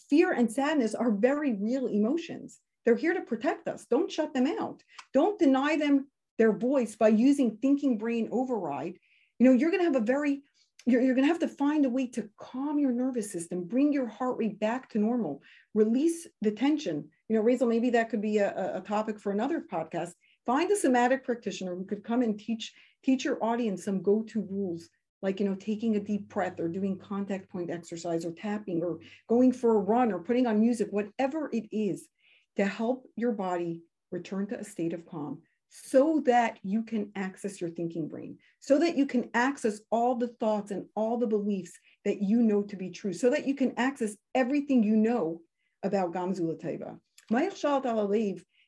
Fear 0.10 0.33
and 0.33 0.51
sadness 0.51 0.95
are 0.95 1.12
very 1.12 1.53
real 1.53 1.88
emotions. 1.88 2.60
They're 2.86 2.95
here 2.95 3.13
to 3.13 3.21
protect 3.21 3.67
us. 3.67 3.86
Don't 3.89 4.12
shut 4.12 4.33
them 4.33 4.47
out. 4.47 4.81
Don't 5.13 5.39
deny 5.39 5.75
them 5.77 6.07
their 6.38 6.53
voice 6.53 6.95
by 6.95 7.10
using 7.10 7.57
thinking 7.57 7.97
brain 7.97 8.29
override. 8.31 8.97
You 9.39 9.45
know, 9.45 9.53
you're 9.53 9.71
going 9.71 9.81
to 9.81 9.91
have 9.91 10.01
a 10.01 10.05
very 10.05 10.41
you're, 10.86 11.01
you're 11.01 11.15
going 11.15 11.27
to 11.27 11.33
have 11.33 11.41
to 11.41 11.49
find 11.49 11.86
a 11.86 11.89
way 11.89 12.07
to 12.07 12.29
calm 12.38 12.79
your 12.79 12.93
nervous 12.93 13.29
system, 13.29 13.65
bring 13.65 13.91
your 13.91 14.07
heart 14.07 14.38
rate 14.38 14.57
back 14.57 14.89
to 14.91 14.99
normal, 14.99 15.41
release 15.73 16.25
the 16.41 16.51
tension. 16.51 17.10
You 17.27 17.36
know, 17.36 17.41
Rachel, 17.41 17.67
maybe 17.67 17.89
that 17.89 18.10
could 18.10 18.21
be 18.21 18.38
a, 18.38 18.77
a 18.77 18.81
topic 18.81 19.19
for 19.19 19.33
another 19.33 19.65
podcast. 19.69 20.12
Find 20.45 20.71
a 20.71 20.77
somatic 20.77 21.25
practitioner 21.25 21.75
who 21.75 21.83
could 21.83 22.05
come 22.05 22.21
and 22.21 22.39
teach 22.39 22.73
teach 23.03 23.25
your 23.25 23.43
audience 23.43 23.83
some 23.83 24.01
go-to 24.01 24.47
rules 24.49 24.89
like 25.21 25.39
you 25.39 25.45
know 25.45 25.56
taking 25.56 25.95
a 25.95 25.99
deep 25.99 26.27
breath 26.30 26.60
or 26.60 26.67
doing 26.67 26.97
contact 26.97 27.49
point 27.49 27.69
exercise 27.69 28.25
or 28.25 28.32
tapping 28.32 28.84
or 28.84 28.99
going 29.27 29.51
for 29.51 29.75
a 29.75 29.80
run 29.80 30.12
or 30.12 30.19
putting 30.19 30.47
on 30.47 30.60
music 30.60 30.88
whatever 30.91 31.49
it 31.51 31.65
is 31.71 32.08
to 32.56 32.65
help 32.65 33.06
your 33.15 33.32
body 33.32 33.82
return 34.12 34.47
to 34.47 34.60
a 34.60 34.63
state 34.63 34.93
of 34.93 35.06
calm 35.06 35.39
so 35.69 36.21
that 36.25 36.58
you 36.63 36.82
can 36.82 37.12
access 37.15 37.60
your 37.60 37.69
thinking 37.69 38.08
brain 38.08 38.38
so 38.60 38.80
that 38.80 38.95
you 38.97 39.06
can 39.06 39.30
access 39.34 39.82
all 39.91 40.15
the 40.15 40.30
thoughts 40.39 40.71
and 40.71 40.86
all 40.95 41.17
the 41.17 41.27
beliefs 41.27 41.73
that 42.06 42.21
you 42.21 42.41
know 42.41 42.62
to 42.62 42.75
be 42.75 42.89
true 42.89 43.13
so 43.13 43.30
that 43.30 43.45
you 43.45 43.53
can 43.53 43.73
access 43.77 44.15
everything 44.34 44.82
you 44.84 44.95
know 44.95 45.41
about 45.84 46.13
Gamzula 46.13 46.60
Taiva. 46.60 46.97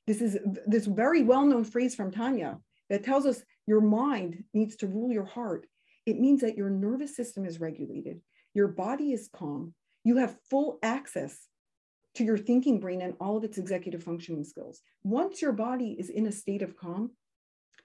This 0.07 0.21
is 0.21 0.37
this 0.65 0.87
very 0.87 1.21
well-known 1.21 1.63
phrase 1.63 1.93
from 1.93 2.11
Tanya 2.11 2.57
that 2.89 3.03
tells 3.03 3.25
us 3.25 3.43
your 3.67 3.81
mind 3.81 4.43
needs 4.53 4.75
to 4.77 4.87
rule 4.87 5.11
your 5.11 5.25
heart 5.25 5.67
it 6.09 6.19
means 6.19 6.41
that 6.41 6.57
your 6.57 6.69
nervous 6.69 7.15
system 7.15 7.45
is 7.45 7.59
regulated, 7.59 8.21
your 8.53 8.67
body 8.67 9.13
is 9.13 9.29
calm, 9.31 9.73
you 10.03 10.17
have 10.17 10.37
full 10.49 10.79
access 10.81 11.47
to 12.15 12.23
your 12.23 12.37
thinking 12.37 12.79
brain 12.79 13.01
and 13.01 13.13
all 13.19 13.37
of 13.37 13.43
its 13.43 13.57
executive 13.57 14.03
functioning 14.03 14.43
skills. 14.43 14.81
Once 15.03 15.41
your 15.41 15.51
body 15.51 15.95
is 15.99 16.09
in 16.09 16.25
a 16.25 16.31
state 16.31 16.61
of 16.61 16.75
calm, 16.75 17.11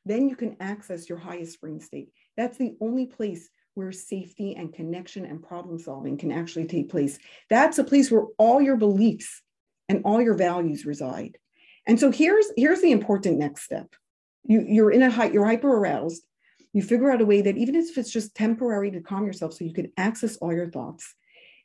then 0.06 0.28
you 0.28 0.37
can 0.37 0.56
access 0.60 1.08
your 1.08 1.18
highest 1.18 1.60
brain 1.60 1.80
state. 1.80 2.08
That's 2.37 2.56
the 2.56 2.76
only 2.80 3.06
place 3.06 3.48
where 3.74 3.92
safety 3.92 4.54
and 4.54 4.72
connection 4.72 5.24
and 5.24 5.42
problem 5.42 5.78
solving 5.78 6.16
can 6.16 6.32
actually 6.32 6.66
take 6.66 6.90
place. 6.90 7.18
That's 7.50 7.78
a 7.78 7.84
place 7.84 8.10
where 8.10 8.26
all 8.38 8.60
your 8.60 8.76
beliefs 8.76 9.42
and 9.88 10.02
all 10.04 10.22
your 10.22 10.34
values 10.34 10.87
reside. 10.87 11.37
And 11.87 12.00
so 12.00 12.10
here's 12.10 12.46
here's 12.56 12.80
the 12.80 12.92
important 12.92 13.38
next 13.38 13.64
step. 13.64 13.94
You, 14.44 14.64
you're 14.66 14.90
in 14.90 15.02
a 15.02 15.10
high, 15.10 15.30
you're 15.30 15.44
hyper 15.44 15.76
aroused 15.76 16.22
you 16.74 16.82
figure 16.82 17.10
out 17.10 17.22
a 17.22 17.26
way 17.26 17.40
that 17.40 17.56
even 17.56 17.76
if 17.76 17.96
it's 17.96 18.10
just 18.10 18.34
temporary 18.34 18.90
to 18.90 19.00
calm 19.00 19.24
yourself 19.24 19.54
so 19.54 19.64
you 19.64 19.72
can 19.72 19.92
access 19.96 20.37
all 20.37 20.52
your 20.52 20.70
thoughts. 20.70 21.14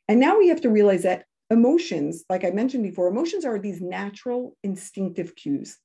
And 0.08 0.18
now 0.18 0.38
we 0.38 0.48
have 0.48 0.62
to 0.62 0.70
realize 0.70 1.02
that 1.02 1.24
emotions, 1.50 2.24
like 2.30 2.44
I 2.44 2.50
mentioned 2.50 2.84
before, 2.84 3.08
emotions 3.08 3.44
are 3.44 3.58
these 3.58 3.80
natural 3.80 4.56
instinctive 4.62 5.34
cues. 5.34 5.76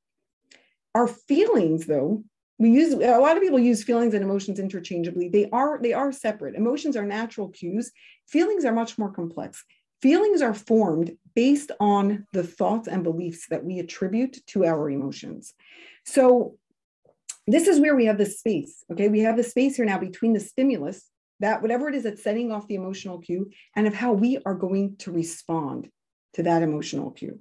Our 0.93 1.07
feelings, 1.07 1.88
though, 1.88 2.23
we 2.57 2.69
use 2.69 2.93
a 2.93 3.19
lot 3.19 3.35
of 3.35 3.43
people 3.43 3.59
use 3.59 3.83
feelings 3.83 4.13
and 4.13 4.23
emotions 4.23 4.59
interchangeably. 4.59 5.27
They 5.27 5.49
are 5.49 5.79
they 5.81 5.91
are 5.91 6.11
separate. 6.11 6.55
Emotions 6.55 6.95
are 6.95 7.05
natural 7.05 7.49
cues. 7.49 7.91
Feelings 8.27 8.63
are 8.63 8.71
much 8.71 8.97
more 8.97 9.11
complex. 9.11 9.65
Feelings 10.01 10.41
are 10.41 10.53
formed 10.53 11.17
based 11.35 11.71
on 11.79 12.25
the 12.31 12.43
thoughts 12.43 12.88
and 12.88 13.03
beliefs 13.03 13.47
that 13.49 13.65
we 13.65 13.79
attribute 13.79 14.38
to 14.47 14.63
our 14.65 14.89
emotions. 14.89 15.53
So 16.05 16.57
this 17.47 17.67
is 17.67 17.79
where 17.79 17.95
we 17.95 18.05
have 18.05 18.17
the 18.17 18.25
space. 18.25 18.84
Okay, 18.91 19.08
we 19.08 19.19
have 19.21 19.38
the 19.38 19.43
space 19.43 19.75
here 19.75 19.86
now 19.86 19.99
between 19.99 20.34
the 20.34 20.39
stimulus, 20.39 21.10
that 21.39 21.62
whatever 21.62 21.89
it 21.89 21.95
is 21.95 22.03
that's 22.03 22.23
setting 22.23 22.51
off 22.51 22.67
the 22.67 22.75
emotional 22.75 23.19
cue, 23.19 23.51
and 23.75 23.88
of 23.88 23.93
how 23.93 24.13
we 24.13 24.39
are 24.45 24.55
going 24.55 24.95
to 24.97 25.12
respond 25.12 25.89
to 26.34 26.43
that 26.43 26.63
emotional 26.63 27.12
cue. 27.12 27.39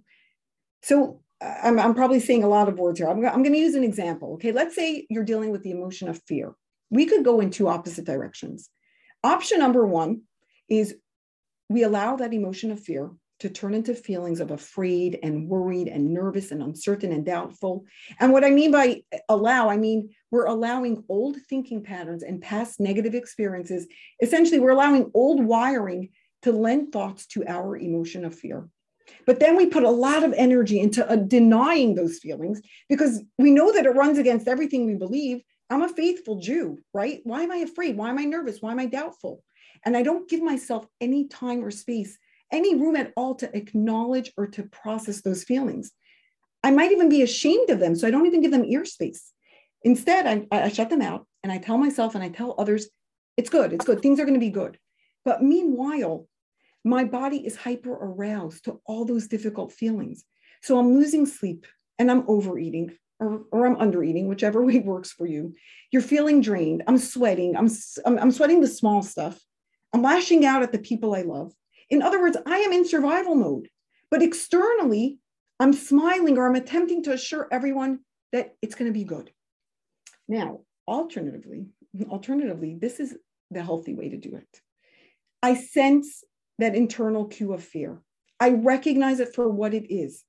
So 0.82 1.20
uh, 1.40 1.54
I'm, 1.62 1.78
I'm 1.78 1.94
probably 1.94 2.20
saying 2.20 2.44
a 2.44 2.48
lot 2.48 2.68
of 2.68 2.78
words 2.78 2.98
here. 2.98 3.08
I'm, 3.08 3.24
I'm 3.24 3.42
going 3.42 3.52
to 3.52 3.58
use 3.58 3.74
an 3.74 3.84
example. 3.84 4.34
Okay, 4.34 4.52
let's 4.52 4.74
say 4.74 5.06
you're 5.08 5.24
dealing 5.24 5.50
with 5.50 5.62
the 5.62 5.70
emotion 5.70 6.08
of 6.08 6.22
fear. 6.26 6.54
We 6.90 7.06
could 7.06 7.24
go 7.24 7.40
in 7.40 7.50
two 7.50 7.68
opposite 7.68 8.04
directions. 8.04 8.68
Option 9.22 9.58
number 9.58 9.86
one 9.86 10.22
is 10.68 10.96
we 11.68 11.82
allow 11.82 12.16
that 12.16 12.34
emotion 12.34 12.70
of 12.70 12.80
fear 12.80 13.10
to 13.44 13.50
turn 13.50 13.74
into 13.74 13.94
feelings 13.94 14.40
of 14.40 14.52
afraid 14.52 15.18
and 15.22 15.46
worried 15.46 15.86
and 15.86 16.14
nervous 16.14 16.50
and 16.50 16.62
uncertain 16.62 17.12
and 17.12 17.26
doubtful. 17.26 17.84
And 18.18 18.32
what 18.32 18.42
I 18.42 18.48
mean 18.48 18.70
by 18.70 19.02
allow, 19.28 19.68
I 19.68 19.76
mean 19.76 20.08
we're 20.30 20.46
allowing 20.46 21.04
old 21.10 21.36
thinking 21.50 21.82
patterns 21.82 22.22
and 22.22 22.40
past 22.40 22.80
negative 22.80 23.14
experiences. 23.14 23.86
Essentially, 24.22 24.60
we're 24.60 24.70
allowing 24.70 25.10
old 25.12 25.44
wiring 25.44 26.08
to 26.40 26.52
lend 26.52 26.90
thoughts 26.90 27.26
to 27.26 27.46
our 27.46 27.76
emotion 27.76 28.24
of 28.24 28.34
fear. 28.34 28.66
But 29.26 29.40
then 29.40 29.56
we 29.56 29.66
put 29.66 29.82
a 29.82 29.90
lot 29.90 30.24
of 30.24 30.32
energy 30.32 30.80
into 30.80 31.06
uh, 31.06 31.16
denying 31.16 31.94
those 31.94 32.18
feelings 32.20 32.62
because 32.88 33.22
we 33.38 33.50
know 33.50 33.72
that 33.72 33.84
it 33.84 33.90
runs 33.90 34.16
against 34.16 34.48
everything 34.48 34.86
we 34.86 34.94
believe. 34.94 35.42
I'm 35.68 35.82
a 35.82 35.88
faithful 35.90 36.40
Jew, 36.40 36.82
right? 36.94 37.20
Why 37.24 37.42
am 37.42 37.52
I 37.52 37.56
afraid? 37.56 37.98
Why 37.98 38.08
am 38.08 38.18
I 38.18 38.24
nervous? 38.24 38.62
Why 38.62 38.72
am 38.72 38.80
I 38.80 38.86
doubtful? 38.86 39.44
And 39.84 39.94
I 39.94 40.02
don't 40.02 40.30
give 40.30 40.40
myself 40.40 40.86
any 40.98 41.28
time 41.28 41.62
or 41.62 41.70
space, 41.70 42.16
any 42.52 42.74
room 42.74 42.96
at 42.96 43.12
all 43.16 43.34
to 43.36 43.56
acknowledge 43.56 44.32
or 44.36 44.46
to 44.48 44.64
process 44.64 45.22
those 45.22 45.44
feelings. 45.44 45.92
I 46.62 46.70
might 46.70 46.92
even 46.92 47.08
be 47.08 47.22
ashamed 47.22 47.70
of 47.70 47.80
them. 47.80 47.94
So 47.94 48.06
I 48.06 48.10
don't 48.10 48.26
even 48.26 48.40
give 48.40 48.50
them 48.50 48.64
ear 48.64 48.84
space. 48.84 49.32
Instead, 49.82 50.26
I, 50.26 50.46
I 50.64 50.68
shut 50.70 50.88
them 50.88 51.02
out 51.02 51.26
and 51.42 51.52
I 51.52 51.58
tell 51.58 51.76
myself 51.76 52.14
and 52.14 52.24
I 52.24 52.30
tell 52.30 52.54
others, 52.58 52.88
it's 53.36 53.50
good, 53.50 53.72
it's 53.72 53.84
good, 53.84 54.00
things 54.00 54.18
are 54.18 54.24
going 54.24 54.34
to 54.34 54.40
be 54.40 54.50
good. 54.50 54.78
But 55.24 55.42
meanwhile, 55.42 56.26
my 56.84 57.04
body 57.04 57.46
is 57.46 57.56
hyper 57.56 57.92
aroused 57.92 58.64
to 58.64 58.80
all 58.86 59.04
those 59.04 59.28
difficult 59.28 59.72
feelings. 59.72 60.24
So 60.62 60.78
I'm 60.78 60.94
losing 60.94 61.26
sleep 61.26 61.66
and 61.98 62.10
I'm 62.10 62.24
overeating 62.28 62.96
or, 63.20 63.42
or 63.52 63.66
I'm 63.66 63.76
undereating, 63.76 64.26
whichever 64.26 64.62
way 64.64 64.78
works 64.78 65.12
for 65.12 65.26
you. 65.26 65.54
You're 65.90 66.02
feeling 66.02 66.40
drained. 66.40 66.82
I'm 66.86 66.98
sweating. 66.98 67.56
I'm, 67.56 67.68
I'm, 68.06 68.18
I'm 68.18 68.30
sweating 68.32 68.60
the 68.60 68.68
small 68.68 69.02
stuff. 69.02 69.38
I'm 69.92 70.02
lashing 70.02 70.44
out 70.44 70.62
at 70.62 70.72
the 70.72 70.78
people 70.78 71.14
I 71.14 71.22
love. 71.22 71.52
In 71.90 72.02
other 72.02 72.20
words, 72.20 72.36
I 72.46 72.58
am 72.58 72.72
in 72.72 72.86
survival 72.86 73.34
mode, 73.34 73.68
but 74.10 74.22
externally, 74.22 75.18
I'm 75.60 75.72
smiling 75.72 76.38
or 76.38 76.46
I'm 76.46 76.56
attempting 76.56 77.02
to 77.04 77.12
assure 77.12 77.48
everyone 77.50 78.00
that 78.32 78.54
it's 78.62 78.74
going 78.74 78.90
to 78.90 78.98
be 78.98 79.04
good. 79.04 79.30
Now, 80.28 80.60
alternatively, 80.88 81.66
alternatively, 82.08 82.76
this 82.80 83.00
is 83.00 83.16
the 83.50 83.62
healthy 83.62 83.94
way 83.94 84.08
to 84.08 84.16
do 84.16 84.36
it. 84.36 84.60
I 85.42 85.54
sense 85.54 86.24
that 86.58 86.74
internal 86.74 87.26
cue 87.26 87.52
of 87.52 87.62
fear. 87.62 88.00
I 88.40 88.50
recognize 88.50 89.20
it 89.20 89.34
for 89.34 89.48
what 89.48 89.74
it 89.74 89.92
is. 89.92 90.24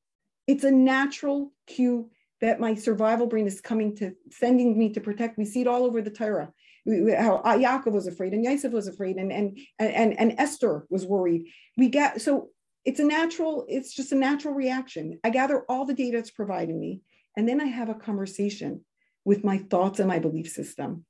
It's 0.47 0.63
a 0.63 0.71
natural 0.71 1.51
cue 1.67 2.09
that 2.41 2.59
my 2.59 2.75
survival 2.75 3.27
brain 3.27 3.47
is 3.47 3.61
coming 3.61 3.95
to, 3.95 4.13
sending 4.29 4.77
me 4.77 4.93
to 4.93 5.01
protect. 5.01 5.37
We 5.37 5.45
see 5.45 5.61
it 5.61 5.67
all 5.67 5.85
over 5.85 6.01
the 6.01 6.11
Torah. 6.11 6.51
How 6.87 7.37
uh, 7.37 7.57
Yaakov 7.57 7.93
was 7.93 8.07
afraid 8.07 8.33
and 8.33 8.43
Yosef 8.43 8.71
was 8.71 8.87
afraid 8.87 9.15
and, 9.15 9.31
and, 9.31 9.57
and, 9.79 10.19
and 10.19 10.35
Esther 10.37 10.85
was 10.89 11.05
worried. 11.05 11.45
We 11.77 11.89
get, 11.89 12.21
so 12.21 12.49
it's 12.85 12.99
a 12.99 13.03
natural, 13.03 13.65
it's 13.67 13.93
just 13.93 14.11
a 14.11 14.15
natural 14.15 14.53
reaction. 14.53 15.19
I 15.23 15.31
gather 15.31 15.63
all 15.67 15.85
the 15.85 15.95
data 15.95 16.19
it's 16.19 16.29
providing 16.29 16.79
me, 16.79 17.01
and 17.35 17.49
then 17.49 17.59
I 17.59 17.65
have 17.65 17.89
a 17.89 17.95
conversation 17.95 18.85
with 19.23 19.43
my 19.43 19.57
thoughts 19.57 19.99
and 19.99 20.07
my 20.07 20.19
belief 20.19 20.49
system 20.49 21.05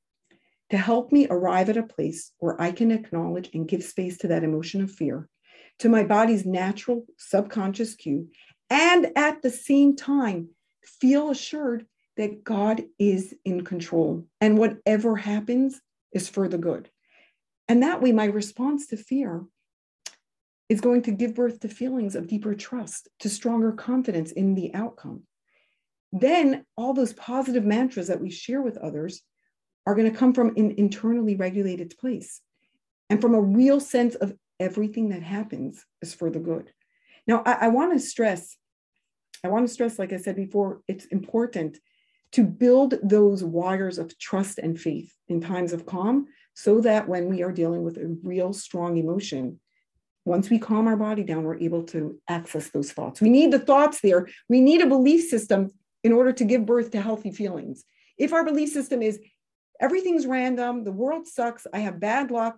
to 0.70 0.78
help 0.78 1.12
me 1.12 1.28
arrive 1.30 1.70
at 1.70 1.78
a 1.78 1.84
place 1.84 2.32
where 2.40 2.60
I 2.60 2.72
can 2.72 2.92
acknowledge 2.92 3.50
and 3.54 3.68
give 3.68 3.84
space 3.84 4.18
to 4.20 4.28
that 4.30 4.44
emotion 4.44 4.82
of 4.82 4.92
fear, 4.92 5.30
to 5.80 5.90
my 5.90 6.04
body's 6.04 6.46
natural 6.46 7.06
subconscious 7.18 7.96
cue, 7.96 8.30
and 8.70 9.12
at 9.16 9.42
the 9.42 9.52
same 9.52 9.96
time, 9.96 10.50
feel 11.00 11.30
assured 11.30 11.86
that 12.18 12.44
God 12.44 12.84
is 12.98 13.34
in 13.44 13.64
control 13.64 14.26
and 14.40 14.58
whatever 14.58 15.16
happens 15.16 15.82
is 16.12 16.30
for 16.30 16.48
the 16.48 16.58
good. 16.58 16.90
And 17.68 17.84
that 17.84 18.02
way, 18.02 18.12
my 18.12 18.26
response 18.26 18.88
to 18.88 18.98
fear 18.98 19.44
is 20.70 20.82
going 20.82 21.02
to 21.04 21.12
give 21.12 21.36
birth 21.36 21.60
to 21.60 21.68
feelings 21.68 22.16
of 22.16 22.28
deeper 22.28 22.56
trust, 22.56 23.10
to 23.20 23.30
stronger 23.30 23.72
confidence 23.72 24.32
in 24.32 24.56
the 24.56 24.74
outcome. 24.74 25.24
Then, 26.12 26.66
all 26.78 26.94
those 26.94 27.14
positive 27.14 27.66
mantras 27.66 28.08
that 28.08 28.22
we 28.22 28.30
share 28.30 28.62
with 28.62 28.78
others 28.78 29.22
are 29.86 29.96
going 29.96 30.12
to 30.12 30.18
come 30.18 30.34
from 30.34 30.50
an 30.56 30.76
internally 30.78 31.36
regulated 31.36 31.96
place 32.00 32.42
and 33.10 33.22
from 33.22 33.36
a 33.36 33.42
real 33.42 33.80
sense 33.80 34.16
of 34.16 34.34
everything 34.60 35.10
that 35.10 35.22
happens 35.22 35.86
is 36.02 36.14
for 36.14 36.30
the 36.30 36.40
good. 36.40 36.72
Now, 37.28 37.44
I, 37.46 37.54
I 37.62 37.68
want 37.68 37.94
to 37.94 38.00
stress, 38.00 38.58
I 39.44 39.50
want 39.50 39.68
to 39.68 39.74
stress, 39.74 40.00
like 40.00 40.14
I 40.14 40.18
said 40.18 40.36
before, 40.36 40.82
it's 40.88 41.06
important 41.06 41.80
to 42.32 42.44
build 42.44 42.96
those 43.04 43.44
wires 43.44 43.98
of 43.98 44.18
trust 44.18 44.58
and 44.60 44.80
faith 44.80 45.14
in 45.28 45.42
times 45.42 45.74
of 45.74 45.86
calm 45.86 46.28
so 46.54 46.82
that 46.82 47.08
when 47.08 47.30
we 47.30 47.44
are 47.44 47.52
dealing 47.52 47.84
with 47.84 47.98
a 47.98 48.16
real 48.24 48.54
strong 48.54 48.98
emotion, 48.98 49.60
once 50.26 50.50
we 50.50 50.58
calm 50.58 50.88
our 50.88 50.98
body 50.98 51.24
down, 51.24 51.44
we're 51.44 51.60
able 51.60 51.84
to 51.84 52.20
access 52.28 52.70
those 52.70 52.92
thoughts. 52.92 53.22
We 53.22 53.30
need 53.30 53.52
the 53.52 53.60
thoughts 53.60 54.02
there. 54.02 54.28
We 54.50 54.60
need 54.60 54.82
a 54.82 54.88
belief 54.88 55.30
system 55.30 55.72
in 56.04 56.12
order 56.12 56.32
to 56.34 56.44
give 56.44 56.66
birth 56.66 56.92
to 56.92 57.02
healthy 57.02 57.32
feelings. 57.32 57.84
If 58.18 58.34
our 58.34 58.44
belief 58.44 58.70
system 58.70 59.02
is 59.02 59.20
everything's 59.80 60.26
random, 60.26 60.84
the 60.84 60.92
world 60.92 61.28
sucks, 61.28 61.68
I 61.74 61.80
have 61.80 62.00
bad 62.00 62.32
luck, 62.32 62.58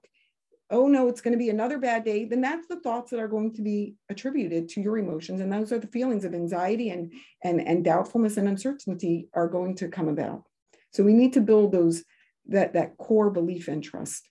oh 0.70 0.88
no, 0.88 1.08
it's 1.08 1.22
going 1.22 1.32
to 1.32 1.38
be 1.38 1.50
another 1.50 1.78
bad 1.78 2.04
day, 2.04 2.26
then 2.26 2.42
that's 2.42 2.68
the 2.68 2.80
thoughts 2.82 3.12
that 3.12 3.20
are 3.20 3.28
going 3.28 3.54
to 3.54 3.62
be 3.62 3.96
attributed 4.10 4.68
to 4.70 4.82
your 4.82 4.98
emotions. 4.98 5.40
And 5.40 5.52
those 5.52 5.72
are 5.72 5.80
the 5.80 5.88
feelings 5.88 6.26
of 6.26 6.34
anxiety 6.34 6.90
and, 6.90 7.14
and, 7.44 7.66
and 7.66 7.86
doubtfulness 7.86 8.38
and 8.38 8.48
uncertainty 8.48 9.30
are 9.34 9.48
going 9.48 9.76
to 9.76 9.88
come 9.88 10.10
about. 10.10 10.44
So 10.92 11.04
we 11.04 11.14
need 11.14 11.34
to 11.34 11.42
build 11.42 11.72
those 11.72 12.04
that 12.50 12.74
that 12.74 12.98
core 12.98 13.30
belief 13.30 13.68
and 13.68 13.84
trust. 13.84 14.30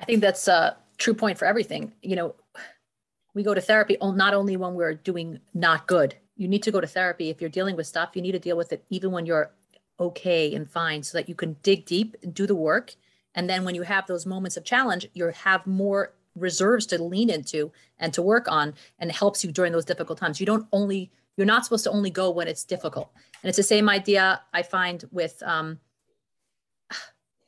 I 0.00 0.04
think 0.04 0.20
that's 0.20 0.48
a 0.48 0.76
true 0.98 1.14
point 1.14 1.38
for 1.38 1.46
everything. 1.46 1.92
You 2.02 2.16
know, 2.16 2.34
we 3.34 3.42
go 3.42 3.54
to 3.54 3.60
therapy 3.60 3.96
not 4.00 4.34
only 4.34 4.56
when 4.56 4.74
we're 4.74 4.94
doing 4.94 5.40
not 5.52 5.86
good. 5.86 6.14
You 6.36 6.48
need 6.48 6.62
to 6.64 6.70
go 6.70 6.80
to 6.80 6.86
therapy 6.86 7.30
if 7.30 7.40
you're 7.40 7.50
dealing 7.50 7.76
with 7.76 7.86
stuff. 7.86 8.10
You 8.14 8.22
need 8.22 8.32
to 8.32 8.38
deal 8.38 8.56
with 8.56 8.72
it 8.72 8.84
even 8.90 9.10
when 9.10 9.26
you're 9.26 9.52
okay 10.00 10.54
and 10.54 10.70
fine 10.70 11.02
so 11.02 11.18
that 11.18 11.28
you 11.28 11.34
can 11.34 11.56
dig 11.62 11.86
deep 11.86 12.16
and 12.22 12.34
do 12.34 12.46
the 12.46 12.54
work 12.54 12.94
and 13.34 13.48
then 13.48 13.64
when 13.64 13.74
you 13.74 13.82
have 13.82 14.06
those 14.06 14.26
moments 14.26 14.56
of 14.56 14.64
challenge 14.64 15.06
you 15.14 15.26
have 15.28 15.66
more 15.66 16.12
reserves 16.36 16.86
to 16.86 17.02
lean 17.02 17.30
into 17.30 17.72
and 17.98 18.12
to 18.14 18.22
work 18.22 18.50
on 18.50 18.74
and 18.98 19.10
helps 19.12 19.44
you 19.44 19.52
during 19.52 19.72
those 19.72 19.84
difficult 19.84 20.18
times. 20.18 20.40
You 20.40 20.46
don't 20.46 20.66
only 20.72 21.10
you're 21.36 21.46
not 21.46 21.64
supposed 21.64 21.84
to 21.84 21.90
only 21.90 22.10
go 22.10 22.30
when 22.30 22.46
it's 22.46 22.64
difficult. 22.64 23.10
And 23.42 23.48
it's 23.48 23.56
the 23.56 23.62
same 23.62 23.88
idea 23.88 24.40
i 24.52 24.62
find 24.62 25.04
with 25.12 25.42
um 25.44 25.78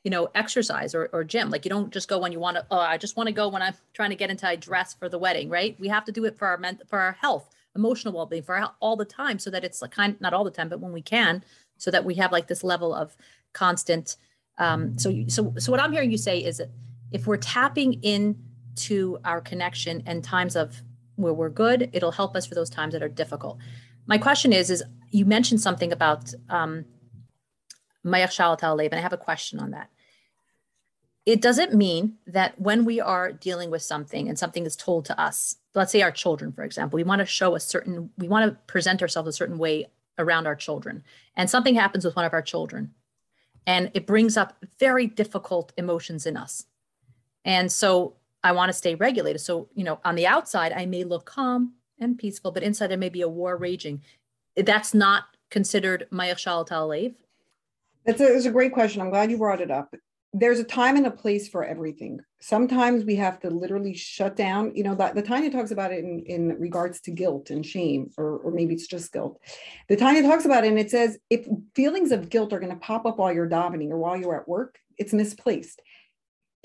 you 0.04 0.10
know 0.10 0.28
exercise 0.34 0.94
or, 0.94 1.08
or 1.12 1.24
gym. 1.24 1.50
Like 1.50 1.64
you 1.64 1.68
don't 1.68 1.92
just 1.92 2.08
go 2.08 2.18
when 2.18 2.32
you 2.32 2.40
want 2.40 2.56
to 2.56 2.66
oh 2.70 2.78
i 2.78 2.96
just 2.96 3.16
want 3.16 3.26
to 3.28 3.32
go 3.32 3.48
when 3.48 3.62
i'm 3.62 3.74
trying 3.92 4.10
to 4.10 4.16
get 4.16 4.30
into 4.30 4.48
a 4.48 4.56
dress 4.56 4.94
for 4.94 5.08
the 5.08 5.18
wedding 5.18 5.48
right? 5.48 5.78
We 5.80 5.88
have 5.88 6.04
to 6.04 6.12
do 6.12 6.24
it 6.24 6.38
for 6.38 6.46
our 6.48 6.58
mental 6.58 6.86
for 6.86 7.00
our 7.00 7.12
health 7.12 7.50
emotional 7.74 8.14
well-being 8.14 8.42
for 8.42 8.56
our, 8.56 8.72
all 8.80 8.96
the 8.96 9.04
time 9.04 9.38
so 9.38 9.50
that 9.50 9.64
it's 9.64 9.82
like 9.82 9.90
kind 9.90 10.16
not 10.20 10.32
all 10.32 10.44
the 10.44 10.50
time 10.50 10.68
but 10.68 10.80
when 10.80 10.92
we 10.92 11.02
can 11.02 11.42
so 11.76 11.90
that 11.90 12.04
we 12.04 12.14
have 12.14 12.32
like 12.32 12.46
this 12.46 12.64
level 12.64 12.94
of 12.94 13.16
constant 13.52 14.16
um, 14.58 14.98
so 14.98 15.24
so 15.28 15.52
so 15.58 15.70
what 15.70 15.80
i'm 15.80 15.92
hearing 15.92 16.10
you 16.10 16.18
say 16.18 16.38
is 16.38 16.58
that 16.58 16.70
if 17.12 17.26
we're 17.26 17.36
tapping 17.36 17.94
into 18.02 19.18
our 19.24 19.40
connection 19.40 20.02
and 20.06 20.24
times 20.24 20.56
of 20.56 20.82
where 21.16 21.32
we're 21.32 21.48
good 21.48 21.90
it'll 21.92 22.12
help 22.12 22.36
us 22.36 22.46
for 22.46 22.54
those 22.54 22.70
times 22.70 22.92
that 22.92 23.02
are 23.02 23.08
difficult 23.08 23.58
my 24.06 24.18
question 24.18 24.52
is 24.52 24.70
is 24.70 24.82
you 25.10 25.24
mentioned 25.24 25.60
something 25.60 25.92
about 25.92 26.32
um 26.48 26.84
and 28.04 28.14
i 28.14 29.00
have 29.00 29.12
a 29.12 29.18
question 29.18 29.58
on 29.58 29.70
that 29.70 29.90
it 31.24 31.42
doesn't 31.42 31.74
mean 31.74 32.14
that 32.28 32.60
when 32.60 32.84
we 32.84 33.00
are 33.00 33.32
dealing 33.32 33.68
with 33.68 33.82
something 33.82 34.28
and 34.28 34.38
something 34.38 34.64
is 34.64 34.76
told 34.76 35.04
to 35.04 35.20
us 35.20 35.56
let's 35.74 35.90
say 35.90 36.02
our 36.02 36.12
children 36.12 36.52
for 36.52 36.62
example 36.62 36.96
we 36.96 37.04
want 37.04 37.18
to 37.18 37.26
show 37.26 37.54
a 37.54 37.60
certain 37.60 38.10
we 38.16 38.28
want 38.28 38.48
to 38.48 38.56
present 38.66 39.02
ourselves 39.02 39.28
a 39.28 39.32
certain 39.32 39.58
way 39.58 39.86
around 40.18 40.46
our 40.46 40.56
children. 40.56 41.04
And 41.36 41.48
something 41.48 41.74
happens 41.74 42.04
with 42.04 42.16
one 42.16 42.24
of 42.24 42.32
our 42.32 42.42
children, 42.42 42.92
and 43.66 43.90
it 43.94 44.06
brings 44.06 44.36
up 44.36 44.56
very 44.78 45.06
difficult 45.06 45.72
emotions 45.76 46.26
in 46.26 46.36
us. 46.36 46.66
And 47.44 47.70
so 47.70 48.14
I 48.44 48.52
want 48.52 48.68
to 48.68 48.72
stay 48.72 48.94
regulated. 48.94 49.40
So, 49.40 49.68
you 49.74 49.84
know, 49.84 50.00
on 50.04 50.14
the 50.14 50.26
outside, 50.26 50.72
I 50.72 50.86
may 50.86 51.04
look 51.04 51.26
calm 51.26 51.74
and 51.98 52.18
peaceful, 52.18 52.52
but 52.52 52.62
inside 52.62 52.88
there 52.88 52.98
may 52.98 53.08
be 53.08 53.22
a 53.22 53.28
war 53.28 53.56
raging. 53.56 54.02
That's 54.56 54.94
not 54.94 55.24
considered 55.50 56.06
Mayach 56.12 56.36
Shalat 56.36 56.68
Alev. 56.68 57.14
A, 58.06 58.12
that's 58.12 58.46
a 58.46 58.50
great 58.50 58.72
question. 58.72 59.00
I'm 59.00 59.10
glad 59.10 59.30
you 59.30 59.38
brought 59.38 59.60
it 59.60 59.70
up 59.70 59.94
there's 60.38 60.58
a 60.58 60.64
time 60.64 60.96
and 60.96 61.06
a 61.06 61.10
place 61.10 61.48
for 61.48 61.64
everything. 61.64 62.20
Sometimes 62.40 63.04
we 63.04 63.16
have 63.16 63.40
to 63.40 63.48
literally 63.48 63.94
shut 63.94 64.36
down. 64.36 64.72
You 64.74 64.84
know, 64.84 64.94
the, 64.94 65.12
the 65.14 65.22
Tanya 65.22 65.50
talks 65.50 65.70
about 65.70 65.92
it 65.92 66.04
in, 66.04 66.24
in 66.26 66.48
regards 66.60 67.00
to 67.02 67.10
guilt 67.10 67.48
and 67.48 67.64
shame, 67.64 68.10
or, 68.18 68.38
or 68.38 68.50
maybe 68.50 68.74
it's 68.74 68.86
just 68.86 69.12
guilt. 69.12 69.40
The 69.88 69.96
Tanya 69.96 70.22
talks 70.22 70.44
about 70.44 70.64
it 70.64 70.68
and 70.68 70.78
it 70.78 70.90
says 70.90 71.18
if 71.30 71.46
feelings 71.74 72.12
of 72.12 72.28
guilt 72.28 72.52
are 72.52 72.60
going 72.60 72.72
to 72.72 72.78
pop 72.78 73.06
up 73.06 73.18
while 73.18 73.32
you're 73.32 73.48
davening 73.48 73.90
or 73.90 73.98
while 73.98 74.16
you're 74.16 74.38
at 74.38 74.48
work, 74.48 74.78
it's 74.98 75.14
misplaced. 75.14 75.80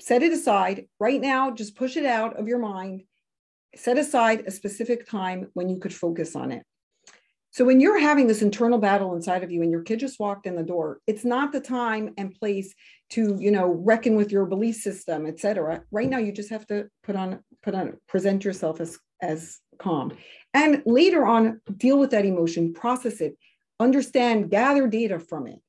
Set 0.00 0.22
it 0.22 0.32
aside 0.32 0.86
right 1.00 1.20
now, 1.20 1.50
just 1.50 1.74
push 1.74 1.96
it 1.96 2.04
out 2.04 2.38
of 2.38 2.48
your 2.48 2.58
mind. 2.58 3.04
Set 3.74 3.96
aside 3.96 4.44
a 4.46 4.50
specific 4.50 5.08
time 5.08 5.48
when 5.54 5.70
you 5.70 5.78
could 5.78 5.94
focus 5.94 6.36
on 6.36 6.52
it. 6.52 6.64
So 7.52 7.66
when 7.66 7.80
you're 7.80 8.00
having 8.00 8.26
this 8.26 8.40
internal 8.40 8.78
battle 8.78 9.14
inside 9.14 9.44
of 9.44 9.50
you 9.50 9.60
and 9.60 9.70
your 9.70 9.82
kid 9.82 10.00
just 10.00 10.18
walked 10.18 10.46
in 10.46 10.56
the 10.56 10.62
door, 10.62 11.00
it's 11.06 11.24
not 11.24 11.52
the 11.52 11.60
time 11.60 12.14
and 12.16 12.34
place 12.34 12.74
to, 13.10 13.36
you 13.38 13.50
know, 13.50 13.66
reckon 13.66 14.16
with 14.16 14.32
your 14.32 14.46
belief 14.46 14.76
system, 14.76 15.26
et 15.26 15.38
cetera. 15.38 15.82
Right 15.90 16.08
now, 16.08 16.16
you 16.16 16.32
just 16.32 16.48
have 16.48 16.66
to 16.68 16.88
put 17.04 17.14
on, 17.14 17.40
put 17.62 17.74
on, 17.74 17.98
present 18.08 18.42
yourself 18.42 18.80
as, 18.80 18.98
as 19.20 19.58
calm. 19.78 20.16
And 20.54 20.82
later 20.86 21.26
on, 21.26 21.60
deal 21.76 21.98
with 21.98 22.10
that 22.12 22.24
emotion, 22.24 22.72
process 22.72 23.20
it, 23.20 23.36
understand, 23.78 24.50
gather 24.50 24.86
data 24.86 25.20
from 25.20 25.46
it. 25.46 25.60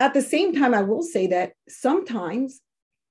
At 0.00 0.14
the 0.14 0.22
same 0.22 0.52
time, 0.52 0.74
I 0.74 0.82
will 0.82 1.02
say 1.02 1.28
that 1.28 1.52
sometimes 1.68 2.60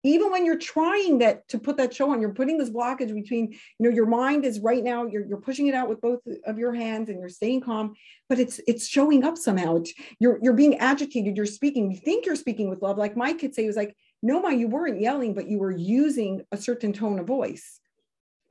even 0.03 0.31
when 0.31 0.45
you're 0.45 0.57
trying 0.57 1.19
that 1.19 1.47
to 1.49 1.59
put 1.59 1.77
that 1.77 1.93
show 1.93 2.11
on 2.11 2.21
you're 2.21 2.33
putting 2.33 2.57
this 2.57 2.69
blockage 2.69 3.13
between 3.13 3.51
you 3.51 3.59
know 3.79 3.89
your 3.89 4.05
mind 4.05 4.45
is 4.45 4.59
right 4.59 4.83
now 4.83 5.05
you're, 5.05 5.25
you're 5.25 5.41
pushing 5.41 5.67
it 5.67 5.75
out 5.75 5.89
with 5.89 5.99
both 6.01 6.19
of 6.45 6.57
your 6.57 6.73
hands 6.73 7.09
and 7.09 7.19
you're 7.19 7.29
staying 7.29 7.61
calm 7.61 7.93
but 8.29 8.39
it's 8.39 8.61
it's 8.67 8.87
showing 8.87 9.23
up 9.23 9.37
somehow. 9.37 9.77
It's, 9.77 9.93
you're 10.19 10.39
you're 10.41 10.53
being 10.53 10.77
agitated 10.77 11.35
you're 11.35 11.45
speaking 11.45 11.91
you 11.91 11.97
think 11.97 12.25
you're 12.25 12.35
speaking 12.35 12.69
with 12.69 12.81
love. 12.81 12.97
Like 12.97 13.17
my 13.17 13.33
kids 13.33 13.55
say 13.55 13.63
it 13.63 13.67
was 13.67 13.75
like 13.75 13.95
no 14.21 14.41
ma 14.41 14.49
you 14.49 14.67
weren't 14.67 15.01
yelling 15.01 15.33
but 15.33 15.47
you 15.47 15.57
were 15.57 15.75
using 15.75 16.43
a 16.51 16.57
certain 16.57 16.93
tone 16.93 17.19
of 17.19 17.27
voice. 17.27 17.79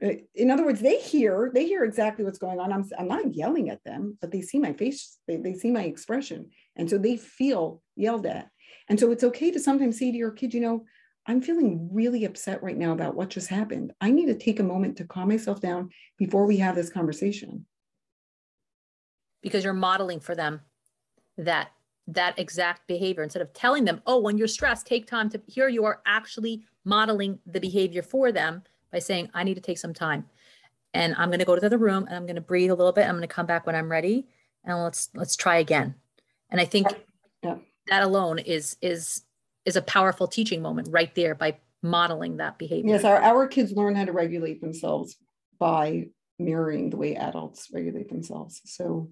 Uh, 0.05 0.13
in 0.35 0.51
other 0.51 0.65
words 0.65 0.81
they 0.81 0.99
hear 0.99 1.51
they 1.55 1.67
hear 1.67 1.85
exactly 1.85 2.25
what's 2.25 2.39
going 2.39 2.61
on. 2.61 2.73
I'm, 2.73 2.85
I'm 2.99 3.09
not 3.09 3.35
yelling 3.35 3.71
at 3.71 3.85
them 3.85 4.19
but 4.21 4.33
they 4.33 4.43
see 4.43 4.59
my 4.59 4.73
face 4.73 5.19
they, 5.29 5.37
they 5.37 5.55
see 5.55 5.71
my 5.71 5.85
expression. 5.85 6.51
And 6.77 6.91
so 6.91 6.99
they 6.99 7.17
feel 7.17 7.81
yelled 7.97 8.27
at. 8.27 8.49
And 8.89 8.99
so 8.99 9.13
it's 9.13 9.25
okay 9.25 9.51
to 9.53 9.61
sometimes 9.61 9.99
say 9.99 10.11
to 10.11 10.19
your 10.19 10.33
kid 10.33 10.53
you 10.53 10.61
know 10.61 10.85
I'm 11.29 11.43
feeling 11.43 11.91
really 11.93 12.25
upset 12.25 12.63
right 12.63 12.77
now 12.77 12.93
about 12.93 13.15
what 13.15 13.29
just 13.29 13.49
happened. 13.49 13.93
I 14.01 14.11
need 14.11 14.27
to 14.27 14.35
take 14.35 14.61
a 14.61 14.65
moment 14.65 14.97
to 14.97 15.05
calm 15.05 15.29
myself 15.29 15.61
down 15.61 15.91
before 16.17 16.47
we 16.47 16.57
have 16.57 16.75
this 16.75 16.89
conversation. 16.89 17.67
Because 19.43 19.63
you're 19.63 19.75
modeling 19.75 20.21
for 20.21 20.35
them 20.35 20.63
that 21.37 21.71
that 22.07 22.39
exact 22.39 22.87
behavior 22.89 23.23
instead 23.23 23.43
of 23.43 23.53
telling 23.53 23.85
them, 23.85 24.01
"Oh, 24.07 24.19
when 24.19 24.39
you're 24.39 24.49
stressed, 24.49 24.87
take 24.87 25.07
time 25.07 25.29
to 25.29 25.43
here 25.47 25.69
you 25.69 25.85
are 25.85 26.01
actually 26.07 26.65
modeling 26.85 27.39
the 27.45 27.61
behavior 27.61 28.03
for 28.03 28.33
them 28.33 28.63
by 28.91 28.99
saying, 28.99 29.29
"I 29.35 29.45
need 29.45 29.55
to 29.55 29.61
take 29.61 29.79
some 29.79 29.93
time." 29.93 30.25
And 30.95 31.15
I'm 31.17 31.29
going 31.29 31.41
to 31.41 31.45
go 31.45 31.55
to 31.55 31.61
the 31.61 31.67
other 31.67 31.77
room 31.77 32.07
and 32.07 32.17
I'm 32.17 32.25
going 32.25 32.37
to 32.37 32.41
breathe 32.41 32.71
a 32.71 32.75
little 32.75 32.93
bit. 32.93 33.05
I'm 33.05 33.17
going 33.17 33.21
to 33.21 33.29
come 33.29 33.45
back 33.45 33.67
when 33.67 33.77
I'm 33.77 33.91
ready 33.91 34.27
and 34.65 34.83
let's 34.83 35.11
let's 35.15 35.37
try 35.37 35.59
again. 35.59 35.95
And 36.49 36.59
I 36.59 36.65
think 36.65 36.89
yeah. 37.43 37.57
that 37.89 38.03
alone 38.03 38.39
is 38.39 38.79
is 38.81 39.25
is 39.69 39.77
a 39.77 39.83
powerful 39.83 40.27
teaching 40.27 40.63
moment 40.63 40.89
right 40.91 41.15
there 41.15 41.35
by 41.35 41.59
modeling 41.83 42.39
that 42.39 42.59
behavior. 42.59 42.95
Yes, 42.95 43.05
our, 43.05 43.21
our 43.21 43.47
kids 43.47 43.71
learn 43.73 43.95
how 43.95 44.07
to 44.07 44.13
regulate 44.13 44.63
themselves 44.63 45.17
by 45.61 46.07
mirroring 46.39 46.89
the 46.89 46.97
way 46.97 47.15
adults 47.15 47.69
regulate 47.73 48.09
themselves. 48.09 48.63
So 48.65 49.11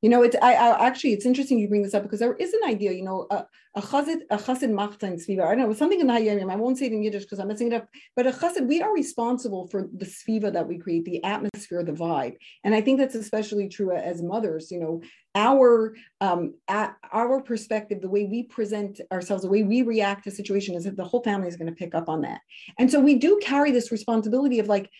you 0.00 0.08
know, 0.08 0.22
it's 0.22 0.36
I, 0.40 0.54
I, 0.54 0.86
actually 0.86 1.12
it's 1.12 1.26
interesting 1.26 1.58
you 1.58 1.68
bring 1.68 1.82
this 1.82 1.94
up 1.94 2.04
because 2.04 2.20
there 2.20 2.34
is 2.34 2.52
an 2.52 2.60
idea, 2.68 2.92
you 2.92 3.02
know, 3.02 3.26
a, 3.30 3.44
a 3.74 3.82
chassid 3.82 4.20
a 4.30 4.36
chassid 4.36 4.70
machtan 4.70 5.14
sviva. 5.14 5.44
I 5.44 5.56
don't 5.56 5.68
know, 5.68 5.72
something 5.72 6.00
in 6.00 6.06
the 6.06 6.12
Hayyim. 6.12 6.52
I 6.52 6.56
won't 6.56 6.78
say 6.78 6.86
it 6.86 6.92
in 6.92 7.02
Yiddish 7.02 7.24
because 7.24 7.40
I'm 7.40 7.48
messing 7.48 7.72
it 7.72 7.74
up. 7.74 7.88
But 8.14 8.28
a 8.28 8.30
chassid, 8.30 8.68
we 8.68 8.80
are 8.80 8.92
responsible 8.92 9.66
for 9.66 9.88
the 9.92 10.04
sviva 10.04 10.52
that 10.52 10.68
we 10.68 10.78
create, 10.78 11.04
the 11.04 11.22
atmosphere, 11.24 11.82
the 11.82 11.92
vibe, 11.92 12.36
and 12.62 12.74
I 12.74 12.80
think 12.80 13.00
that's 13.00 13.16
especially 13.16 13.68
true 13.68 13.90
as 13.90 14.22
mothers. 14.22 14.70
You 14.70 14.78
know, 14.78 15.02
our 15.34 15.96
um, 16.20 16.54
our 16.68 17.42
perspective, 17.42 18.00
the 18.00 18.08
way 18.08 18.24
we 18.24 18.44
present 18.44 19.00
ourselves, 19.10 19.42
the 19.42 19.50
way 19.50 19.64
we 19.64 19.82
react 19.82 20.24
to 20.24 20.30
situation, 20.30 20.76
is 20.76 20.84
that 20.84 20.96
the 20.96 21.04
whole 21.04 21.24
family 21.24 21.48
is 21.48 21.56
going 21.56 21.70
to 21.70 21.74
pick 21.74 21.96
up 21.96 22.08
on 22.08 22.20
that, 22.20 22.40
and 22.78 22.88
so 22.88 23.00
we 23.00 23.16
do 23.16 23.40
carry 23.42 23.72
this 23.72 23.90
responsibility 23.90 24.60
of 24.60 24.68
like 24.68 24.90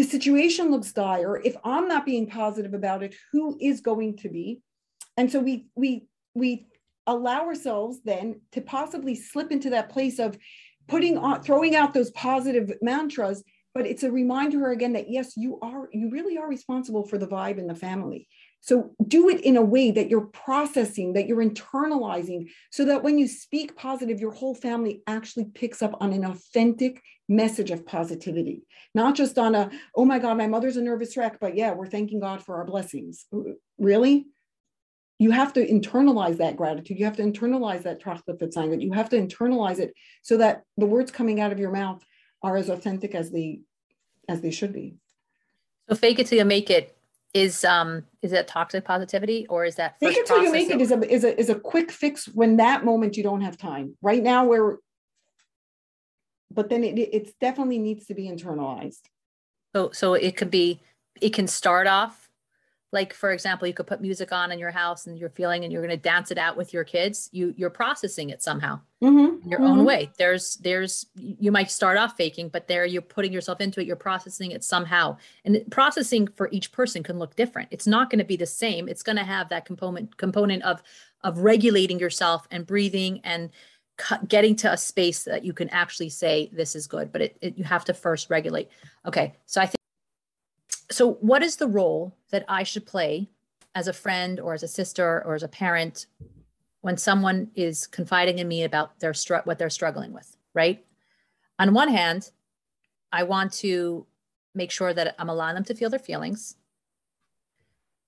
the 0.00 0.06
situation 0.06 0.70
looks 0.70 0.92
dire. 0.92 1.36
If 1.44 1.56
i'm 1.62 1.86
not 1.86 2.06
being 2.06 2.26
positive 2.26 2.72
about 2.72 3.02
it 3.02 3.14
who 3.32 3.58
is 3.60 3.82
going 3.82 4.16
to 4.18 4.30
be? 4.30 4.62
And 5.18 5.30
so 5.30 5.40
we 5.40 5.66
we 5.74 6.06
we 6.34 6.66
allow 7.06 7.42
ourselves 7.42 8.00
then 8.02 8.40
to 8.52 8.62
possibly 8.62 9.14
slip 9.14 9.52
into 9.52 9.70
that 9.70 9.90
place 9.90 10.18
of 10.18 10.38
putting 10.88 11.18
on 11.18 11.42
throwing 11.42 11.76
out 11.76 11.92
those 11.92 12.10
positive 12.12 12.72
mantras 12.80 13.44
but 13.74 13.86
it's 13.86 14.02
a 14.02 14.10
reminder 14.10 14.70
again 14.70 14.94
that 14.94 15.10
yes 15.10 15.36
you 15.36 15.58
are 15.60 15.90
you 15.92 16.08
really 16.10 16.38
are 16.38 16.48
responsible 16.48 17.06
for 17.06 17.18
the 17.18 17.28
vibe 17.28 17.58
in 17.58 17.66
the 17.66 17.74
family. 17.74 18.26
So 18.62 18.94
do 19.06 19.28
it 19.28 19.40
in 19.42 19.56
a 19.56 19.62
way 19.62 19.90
that 19.90 20.10
you're 20.10 20.26
processing, 20.26 21.14
that 21.14 21.26
you're 21.26 21.44
internalizing, 21.44 22.50
so 22.70 22.84
that 22.84 23.02
when 23.02 23.18
you 23.18 23.26
speak 23.26 23.74
positive, 23.74 24.20
your 24.20 24.32
whole 24.32 24.54
family 24.54 25.02
actually 25.06 25.46
picks 25.54 25.80
up 25.80 25.96
on 26.00 26.12
an 26.12 26.24
authentic 26.26 27.02
message 27.30 27.70
of 27.70 27.86
positivity, 27.86 28.66
not 28.94 29.14
just 29.14 29.38
on 29.38 29.54
a, 29.54 29.70
oh 29.94 30.04
my 30.04 30.18
God, 30.18 30.36
my 30.36 30.48
mother's 30.48 30.76
a 30.76 30.82
nervous 30.82 31.16
wreck, 31.16 31.38
but 31.40 31.56
yeah, 31.56 31.72
we're 31.72 31.86
thanking 31.86 32.20
God 32.20 32.42
for 32.42 32.56
our 32.56 32.64
blessings. 32.64 33.26
Really? 33.78 34.26
You 35.18 35.30
have 35.30 35.52
to 35.52 35.66
internalize 35.66 36.38
that 36.38 36.56
gratitude. 36.56 36.98
You 36.98 37.04
have 37.04 37.16
to 37.16 37.22
internalize 37.22 37.84
that 37.84 38.02
that 38.02 38.80
You 38.82 38.92
have 38.92 39.08
to 39.10 39.16
internalize 39.16 39.78
it 39.78 39.94
so 40.22 40.36
that 40.38 40.62
the 40.76 40.86
words 40.86 41.10
coming 41.12 41.40
out 41.40 41.52
of 41.52 41.60
your 41.60 41.70
mouth 41.70 42.02
are 42.42 42.56
as 42.56 42.68
authentic 42.68 43.14
as 43.14 43.30
they 43.30 43.60
as 44.28 44.40
they 44.40 44.50
should 44.50 44.72
be. 44.72 44.96
So 45.88 45.94
fake 45.94 46.18
it 46.18 46.26
till 46.26 46.38
you 46.38 46.44
make 46.44 46.70
it 46.70 46.96
is 47.32 47.64
um 47.64 48.04
is 48.22 48.32
that 48.32 48.48
toxic 48.48 48.84
positivity 48.84 49.46
or 49.48 49.64
is 49.64 49.76
that 49.76 49.98
fake 50.00 50.16
it 50.16 50.26
till 50.26 50.42
you 50.42 50.50
make 50.50 50.70
it 50.70 50.80
is 50.80 50.90
a 50.90 51.12
is 51.12 51.22
a 51.22 51.38
is 51.38 51.48
a 51.48 51.54
quick 51.54 51.92
fix 51.92 52.26
when 52.26 52.56
that 52.56 52.84
moment 52.84 53.16
you 53.16 53.22
don't 53.22 53.42
have 53.42 53.56
time 53.56 53.96
right 54.02 54.22
now 54.22 54.44
where 54.44 54.78
but 56.50 56.68
then 56.68 56.84
it 56.84 56.98
it's 56.98 57.32
definitely 57.34 57.78
needs 57.78 58.06
to 58.06 58.14
be 58.14 58.24
internalized 58.28 59.02
so 59.74 59.90
so 59.92 60.14
it 60.14 60.36
could 60.36 60.50
be 60.50 60.80
it 61.20 61.32
can 61.32 61.46
start 61.46 61.86
off 61.86 62.30
like 62.92 63.14
for 63.14 63.30
example 63.30 63.68
you 63.68 63.74
could 63.74 63.86
put 63.86 64.00
music 64.00 64.32
on 64.32 64.50
in 64.50 64.58
your 64.58 64.70
house 64.70 65.06
and 65.06 65.18
you're 65.18 65.30
feeling 65.30 65.64
and 65.64 65.72
you're 65.72 65.82
going 65.82 65.96
to 65.96 66.02
dance 66.02 66.30
it 66.30 66.38
out 66.38 66.56
with 66.56 66.72
your 66.72 66.84
kids 66.84 67.28
you 67.32 67.54
you're 67.56 67.70
processing 67.70 68.30
it 68.30 68.42
somehow 68.42 68.78
mm-hmm. 69.02 69.48
your 69.48 69.60
mm-hmm. 69.60 69.70
own 69.70 69.84
way 69.84 70.10
there's 70.18 70.56
there's 70.56 71.06
you 71.14 71.52
might 71.52 71.70
start 71.70 71.96
off 71.96 72.16
faking 72.16 72.48
but 72.48 72.66
there 72.66 72.84
you're 72.84 73.02
putting 73.02 73.32
yourself 73.32 73.60
into 73.60 73.80
it 73.80 73.86
you're 73.86 73.96
processing 73.96 74.50
it 74.50 74.64
somehow 74.64 75.16
and 75.44 75.62
processing 75.70 76.26
for 76.36 76.48
each 76.50 76.72
person 76.72 77.02
can 77.02 77.18
look 77.18 77.36
different 77.36 77.68
it's 77.70 77.86
not 77.86 78.10
going 78.10 78.18
to 78.18 78.24
be 78.24 78.36
the 78.36 78.46
same 78.46 78.88
it's 78.88 79.02
going 79.02 79.16
to 79.16 79.24
have 79.24 79.48
that 79.48 79.64
component 79.64 80.16
component 80.16 80.62
of 80.64 80.82
of 81.22 81.38
regulating 81.38 81.98
yourself 81.98 82.46
and 82.50 82.66
breathing 82.66 83.20
and 83.24 83.50
getting 84.28 84.56
to 84.56 84.72
a 84.72 84.76
space 84.76 85.24
that 85.24 85.44
you 85.44 85.52
can 85.52 85.68
actually 85.70 86.08
say 86.08 86.50
this 86.52 86.74
is 86.74 86.86
good 86.86 87.12
but 87.12 87.20
it, 87.22 87.36
it 87.40 87.58
you 87.58 87.64
have 87.64 87.84
to 87.84 87.94
first 87.94 88.30
regulate. 88.30 88.68
Okay 89.06 89.34
so 89.46 89.60
i 89.60 89.66
think 89.66 89.76
so 90.90 91.12
what 91.14 91.42
is 91.42 91.56
the 91.56 91.68
role 91.68 92.16
that 92.30 92.44
i 92.48 92.62
should 92.62 92.86
play 92.86 93.28
as 93.74 93.88
a 93.88 93.92
friend 93.92 94.40
or 94.40 94.54
as 94.54 94.62
a 94.62 94.68
sister 94.68 95.22
or 95.24 95.34
as 95.34 95.42
a 95.42 95.48
parent 95.48 96.06
when 96.80 96.96
someone 96.96 97.50
is 97.54 97.86
confiding 97.86 98.38
in 98.38 98.48
me 98.48 98.64
about 98.64 98.98
their 99.00 99.14
str- 99.14 99.44
what 99.44 99.58
they're 99.58 99.70
struggling 99.70 100.12
with 100.12 100.36
right? 100.54 100.84
On 101.58 101.74
one 101.74 101.88
hand 101.88 102.30
i 103.12 103.22
want 103.22 103.52
to 103.52 104.06
make 104.54 104.70
sure 104.70 104.92
that 104.94 105.14
i'm 105.18 105.28
allowing 105.28 105.54
them 105.54 105.64
to 105.64 105.74
feel 105.74 105.90
their 105.90 105.98
feelings 105.98 106.56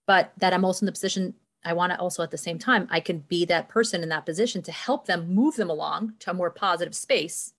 but 0.07 0.33
that 0.39 0.53
i'm 0.53 0.65
also 0.65 0.85
in 0.85 0.87
the 0.87 0.93
position 0.93 1.35
i 1.65 1.73
want 1.73 1.93
to 1.93 1.99
also 1.99 2.23
at 2.23 2.31
the 2.31 2.39
same 2.39 2.59
time 2.59 2.87
i 2.91 3.01
can 3.01 3.19
be 3.29 3.45
that 3.45 3.69
person 3.69 4.03
in 4.03 4.09
that 4.09 4.27
position 4.27 4.63
to 4.63 4.73
help 4.73 5.07
them 5.07 5.35
move 5.35 5.57
them 5.57 5.71
along 5.71 6.13
to 6.19 6.31
a 6.31 6.35
more 6.35 6.51
positive 6.51 6.95
space 6.95 7.55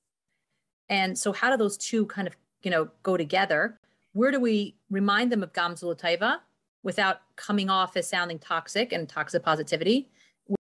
and 0.90 1.18
so 1.18 1.32
how 1.32 1.50
do 1.50 1.58
those 1.58 1.78
two 1.78 2.06
kind 2.08 2.28
of 2.28 2.36
you 2.62 2.72
know 2.72 2.90
go 3.04 3.18
together 3.18 3.80
where 4.14 4.32
do 4.32 4.40
we 4.40 4.76
remind 4.90 5.32
them 5.32 5.44
of 5.44 5.54
Gamzul 5.54 6.00
Taiva 6.00 6.38
without 6.84 7.22
coming 7.36 7.70
off 7.70 7.98
as 7.98 8.08
sounding 8.08 8.40
toxic 8.40 8.94
and 8.94 9.10
toxic 9.10 9.44
positivity? 9.44 10.10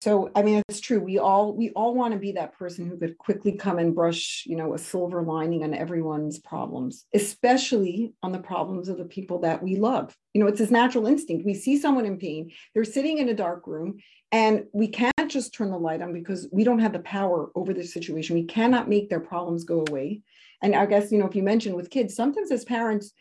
So 0.01 0.31
I 0.35 0.43
mean 0.43 0.61
it's 0.69 0.79
true. 0.79 0.99
We 0.99 1.17
all 1.17 1.55
we 1.55 1.69
all 1.71 1.93
want 1.93 2.13
to 2.13 2.19
be 2.19 2.31
that 2.33 2.57
person 2.57 2.89
who 2.89 2.97
could 2.97 3.17
quickly 3.17 3.53
come 3.53 3.79
and 3.79 3.93
brush, 3.93 4.43
you 4.45 4.55
know, 4.55 4.73
a 4.73 4.77
silver 4.77 5.21
lining 5.21 5.63
on 5.63 5.73
everyone's 5.73 6.39
problems, 6.39 7.05
especially 7.13 8.13
on 8.23 8.31
the 8.31 8.39
problems 8.39 8.87
of 8.87 8.97
the 8.97 9.05
people 9.05 9.39
that 9.39 9.61
we 9.61 9.75
love. 9.75 10.15
You 10.33 10.41
know, 10.41 10.47
it's 10.47 10.59
this 10.59 10.71
natural 10.71 11.05
instinct. 11.05 11.45
We 11.45 11.53
see 11.53 11.77
someone 11.77 12.05
in 12.05 12.17
pain, 12.17 12.51
they're 12.73 12.85
sitting 12.85 13.17
in 13.17 13.29
a 13.29 13.33
dark 13.33 13.67
room, 13.67 13.97
and 14.31 14.65
we 14.73 14.87
can't 14.87 15.13
just 15.27 15.53
turn 15.53 15.69
the 15.69 15.77
light 15.77 16.01
on 16.01 16.13
because 16.13 16.47
we 16.51 16.63
don't 16.63 16.79
have 16.79 16.93
the 16.93 16.99
power 16.99 17.49
over 17.55 17.73
the 17.73 17.83
situation. 17.83 18.35
We 18.35 18.45
cannot 18.45 18.89
make 18.89 19.09
their 19.09 19.19
problems 19.19 19.65
go 19.65 19.83
away. 19.87 20.21
And 20.61 20.75
I 20.75 20.85
guess, 20.85 21.11
you 21.11 21.19
know, 21.19 21.27
if 21.27 21.35
you 21.35 21.43
mentioned 21.43 21.75
with 21.75 21.89
kids, 21.89 22.15
sometimes 22.15 22.51
as 22.51 22.63
parents, 22.63 23.11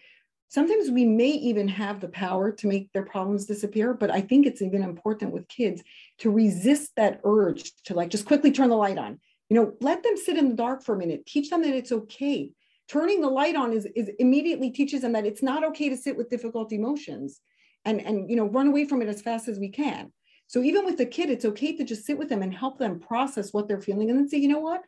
sometimes 0.53 0.91
we 0.91 1.07
may 1.07 1.31
even 1.31 1.67
have 1.67 1.99
the 1.99 2.09
power 2.09 2.53
to 2.53 2.67
make 2.67 2.93
their 2.93 3.05
problems 3.05 3.47
disappear 3.47 3.95
but 3.95 4.11
i 4.11 4.21
think 4.21 4.47
it's 4.47 4.61
even 4.61 4.83
important 4.83 5.33
with 5.33 5.49
kids 5.49 5.83
to 6.23 6.31
resist 6.31 6.93
that 6.97 7.21
urge 7.25 7.73
to 7.85 7.95
like 7.95 8.09
just 8.09 8.27
quickly 8.27 8.53
turn 8.53 8.69
the 8.69 8.77
light 8.77 8.97
on. 8.97 9.19
You 9.51 9.57
know 9.57 9.73
let 9.81 10.05
them 10.05 10.17
sit 10.17 10.39
in 10.39 10.49
the 10.49 10.55
dark 10.55 10.85
for 10.85 10.95
a 10.95 10.99
minute. 10.99 11.27
Teach 11.27 11.51
them 11.51 11.63
that 11.63 11.75
it's 11.75 11.91
okay. 11.91 12.53
Turning 12.89 13.21
the 13.21 13.29
light 13.29 13.57
on 13.57 13.73
is, 13.73 13.89
is 13.97 14.09
immediately 14.21 14.71
teaches 14.71 15.03
them 15.03 15.13
that 15.13 15.27
it's 15.27 15.43
not 15.43 15.65
okay 15.65 15.89
to 15.89 15.97
sit 15.97 16.17
with 16.17 16.31
difficult 16.31 16.73
emotions 16.73 17.41
and 17.85 18.01
and 18.01 18.31
you 18.31 18.37
know 18.37 18.47
run 18.47 18.69
away 18.69 18.85
from 18.85 19.03
it 19.03 19.09
as 19.09 19.21
fast 19.21 19.49
as 19.49 19.59
we 19.59 19.69
can. 19.69 20.13
So 20.47 20.63
even 20.63 20.85
with 20.85 20.97
the 20.97 21.07
kid 21.07 21.29
it's 21.29 21.45
okay 21.45 21.77
to 21.77 21.83
just 21.83 22.07
sit 22.07 22.17
with 22.17 22.29
them 22.29 22.43
and 22.43 22.55
help 22.55 22.79
them 22.79 23.01
process 23.01 23.53
what 23.53 23.67
they're 23.67 23.81
feeling 23.81 24.09
and 24.09 24.19
then 24.19 24.29
say 24.29 24.39
you 24.39 24.49
know 24.49 24.61
what? 24.61 24.83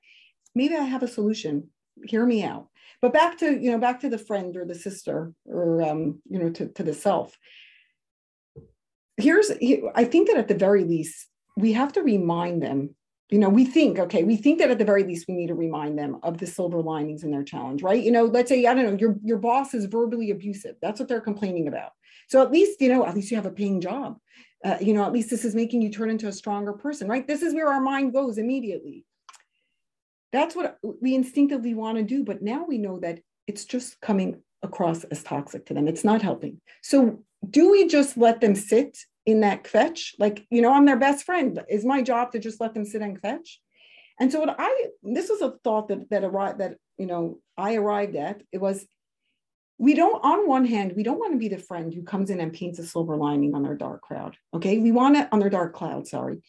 Maybe 0.54 0.76
i 0.76 0.84
have 0.84 1.02
a 1.02 1.08
solution. 1.08 1.68
Hear 2.04 2.24
me 2.24 2.44
out. 2.44 2.68
But 3.02 3.12
back 3.12 3.38
to 3.38 3.60
you 3.60 3.72
know 3.72 3.78
back 3.78 3.98
to 4.00 4.08
the 4.08 4.18
friend 4.18 4.56
or 4.56 4.64
the 4.64 4.76
sister 4.76 5.32
or 5.46 5.82
um, 5.82 6.22
you 6.30 6.38
know 6.38 6.50
to, 6.50 6.68
to 6.68 6.84
the 6.84 6.94
self 6.94 7.36
here's 9.16 9.50
i 9.94 10.04
think 10.04 10.28
that 10.28 10.36
at 10.36 10.48
the 10.48 10.54
very 10.54 10.84
least 10.84 11.28
we 11.56 11.72
have 11.72 11.92
to 11.92 12.02
remind 12.02 12.62
them 12.62 12.94
you 13.30 13.38
know 13.38 13.48
we 13.48 13.64
think 13.64 13.98
okay 13.98 14.22
we 14.22 14.36
think 14.36 14.58
that 14.58 14.70
at 14.70 14.78
the 14.78 14.84
very 14.84 15.02
least 15.02 15.26
we 15.28 15.34
need 15.34 15.48
to 15.48 15.54
remind 15.54 15.98
them 15.98 16.18
of 16.22 16.38
the 16.38 16.46
silver 16.46 16.80
linings 16.80 17.24
in 17.24 17.30
their 17.30 17.42
challenge 17.42 17.82
right? 17.82 18.02
You 18.02 18.12
know 18.12 18.24
let's 18.24 18.48
say 18.48 18.66
i 18.66 18.74
don't 18.74 18.84
know 18.84 18.98
your 18.98 19.16
your 19.22 19.38
boss 19.38 19.74
is 19.74 19.86
verbally 19.86 20.30
abusive. 20.30 20.76
That's 20.82 21.00
what 21.00 21.08
they're 21.08 21.20
complaining 21.20 21.68
about. 21.68 21.92
So 22.28 22.42
at 22.42 22.52
least 22.52 22.80
you 22.80 22.88
know 22.88 23.06
at 23.06 23.14
least 23.14 23.30
you 23.30 23.36
have 23.36 23.46
a 23.46 23.50
paying 23.50 23.80
job. 23.80 24.18
Uh, 24.64 24.76
you 24.80 24.94
know 24.94 25.04
at 25.04 25.12
least 25.12 25.30
this 25.30 25.44
is 25.44 25.54
making 25.54 25.82
you 25.82 25.90
turn 25.90 26.10
into 26.10 26.28
a 26.28 26.32
stronger 26.32 26.72
person 26.72 27.08
right? 27.08 27.26
This 27.26 27.42
is 27.42 27.54
where 27.54 27.68
our 27.68 27.80
mind 27.80 28.12
goes 28.12 28.38
immediately. 28.38 29.04
That's 30.32 30.54
what 30.54 30.78
we 31.00 31.14
instinctively 31.14 31.74
want 31.74 31.98
to 31.98 32.04
do 32.04 32.24
but 32.24 32.42
now 32.42 32.64
we 32.66 32.78
know 32.78 32.98
that 33.00 33.20
it's 33.46 33.64
just 33.64 34.00
coming 34.00 34.42
across 34.62 35.04
as 35.04 35.22
toxic 35.22 35.66
to 35.66 35.74
them. 35.74 35.86
It's 35.86 36.04
not 36.04 36.22
helping. 36.22 36.60
So 36.82 37.22
do 37.50 37.70
we 37.70 37.86
just 37.86 38.16
let 38.16 38.40
them 38.40 38.54
sit 38.54 38.98
in 39.26 39.40
that 39.40 39.64
kvetch? 39.64 40.14
Like, 40.18 40.46
you 40.50 40.62
know, 40.62 40.72
I'm 40.72 40.86
their 40.86 40.98
best 40.98 41.24
friend. 41.24 41.62
Is 41.68 41.84
my 41.84 42.02
job 42.02 42.32
to 42.32 42.38
just 42.38 42.60
let 42.60 42.74
them 42.74 42.84
sit 42.84 43.02
and 43.02 43.20
kvetch? 43.20 43.56
And 44.20 44.30
so 44.30 44.40
what 44.40 44.54
I 44.58 44.86
this 45.02 45.28
was 45.28 45.40
a 45.42 45.56
thought 45.64 45.88
that 45.88 46.08
that 46.10 46.24
arrived 46.24 46.60
that 46.60 46.76
you 46.98 47.06
know 47.06 47.38
I 47.56 47.74
arrived 47.74 48.16
at. 48.16 48.42
It 48.52 48.60
was 48.60 48.86
we 49.76 49.94
don't 49.94 50.24
on 50.24 50.46
one 50.46 50.64
hand 50.64 50.92
we 50.96 51.02
don't 51.02 51.18
want 51.18 51.32
to 51.32 51.38
be 51.38 51.48
the 51.48 51.58
friend 51.58 51.92
who 51.92 52.04
comes 52.04 52.30
in 52.30 52.40
and 52.40 52.52
paints 52.52 52.78
a 52.78 52.86
silver 52.86 53.16
lining 53.16 53.54
on 53.54 53.62
their 53.62 53.74
dark 53.74 54.02
cloud. 54.02 54.36
Okay, 54.54 54.78
we 54.78 54.92
want 54.92 55.16
to 55.16 55.28
on 55.32 55.40
their 55.40 55.50
dark 55.50 55.74
cloud. 55.74 56.06
Sorry, 56.06 56.42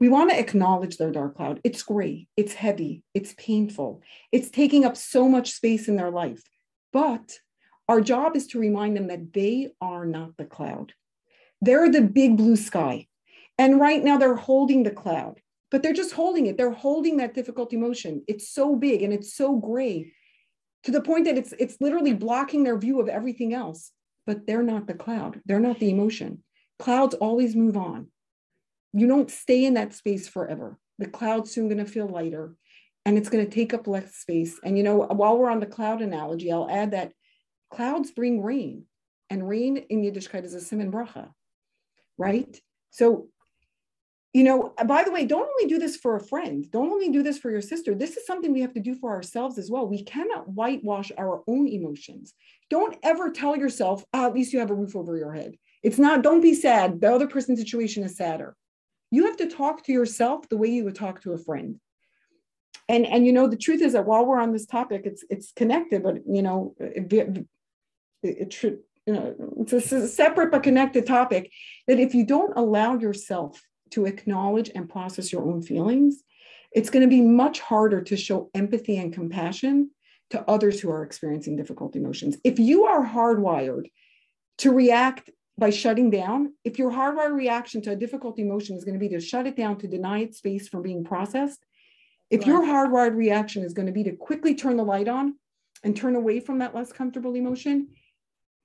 we 0.00 0.08
want 0.08 0.30
to 0.30 0.38
acknowledge 0.38 0.96
their 0.96 1.10
dark 1.10 1.36
cloud. 1.36 1.60
It's 1.64 1.82
gray. 1.82 2.28
It's 2.36 2.52
heavy. 2.52 3.02
It's 3.14 3.34
painful. 3.38 4.02
It's 4.30 4.50
taking 4.50 4.84
up 4.84 4.96
so 4.96 5.28
much 5.28 5.52
space 5.52 5.88
in 5.88 5.96
their 5.96 6.10
life. 6.10 6.42
But 6.92 7.38
our 7.88 8.00
job 8.00 8.36
is 8.36 8.46
to 8.48 8.60
remind 8.60 8.96
them 8.96 9.08
that 9.08 9.32
they 9.32 9.70
are 9.80 10.04
not 10.04 10.36
the 10.36 10.44
cloud. 10.44 10.92
They're 11.60 11.90
the 11.90 12.02
big 12.02 12.36
blue 12.36 12.56
sky. 12.56 13.06
And 13.56 13.80
right 13.80 14.02
now 14.04 14.18
they're 14.18 14.36
holding 14.36 14.82
the 14.82 14.90
cloud, 14.90 15.40
but 15.70 15.82
they're 15.82 15.92
just 15.92 16.12
holding 16.12 16.46
it. 16.46 16.56
They're 16.56 16.70
holding 16.70 17.16
that 17.16 17.34
difficult 17.34 17.72
emotion. 17.72 18.22
It's 18.28 18.52
so 18.52 18.76
big 18.76 19.02
and 19.02 19.12
it's 19.12 19.34
so 19.34 19.56
gray 19.56 20.12
to 20.84 20.92
the 20.92 21.00
point 21.00 21.24
that 21.24 21.36
it's 21.36 21.52
it's 21.58 21.80
literally 21.80 22.14
blocking 22.14 22.62
their 22.62 22.78
view 22.78 23.00
of 23.00 23.08
everything 23.08 23.52
else. 23.52 23.90
But 24.26 24.46
they're 24.46 24.62
not 24.62 24.86
the 24.86 24.94
cloud. 24.94 25.40
They're 25.46 25.58
not 25.58 25.80
the 25.80 25.90
emotion. 25.90 26.44
Clouds 26.78 27.14
always 27.14 27.56
move 27.56 27.76
on. 27.76 28.08
You 28.92 29.06
don't 29.06 29.30
stay 29.30 29.64
in 29.64 29.74
that 29.74 29.94
space 29.94 30.28
forever. 30.28 30.78
The 30.98 31.06
cloud's 31.06 31.50
soon 31.50 31.68
going 31.68 31.84
to 31.84 31.90
feel 31.90 32.06
lighter 32.06 32.54
and 33.04 33.16
it's 33.16 33.30
going 33.30 33.44
to 33.44 33.50
take 33.50 33.72
up 33.72 33.86
less 33.86 34.14
space. 34.16 34.60
And 34.62 34.76
you 34.76 34.84
know, 34.84 34.98
while 34.98 35.38
we're 35.38 35.50
on 35.50 35.60
the 35.60 35.66
cloud 35.66 36.02
analogy, 36.02 36.52
I'll 36.52 36.70
add 36.70 36.90
that 36.90 37.12
clouds 37.70 38.10
bring 38.10 38.42
rain, 38.42 38.84
and 39.30 39.48
rain 39.48 39.76
in 39.76 40.02
Yiddishkeit 40.02 40.44
is 40.44 40.54
a 40.54 40.58
siman 40.58 40.90
bracha 40.90 41.30
right? 42.18 42.60
So, 42.90 43.28
you 44.34 44.44
know, 44.44 44.74
uh, 44.76 44.84
by 44.84 45.04
the 45.04 45.10
way, 45.10 45.24
don't 45.24 45.48
only 45.48 45.68
do 45.68 45.78
this 45.78 45.96
for 45.96 46.16
a 46.16 46.20
friend, 46.20 46.70
don't 46.70 46.90
only 46.90 47.10
do 47.10 47.22
this 47.22 47.38
for 47.38 47.50
your 47.50 47.62
sister. 47.62 47.94
This 47.94 48.16
is 48.16 48.26
something 48.26 48.52
we 48.52 48.60
have 48.60 48.74
to 48.74 48.80
do 48.80 48.94
for 48.94 49.10
ourselves 49.10 49.56
as 49.56 49.70
well. 49.70 49.88
We 49.88 50.02
cannot 50.02 50.48
whitewash 50.50 51.10
our 51.16 51.42
own 51.46 51.68
emotions. 51.68 52.34
Don't 52.68 52.96
ever 53.02 53.30
tell 53.30 53.56
yourself, 53.56 54.04
oh, 54.12 54.26
at 54.26 54.34
least 54.34 54.52
you 54.52 54.58
have 54.58 54.70
a 54.70 54.74
roof 54.74 54.94
over 54.94 55.16
your 55.16 55.32
head. 55.32 55.54
It's 55.82 55.98
not, 55.98 56.22
don't 56.22 56.42
be 56.42 56.54
sad. 56.54 57.00
The 57.00 57.14
other 57.14 57.28
person's 57.28 57.60
situation 57.60 58.02
is 58.02 58.16
sadder. 58.16 58.54
You 59.10 59.26
have 59.26 59.38
to 59.38 59.48
talk 59.48 59.84
to 59.84 59.92
yourself 59.92 60.48
the 60.48 60.58
way 60.58 60.68
you 60.68 60.84
would 60.84 60.96
talk 60.96 61.22
to 61.22 61.32
a 61.32 61.38
friend. 61.38 61.80
And, 62.90 63.06
and 63.06 63.24
you 63.24 63.32
know 63.32 63.46
the 63.46 63.56
truth 63.56 63.80
is 63.80 63.92
that 63.92 64.06
while 64.06 64.26
we're 64.26 64.40
on 64.40 64.52
this 64.52 64.66
topic, 64.66 65.02
it's 65.04 65.22
it's 65.28 65.52
connected, 65.52 66.02
but 66.02 66.26
you 66.26 66.40
know 66.40 66.74
it, 68.22 68.52
should 68.52 68.78
you 69.06 69.14
know, 69.14 69.34
it's 69.60 69.72
a 69.72 70.06
separate 70.06 70.50
but 70.50 70.62
connected 70.62 71.06
topic 71.06 71.50
that 71.86 71.98
if 71.98 72.14
you 72.14 72.26
don't 72.26 72.56
allow 72.56 72.98
yourself 72.98 73.62
to 73.90 74.04
acknowledge 74.04 74.70
and 74.74 74.88
process 74.88 75.32
your 75.32 75.48
own 75.48 75.62
feelings, 75.62 76.22
it's 76.72 76.90
going 76.90 77.02
to 77.02 77.08
be 77.08 77.22
much 77.22 77.60
harder 77.60 78.02
to 78.02 78.16
show 78.16 78.50
empathy 78.54 78.98
and 78.98 79.14
compassion 79.14 79.90
to 80.30 80.42
others 80.48 80.78
who 80.78 80.90
are 80.90 81.02
experiencing 81.02 81.56
difficult 81.56 81.96
emotions. 81.96 82.36
If 82.44 82.58
you 82.58 82.84
are 82.84 83.06
hardwired 83.06 83.90
to 84.58 84.72
react 84.72 85.30
by 85.56 85.70
shutting 85.70 86.10
down, 86.10 86.52
if 86.64 86.78
your 86.78 86.90
hardwired 86.90 87.34
reaction 87.34 87.80
to 87.82 87.92
a 87.92 87.96
difficult 87.96 88.38
emotion 88.38 88.76
is 88.76 88.84
going 88.84 88.94
to 88.94 89.00
be 89.00 89.08
to 89.08 89.20
shut 89.20 89.46
it 89.46 89.56
down, 89.56 89.78
to 89.78 89.88
deny 89.88 90.20
it 90.20 90.34
space 90.34 90.68
from 90.68 90.82
being 90.82 91.02
processed, 91.02 91.64
if 92.30 92.46
your 92.46 92.60
hardwired 92.60 93.16
reaction 93.16 93.64
is 93.64 93.72
going 93.72 93.86
to 93.86 93.92
be 93.92 94.04
to 94.04 94.12
quickly 94.12 94.54
turn 94.54 94.76
the 94.76 94.84
light 94.84 95.08
on 95.08 95.34
and 95.82 95.96
turn 95.96 96.14
away 96.14 96.40
from 96.40 96.58
that 96.58 96.74
less 96.74 96.92
comfortable 96.92 97.34
emotion, 97.34 97.88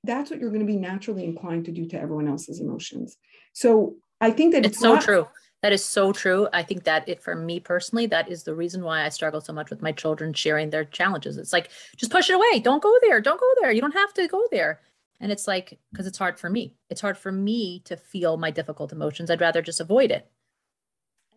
that's 0.03 0.29
what 0.29 0.39
you're 0.39 0.49
going 0.49 0.65
to 0.65 0.65
be 0.65 0.77
naturally 0.77 1.23
inclined 1.25 1.65
to 1.65 1.71
do 1.71 1.85
to 1.87 1.99
everyone 1.99 2.27
else's 2.27 2.59
emotions. 2.59 3.17
So 3.53 3.95
I 4.19 4.31
think 4.31 4.53
that 4.53 4.65
it's, 4.65 4.73
it's 4.75 4.79
so 4.79 4.95
not- 4.95 5.03
true. 5.03 5.27
That 5.61 5.71
is 5.71 5.85
so 5.85 6.11
true. 6.11 6.49
I 6.51 6.61
think 6.61 6.83
that 6.83 7.07
it 7.07 7.23
for 7.23 7.35
me 7.37 7.61
personally, 7.61 8.05
that 8.07 8.29
is 8.29 8.43
the 8.43 8.53
reason 8.53 8.83
why 8.83 9.05
I 9.05 9.07
struggle 9.07 9.39
so 9.39 9.53
much 9.53 9.69
with 9.69 9.81
my 9.81 9.93
children 9.93 10.33
sharing 10.33 10.69
their 10.69 10.83
challenges. 10.83 11.37
It's 11.37 11.53
like 11.53 11.69
just 11.95 12.11
push 12.11 12.29
it 12.29 12.33
away. 12.33 12.59
Don't 12.59 12.83
go 12.83 12.93
there. 13.01 13.21
Don't 13.21 13.39
go 13.39 13.49
there. 13.61 13.71
You 13.71 13.79
don't 13.79 13.93
have 13.93 14.13
to 14.15 14.27
go 14.27 14.43
there. 14.51 14.81
And 15.21 15.31
it's 15.31 15.47
like 15.47 15.79
because 15.89 16.05
it's 16.05 16.17
hard 16.17 16.37
for 16.37 16.49
me. 16.49 16.75
It's 16.89 16.99
hard 16.99 17.17
for 17.17 17.31
me 17.31 17.81
to 17.85 17.95
feel 17.95 18.35
my 18.35 18.51
difficult 18.51 18.91
emotions. 18.91 19.31
I'd 19.31 19.39
rather 19.39 19.61
just 19.61 19.79
avoid 19.79 20.11
it. 20.11 20.29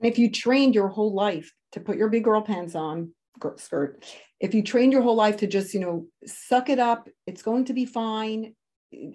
And 0.00 0.10
if 0.10 0.18
you 0.18 0.28
trained 0.28 0.74
your 0.74 0.88
whole 0.88 1.14
life 1.14 1.54
to 1.70 1.78
put 1.78 1.96
your 1.96 2.08
big 2.08 2.24
girl 2.24 2.42
pants 2.42 2.74
on, 2.74 3.12
skirt, 3.56 4.04
if 4.40 4.54
you 4.54 4.62
trained 4.62 4.92
your 4.92 5.02
whole 5.02 5.14
life 5.14 5.36
to 5.38 5.46
just 5.46 5.74
you 5.74 5.80
know 5.80 6.06
suck 6.26 6.68
it 6.68 6.78
up 6.78 7.08
it's 7.26 7.42
going 7.42 7.64
to 7.66 7.72
be 7.72 7.84
fine. 7.84 8.54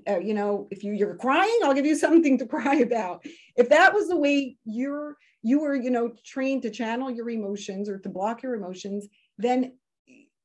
Uh, 0.08 0.20
you 0.20 0.34
know 0.34 0.68
if 0.70 0.84
you 0.84 0.92
you're 0.92 1.16
crying 1.16 1.60
i'll 1.64 1.74
give 1.74 1.86
you 1.86 1.96
something 2.06 2.38
to 2.38 2.46
cry 2.46 2.76
about. 2.76 3.24
If 3.56 3.70
that 3.70 3.94
was 3.94 4.08
the 4.08 4.18
way 4.18 4.58
you're 4.66 5.18
you 5.42 5.60
were 5.62 5.76
you 5.76 5.92
know 5.92 6.12
trained 6.26 6.64
to 6.64 6.70
channel 6.70 7.10
your 7.10 7.30
emotions 7.30 7.90
or 7.90 7.98
to 8.00 8.10
block 8.10 8.44
your 8.44 8.56
emotions 8.56 9.08
then 9.38 9.74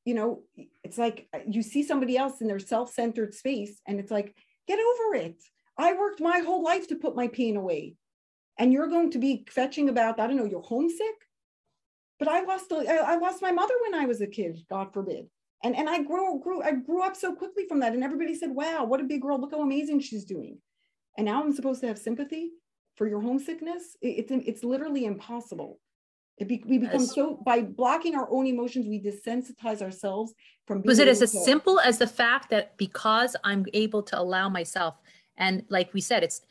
you 0.05 0.15
know 0.15 0.43
it's 0.85 0.97
like 0.97 1.29
uh, 1.35 1.41
you 1.49 1.63
see 1.63 1.83
somebody 1.83 2.17
else 2.17 2.41
in 2.41 2.47
their 2.47 2.59
self-centered 2.59 3.35
space 3.35 3.81
and 3.87 3.99
it's 4.01 4.11
like 4.11 4.35
get 4.67 4.79
over 4.79 5.15
it. 5.17 5.43
I 5.79 5.93
worked 5.93 6.21
my 6.21 6.39
whole 6.39 6.63
life 6.63 6.89
to 6.89 6.97
put 6.97 7.15
my 7.15 7.29
pain 7.29 7.57
away. 7.57 7.97
And 8.59 8.73
you're 8.73 8.89
going 8.89 9.11
to 9.11 9.19
be 9.19 9.45
kvetching 9.45 9.91
about 9.91 10.19
i 10.19 10.27
don't 10.27 10.37
know 10.37 10.47
you're 10.47 10.63
homesick 10.63 11.26
but 12.19 12.29
I 12.29 12.43
lost 12.43 12.73
I 12.73 13.17
lost 13.17 13.43
my 13.43 13.53
mother 13.53 13.75
when 13.83 13.95
I 14.01 14.07
was 14.07 14.21
a 14.21 14.27
kid, 14.27 14.65
God 14.71 14.93
forbid. 14.93 15.27
And 15.63 15.77
and 15.77 15.89
I 15.89 16.03
grew 16.03 16.41
grew 16.41 16.63
I 16.63 16.73
grew 16.73 17.03
up 17.03 17.17
so 17.17 17.35
quickly 17.35 17.67
from 17.69 17.81
that. 17.81 17.95
And 17.95 18.05
everybody 18.05 18.35
said, 18.35 18.51
"Wow, 18.51 18.85
what 18.85 19.01
a 19.01 19.05
big 19.05 19.23
girl! 19.23 19.41
Look 19.41 19.53
how 19.53 19.63
amazing 19.63 20.01
she's 20.01 20.25
doing." 20.25 20.59
And 21.17 21.27
now 21.27 21.43
I'm 21.43 21.53
supposed 21.53 21.81
to 21.81 21.87
have 21.89 21.99
sympathy 21.99 22.51
for 22.97 23.07
your 23.07 23.21
homesickness. 23.21 23.97
It, 24.01 24.31
it's 24.31 24.47
it's 24.47 24.65
literally 24.65 25.05
impossible. 25.05 25.81
Be, 26.39 26.63
we 26.67 26.77
become 26.77 27.01
yes. 27.01 27.15
so 27.15 27.41
by 27.47 27.63
blocking 27.63 28.15
our 28.15 28.31
own 28.31 28.47
emotions, 28.47 28.87
we 28.87 29.01
desensitize 29.01 29.81
ourselves 29.81 30.35
from. 30.67 30.83
Was 30.83 30.99
it 30.99 31.09
as 31.09 31.21
to, 31.21 31.27
simple 31.27 31.81
as 31.81 31.97
the 31.97 32.07
fact 32.07 32.51
that 32.51 32.77
because 32.77 33.35
I'm 33.43 33.65
able 33.73 34.03
to 34.03 34.19
allow 34.19 34.51
myself, 34.51 34.97
and 35.39 35.65
like 35.71 35.95
we 35.95 36.03
said, 36.03 36.23
it's 36.23 36.43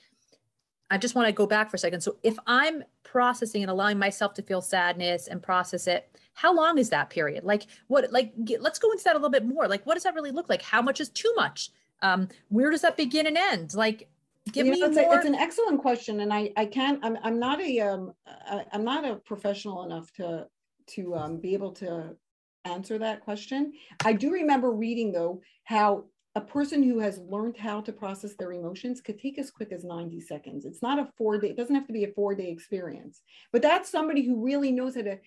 I 0.91 0.97
just 0.97 1.15
want 1.15 1.27
to 1.27 1.31
go 1.31 1.47
back 1.47 1.69
for 1.69 1.75
a 1.75 1.79
second. 1.79 2.01
So 2.01 2.17
if 2.23 2.37
I'm 2.45 2.83
processing 3.03 3.63
and 3.63 3.71
allowing 3.71 3.97
myself 3.97 4.33
to 4.35 4.41
feel 4.41 4.61
sadness 4.61 5.27
and 5.27 5.41
process 5.41 5.87
it, 5.87 6.09
how 6.33 6.53
long 6.53 6.77
is 6.77 6.89
that 6.89 7.09
period? 7.09 7.43
Like 7.43 7.63
what 7.87 8.11
like 8.11 8.33
get, 8.43 8.61
let's 8.61 8.77
go 8.77 8.91
into 8.91 9.03
that 9.05 9.13
a 9.13 9.17
little 9.17 9.29
bit 9.29 9.45
more. 9.45 9.67
Like 9.67 9.85
what 9.85 9.95
does 9.95 10.03
that 10.03 10.13
really 10.13 10.31
look 10.31 10.49
like? 10.49 10.61
How 10.61 10.81
much 10.81 10.99
is 10.99 11.09
too 11.09 11.33
much? 11.35 11.71
Um 12.01 12.27
where 12.49 12.69
does 12.69 12.81
that 12.81 12.97
begin 12.97 13.25
and 13.25 13.37
end? 13.37 13.73
Like 13.73 14.09
give 14.51 14.65
you 14.65 14.73
me 14.73 14.79
know, 14.79 14.87
it's, 14.87 14.97
more... 14.97 15.13
a, 15.13 15.17
it's 15.17 15.25
an 15.25 15.35
excellent 15.35 15.81
question 15.81 16.19
and 16.19 16.33
I 16.33 16.51
I 16.57 16.65
can't 16.65 16.99
I'm 17.03 17.17
I'm 17.23 17.39
not 17.39 17.61
a 17.61 17.79
um 17.79 18.13
I, 18.27 18.65
I'm 18.73 18.83
not 18.83 19.05
a 19.05 19.15
professional 19.15 19.83
enough 19.83 20.11
to 20.13 20.47
to 20.87 21.15
um, 21.15 21.37
be 21.37 21.53
able 21.53 21.71
to 21.71 22.15
answer 22.63 22.97
that 22.99 23.21
question. 23.21 23.73
I 24.03 24.13
do 24.13 24.31
remember 24.31 24.71
reading 24.71 25.11
though 25.11 25.41
how 25.63 26.05
a 26.35 26.41
person 26.41 26.83
who 26.83 26.99
has 26.99 27.17
learned 27.17 27.57
how 27.57 27.79
to 27.79 27.93
process 27.93 28.35
their 28.35 28.51
emotions 28.51 28.99
could 28.99 29.17
take 29.17 29.39
as 29.39 29.49
quick 29.49 29.71
as 29.71 29.85
90 29.85 30.19
seconds. 30.19 30.65
It's 30.65 30.81
not 30.81 30.99
a 30.99 31.09
four 31.17 31.39
day, 31.39 31.49
it 31.49 31.57
doesn't 31.57 31.75
have 31.75 31.87
to 31.87 31.93
be 31.93 32.03
a 32.03 32.11
four 32.11 32.35
day 32.35 32.49
experience, 32.49 33.21
but 33.53 33.61
that's 33.61 33.89
somebody 33.89 34.21
who 34.23 34.43
really 34.43 34.71
knows 34.71 34.95
how 34.95 35.03
to 35.03 35.17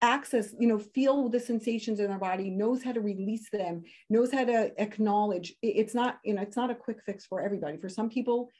access, 0.00 0.54
you 0.58 0.66
know, 0.66 0.78
feel 0.78 1.28
the 1.28 1.40
sensations 1.40 2.00
in 2.00 2.08
their 2.08 2.18
body, 2.18 2.50
knows 2.50 2.82
how 2.82 2.92
to 2.92 3.00
release 3.00 3.48
them, 3.50 3.82
knows 4.08 4.32
how 4.32 4.44
to 4.44 4.72
acknowledge. 4.80 5.54
It's 5.62 5.94
not, 5.94 6.18
you 6.24 6.34
know, 6.34 6.42
it's 6.42 6.56
not 6.56 6.70
a 6.70 6.74
quick 6.74 6.98
fix 7.04 7.26
for 7.26 7.42
everybody. 7.42 7.76
For 7.76 7.90
some 7.90 8.08
people, 8.08 8.50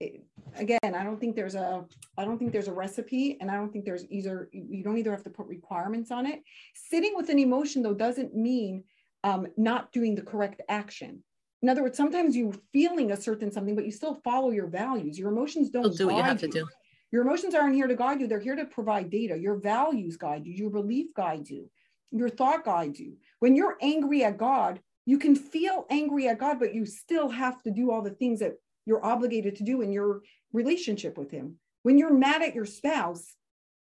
it, 0.00 0.22
again, 0.56 0.78
I 0.82 1.04
don't 1.04 1.20
think 1.20 1.36
there's 1.36 1.54
a, 1.54 1.84
I 2.16 2.24
don't 2.24 2.38
think 2.38 2.52
there's 2.52 2.68
a 2.68 2.72
recipe, 2.72 3.36
and 3.40 3.50
I 3.50 3.54
don't 3.54 3.72
think 3.72 3.84
there's 3.84 4.04
either. 4.10 4.48
You 4.52 4.82
don't 4.82 4.98
either 4.98 5.12
have 5.12 5.22
to 5.24 5.30
put 5.30 5.46
requirements 5.46 6.10
on 6.10 6.26
it. 6.26 6.42
Sitting 6.74 7.12
with 7.14 7.28
an 7.28 7.38
emotion 7.38 7.82
though 7.82 7.94
doesn't 7.94 8.34
mean 8.34 8.84
um, 9.22 9.46
not 9.56 9.92
doing 9.92 10.14
the 10.14 10.22
correct 10.22 10.60
action 10.68 11.22
in 11.64 11.70
other 11.70 11.82
words, 11.82 11.96
sometimes 11.96 12.36
you're 12.36 12.52
feeling 12.74 13.10
a 13.10 13.16
certain 13.16 13.50
something, 13.50 13.74
but 13.74 13.86
you 13.86 13.90
still 13.90 14.16
follow 14.22 14.50
your 14.50 14.66
values. 14.66 15.18
Your 15.18 15.30
emotions 15.30 15.70
don't 15.70 15.84
You'll 15.84 15.94
do 15.94 16.06
what 16.08 16.16
you 16.16 16.22
have 16.22 16.40
to 16.40 16.46
do. 16.46 16.68
Your 17.10 17.22
emotions 17.22 17.54
aren't 17.54 17.74
here 17.74 17.86
to 17.86 17.96
guide 17.96 18.20
you. 18.20 18.26
They're 18.26 18.38
here 18.38 18.54
to 18.54 18.66
provide 18.66 19.08
data. 19.08 19.38
Your 19.38 19.56
values 19.56 20.18
guide 20.18 20.44
you. 20.44 20.52
Your 20.52 20.68
belief 20.68 21.14
guides 21.14 21.50
you. 21.50 21.70
Your 22.10 22.28
thought 22.28 22.66
guides 22.66 23.00
you. 23.00 23.16
When 23.40 23.56
you're 23.56 23.78
angry 23.80 24.24
at 24.24 24.36
God, 24.36 24.78
you 25.06 25.16
can 25.16 25.34
feel 25.34 25.86
angry 25.88 26.28
at 26.28 26.38
God, 26.38 26.58
but 26.60 26.74
you 26.74 26.84
still 26.84 27.30
have 27.30 27.62
to 27.62 27.70
do 27.70 27.90
all 27.90 28.02
the 28.02 28.10
things 28.10 28.40
that 28.40 28.56
you're 28.84 29.02
obligated 29.02 29.56
to 29.56 29.64
do 29.64 29.80
in 29.80 29.90
your 29.90 30.20
relationship 30.52 31.16
with 31.16 31.30
him. 31.30 31.54
When 31.82 31.96
you're 31.96 32.12
mad 32.12 32.42
at 32.42 32.54
your 32.54 32.66
spouse, 32.66 33.36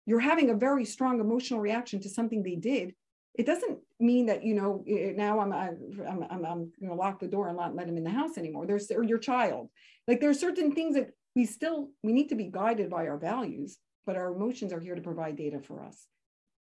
you're 0.05 0.21
having 0.21 0.51
a 0.51 0.55
very 0.55 0.85
strong 0.85 1.19
emotional 1.19 1.59
reaction 1.59 1.99
to 1.99 2.09
something 2.09 2.43
they 2.43 2.55
did. 2.55 2.95
It 3.35 3.45
doesn't 3.45 3.79
mean 3.99 4.27
that 4.27 4.43
you 4.43 4.53
know 4.53 4.83
eh, 4.87 5.09
eh, 5.09 5.13
now 5.15 5.39
I'm 5.39 5.51
I'm 5.53 5.77
I'm, 6.07 6.45
I'm 6.45 6.71
going 6.79 6.89
to 6.89 6.95
lock 6.95 7.19
the 7.19 7.27
door 7.27 7.47
and 7.47 7.57
not 7.57 7.75
let 7.75 7.87
him 7.87 7.97
in 7.97 8.03
the 8.03 8.09
house 8.09 8.37
anymore. 8.37 8.65
There's 8.65 8.91
or 8.91 9.03
your 9.03 9.17
child. 9.17 9.69
Like 10.07 10.19
there 10.19 10.29
are 10.29 10.35
certain 10.35 10.73
things 10.73 10.95
that 10.95 11.11
we 11.35 11.45
still 11.45 11.89
we 12.03 12.13
need 12.13 12.29
to 12.29 12.35
be 12.35 12.45
guided 12.45 12.89
by 12.89 13.07
our 13.07 13.17
values, 13.17 13.77
but 14.05 14.15
our 14.15 14.33
emotions 14.33 14.71
are 14.71 14.79
here 14.79 14.95
to 14.95 15.01
provide 15.01 15.35
data 15.35 15.59
for 15.59 15.83
us. 15.83 16.07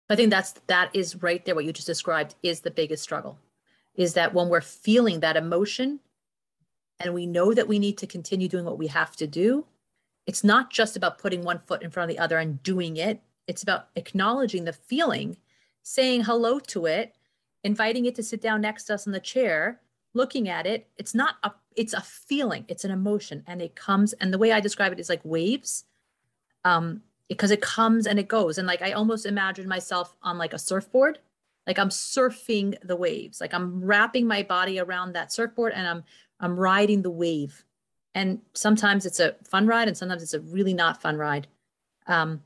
I 0.09 0.15
think 0.15 0.29
that's 0.29 0.53
that 0.67 0.89
is 0.93 1.21
right 1.21 1.43
there. 1.45 1.53
What 1.53 1.65
you 1.65 1.73
just 1.73 1.87
described 1.87 2.35
is 2.41 2.61
the 2.61 2.71
biggest 2.71 3.03
struggle, 3.03 3.37
is 3.95 4.13
that 4.13 4.33
when 4.33 4.49
we're 4.49 4.61
feeling 4.61 5.19
that 5.19 5.37
emotion, 5.37 5.99
and 6.99 7.13
we 7.13 7.25
know 7.25 7.53
that 7.53 7.67
we 7.67 7.79
need 7.79 7.97
to 7.99 8.07
continue 8.07 8.47
doing 8.47 8.65
what 8.65 8.77
we 8.77 8.87
have 8.87 9.15
to 9.17 9.27
do, 9.27 9.65
it's 10.25 10.43
not 10.43 10.71
just 10.71 10.97
about 10.97 11.19
putting 11.19 11.43
one 11.43 11.59
foot 11.59 11.83
in 11.83 11.91
front 11.91 12.09
of 12.09 12.15
the 12.15 12.21
other 12.21 12.37
and 12.37 12.61
doing 12.63 12.97
it. 12.97 13.21
It's 13.47 13.63
about 13.63 13.89
acknowledging 13.95 14.65
the 14.65 14.73
feeling, 14.73 15.37
saying 15.87 16.21
hello 16.25 16.59
to 16.59 16.85
it, 16.85 17.15
inviting 17.63 18.05
it 18.05 18.13
to 18.13 18.21
sit 18.21 18.41
down 18.41 18.59
next 18.59 18.83
to 18.83 18.93
us 18.93 19.05
in 19.05 19.13
the 19.13 19.21
chair, 19.21 19.79
looking 20.13 20.49
at 20.49 20.67
it. 20.67 20.89
It's 20.97 21.15
not 21.15 21.35
a 21.43 21.51
it's 21.77 21.93
a 21.93 22.01
feeling, 22.01 22.65
it's 22.67 22.83
an 22.83 22.91
emotion 22.91 23.41
and 23.47 23.61
it 23.61 23.73
comes 23.73 24.11
and 24.13 24.33
the 24.33 24.37
way 24.37 24.51
I 24.51 24.59
describe 24.59 24.91
it 24.91 24.99
is 24.99 25.07
like 25.07 25.21
waves. 25.23 25.85
Um 26.65 27.03
because 27.29 27.51
it 27.51 27.61
comes 27.61 28.05
and 28.05 28.19
it 28.19 28.27
goes 28.27 28.57
and 28.57 28.67
like 28.67 28.81
I 28.81 28.91
almost 28.91 29.25
imagine 29.25 29.67
myself 29.67 30.13
on 30.21 30.37
like 30.37 30.53
a 30.53 30.59
surfboard 30.59 31.19
like 31.65 31.79
I'm 31.79 31.89
surfing 31.89 32.75
the 32.83 32.95
waves 32.95 33.39
like 33.41 33.53
I'm 33.53 33.83
wrapping 33.83 34.27
my 34.27 34.43
body 34.43 34.79
around 34.79 35.13
that 35.13 35.33
surfboard 35.33 35.73
and 35.73 35.87
I'm 35.87 36.03
I'm 36.39 36.57
riding 36.57 37.01
the 37.01 37.11
wave 37.11 37.65
and 38.15 38.39
sometimes 38.53 39.05
it's 39.05 39.19
a 39.19 39.35
fun 39.43 39.67
ride 39.67 39.89
and 39.89 39.97
sometimes 39.97 40.23
it's 40.23 40.33
a 40.33 40.39
really 40.39 40.73
not 40.73 41.01
fun 41.01 41.17
ride 41.17 41.47
um, 42.07 42.41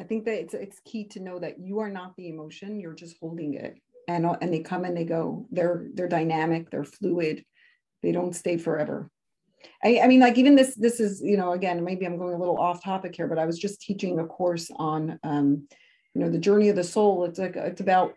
i 0.00 0.02
think 0.02 0.24
that 0.24 0.40
it's, 0.40 0.54
it's 0.54 0.80
key 0.84 1.04
to 1.08 1.20
know 1.20 1.38
that 1.38 1.58
you 1.60 1.78
are 1.78 1.90
not 1.90 2.16
the 2.16 2.28
emotion 2.28 2.80
you're 2.80 2.94
just 2.94 3.16
holding 3.20 3.54
it. 3.54 3.78
And 4.08 4.26
and 4.40 4.52
they 4.52 4.60
come 4.60 4.84
and 4.84 4.96
they 4.96 5.04
go. 5.04 5.46
They're 5.52 5.86
they're 5.94 6.08
dynamic 6.08 6.70
they're 6.70 6.84
fluid 6.84 7.44
they 8.02 8.10
don't 8.10 8.34
stay 8.34 8.56
forever. 8.56 9.08
I, 9.84 10.00
I 10.02 10.08
mean 10.08 10.20
like 10.20 10.36
even 10.38 10.56
this 10.56 10.74
this 10.74 10.98
is 10.98 11.20
you 11.22 11.36
know 11.36 11.52
again 11.52 11.84
maybe 11.84 12.06
i'm 12.06 12.16
going 12.16 12.34
a 12.34 12.38
little 12.38 12.58
off 12.58 12.82
topic 12.82 13.14
here 13.14 13.28
but 13.28 13.38
i 13.38 13.44
was 13.44 13.58
just 13.58 13.82
teaching 13.82 14.18
a 14.18 14.26
course 14.26 14.70
on 14.76 15.18
um, 15.22 15.68
you 16.14 16.20
know 16.20 16.30
the 16.30 16.38
journey 16.38 16.68
of 16.68 16.76
the 16.76 16.84
soul. 16.84 17.24
It's 17.24 17.38
like 17.38 17.56
it's 17.56 17.80
about 17.80 18.14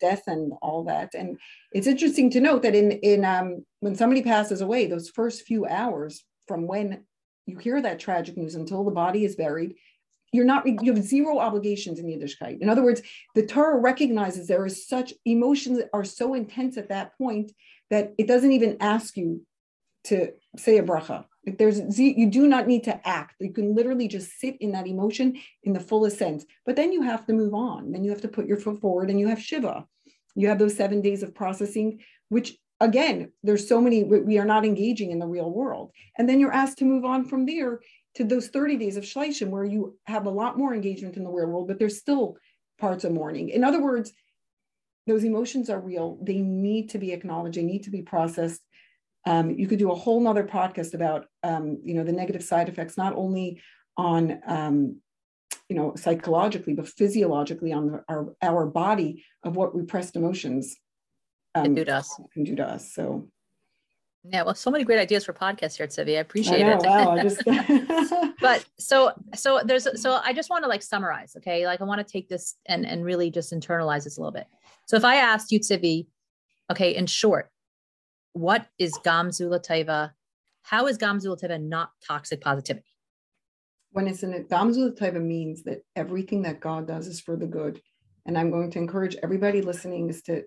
death 0.00 0.24
and 0.26 0.52
all 0.62 0.84
that. 0.84 1.14
And 1.14 1.38
it's 1.72 1.86
interesting 1.86 2.30
to 2.30 2.40
note 2.40 2.62
that 2.62 2.74
in 2.74 2.92
in 2.92 3.24
um, 3.24 3.64
when 3.80 3.94
somebody 3.94 4.22
passes 4.22 4.60
away, 4.60 4.86
those 4.86 5.08
first 5.10 5.42
few 5.42 5.66
hours 5.66 6.24
from 6.46 6.66
when 6.66 7.04
you 7.46 7.58
hear 7.58 7.80
that 7.80 7.98
tragic 7.98 8.36
news 8.36 8.54
until 8.54 8.84
the 8.84 8.90
body 8.90 9.24
is 9.24 9.36
buried, 9.36 9.74
you're 10.36 10.44
not 10.44 10.64
you 10.66 10.92
have 10.92 11.02
zero 11.02 11.38
obligations 11.38 11.98
in 11.98 12.06
Yiddishkeit. 12.06 12.60
In 12.60 12.68
other 12.68 12.84
words, 12.84 13.02
the 13.34 13.46
Torah 13.46 13.80
recognizes 13.80 14.46
there 14.46 14.66
is 14.66 14.86
such 14.86 15.12
emotions 15.24 15.78
that 15.78 15.90
are 15.92 16.04
so 16.04 16.34
intense 16.34 16.76
at 16.76 16.90
that 16.90 17.16
point 17.18 17.52
that 17.90 18.12
it 18.18 18.28
doesn't 18.28 18.52
even 18.52 18.76
ask 18.80 19.16
you 19.16 19.42
to 20.04 20.32
say 20.56 20.78
a 20.78 20.82
bracha. 20.82 21.24
There's 21.44 21.98
you 21.98 22.28
do 22.30 22.46
not 22.46 22.66
need 22.66 22.84
to 22.84 23.08
act. 23.08 23.34
You 23.40 23.52
can 23.52 23.74
literally 23.74 24.08
just 24.08 24.38
sit 24.38 24.56
in 24.60 24.72
that 24.72 24.86
emotion 24.86 25.36
in 25.62 25.72
the 25.72 25.80
fullest 25.80 26.18
sense. 26.18 26.44
But 26.64 26.76
then 26.76 26.92
you 26.92 27.02
have 27.02 27.26
to 27.26 27.32
move 27.32 27.54
on. 27.54 27.92
Then 27.92 28.04
you 28.04 28.10
have 28.10 28.20
to 28.22 28.28
put 28.28 28.46
your 28.46 28.58
foot 28.58 28.80
forward 28.80 29.10
and 29.10 29.18
you 29.18 29.28
have 29.28 29.40
Shiva. 29.40 29.86
You 30.34 30.48
have 30.48 30.58
those 30.58 30.76
seven 30.76 31.00
days 31.00 31.22
of 31.22 31.34
processing, 31.34 32.00
which 32.28 32.58
again, 32.80 33.32
there's 33.42 33.66
so 33.66 33.80
many, 33.80 34.04
we 34.04 34.38
are 34.38 34.44
not 34.44 34.64
engaging 34.64 35.10
in 35.10 35.18
the 35.18 35.26
real 35.26 35.50
world. 35.50 35.92
And 36.18 36.28
then 36.28 36.40
you're 36.40 36.52
asked 36.52 36.78
to 36.78 36.84
move 36.84 37.04
on 37.04 37.24
from 37.24 37.46
there 37.46 37.80
to 38.16 38.24
those 38.24 38.48
30 38.48 38.76
days 38.76 38.96
of 38.96 39.04
Shleishim, 39.04 39.48
where 39.48 39.64
you 39.64 39.98
have 40.06 40.26
a 40.26 40.30
lot 40.30 40.58
more 40.58 40.74
engagement 40.74 41.16
in 41.16 41.24
the 41.24 41.30
real 41.30 41.48
world, 41.48 41.68
but 41.68 41.78
there's 41.78 41.98
still 41.98 42.36
parts 42.78 43.04
of 43.04 43.12
mourning. 43.12 43.50
In 43.50 43.62
other 43.62 43.82
words, 43.82 44.12
those 45.06 45.22
emotions 45.22 45.70
are 45.70 45.80
real. 45.80 46.18
They 46.22 46.40
need 46.40 46.90
to 46.90 46.98
be 46.98 47.12
acknowledged. 47.12 47.58
They 47.58 47.62
need 47.62 47.84
to 47.84 47.90
be 47.90 48.02
processed. 48.02 48.62
Um, 49.26 49.50
you 49.50 49.66
could 49.66 49.78
do 49.78 49.92
a 49.92 49.94
whole 49.94 50.20
nother 50.20 50.44
podcast 50.44 50.94
about, 50.94 51.26
um, 51.42 51.78
you 51.84 51.94
know, 51.94 52.04
the 52.04 52.12
negative 52.12 52.42
side 52.42 52.68
effects, 52.68 52.96
not 52.96 53.14
only 53.16 53.60
on, 53.96 54.40
um, 54.46 55.00
you 55.68 55.76
know, 55.76 55.94
psychologically, 55.96 56.74
but 56.74 56.88
physiologically 56.88 57.72
on 57.72 57.86
the, 57.86 58.04
our, 58.08 58.34
our 58.40 58.66
body 58.66 59.24
of 59.42 59.56
what 59.56 59.74
repressed 59.74 60.16
emotions 60.16 60.76
um, 61.54 61.64
can 61.64 61.74
do 61.74 61.84
to 61.84 61.96
us. 61.96 62.20
Can 62.32 62.44
do 62.44 62.56
to 62.56 62.64
us. 62.64 62.94
So, 62.94 63.28
yeah, 64.32 64.42
well, 64.42 64.54
so 64.54 64.70
many 64.70 64.84
great 64.84 64.98
ideas 64.98 65.24
for 65.24 65.32
podcasts 65.32 65.76
here, 65.76 65.86
Tzivie. 65.86 66.16
I 66.16 66.20
appreciate 66.20 66.64
I 66.64 66.74
know, 66.74 66.78
it. 66.78 66.86
Wow, 66.86 67.10
I 67.12 67.22
just 67.22 68.34
but 68.40 68.64
so 68.78 69.12
so 69.34 69.60
there's 69.64 69.86
so 70.00 70.20
I 70.24 70.32
just 70.32 70.50
want 70.50 70.64
to 70.64 70.68
like 70.68 70.82
summarize, 70.82 71.34
okay? 71.36 71.66
Like 71.66 71.80
I 71.80 71.84
want 71.84 72.06
to 72.06 72.12
take 72.12 72.28
this 72.28 72.56
and 72.66 72.86
and 72.86 73.04
really 73.04 73.30
just 73.30 73.52
internalize 73.52 74.04
this 74.04 74.16
a 74.16 74.20
little 74.20 74.32
bit. 74.32 74.46
So 74.86 74.96
if 74.96 75.04
I 75.04 75.16
asked 75.16 75.52
you, 75.52 75.60
Tzivie, 75.60 76.06
okay, 76.70 76.94
in 76.94 77.06
short, 77.06 77.50
what 78.32 78.66
is 78.78 78.92
Gamzula 79.04 79.64
Taiva? 79.64 80.12
How 80.62 80.86
is 80.86 80.98
Gamzula 80.98 81.40
Taiva 81.40 81.62
not 81.62 81.90
toxic 82.06 82.40
positivity? 82.40 82.86
When 83.92 84.08
it's 84.08 84.22
in 84.22 84.32
it, 84.32 84.48
Gamzula 84.48 84.96
Taiva 84.96 85.22
means 85.22 85.62
that 85.64 85.82
everything 85.94 86.42
that 86.42 86.60
God 86.60 86.86
does 86.86 87.06
is 87.06 87.20
for 87.20 87.36
the 87.36 87.46
good. 87.46 87.80
And 88.26 88.36
I'm 88.36 88.50
going 88.50 88.70
to 88.72 88.78
encourage 88.78 89.16
everybody 89.22 89.62
listening 89.62 90.10
is 90.10 90.22
to, 90.22 90.42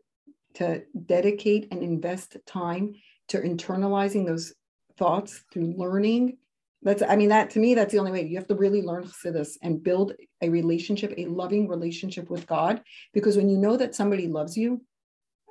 to 0.55 0.83
dedicate 1.05 1.69
and 1.71 1.81
invest 1.81 2.37
time 2.45 2.93
to 3.29 3.39
internalizing 3.39 4.25
those 4.25 4.53
thoughts 4.97 5.43
through 5.51 5.73
learning. 5.77 6.37
That's, 6.81 7.01
I 7.01 7.15
mean, 7.15 7.29
that 7.29 7.49
to 7.51 7.59
me, 7.59 7.73
that's 7.73 7.91
the 7.91 7.99
only 7.99 8.11
way. 8.11 8.25
You 8.25 8.37
have 8.37 8.47
to 8.47 8.55
really 8.55 8.81
learn 8.81 9.03
Chassidus 9.03 9.57
and 9.61 9.83
build 9.83 10.13
a 10.41 10.49
relationship, 10.49 11.13
a 11.17 11.25
loving 11.25 11.67
relationship 11.67 12.29
with 12.29 12.47
God. 12.47 12.81
Because 13.13 13.35
when 13.35 13.49
you 13.49 13.57
know 13.57 13.75
that 13.75 13.95
somebody 13.95 14.27
loves 14.27 14.55
you, 14.55 14.81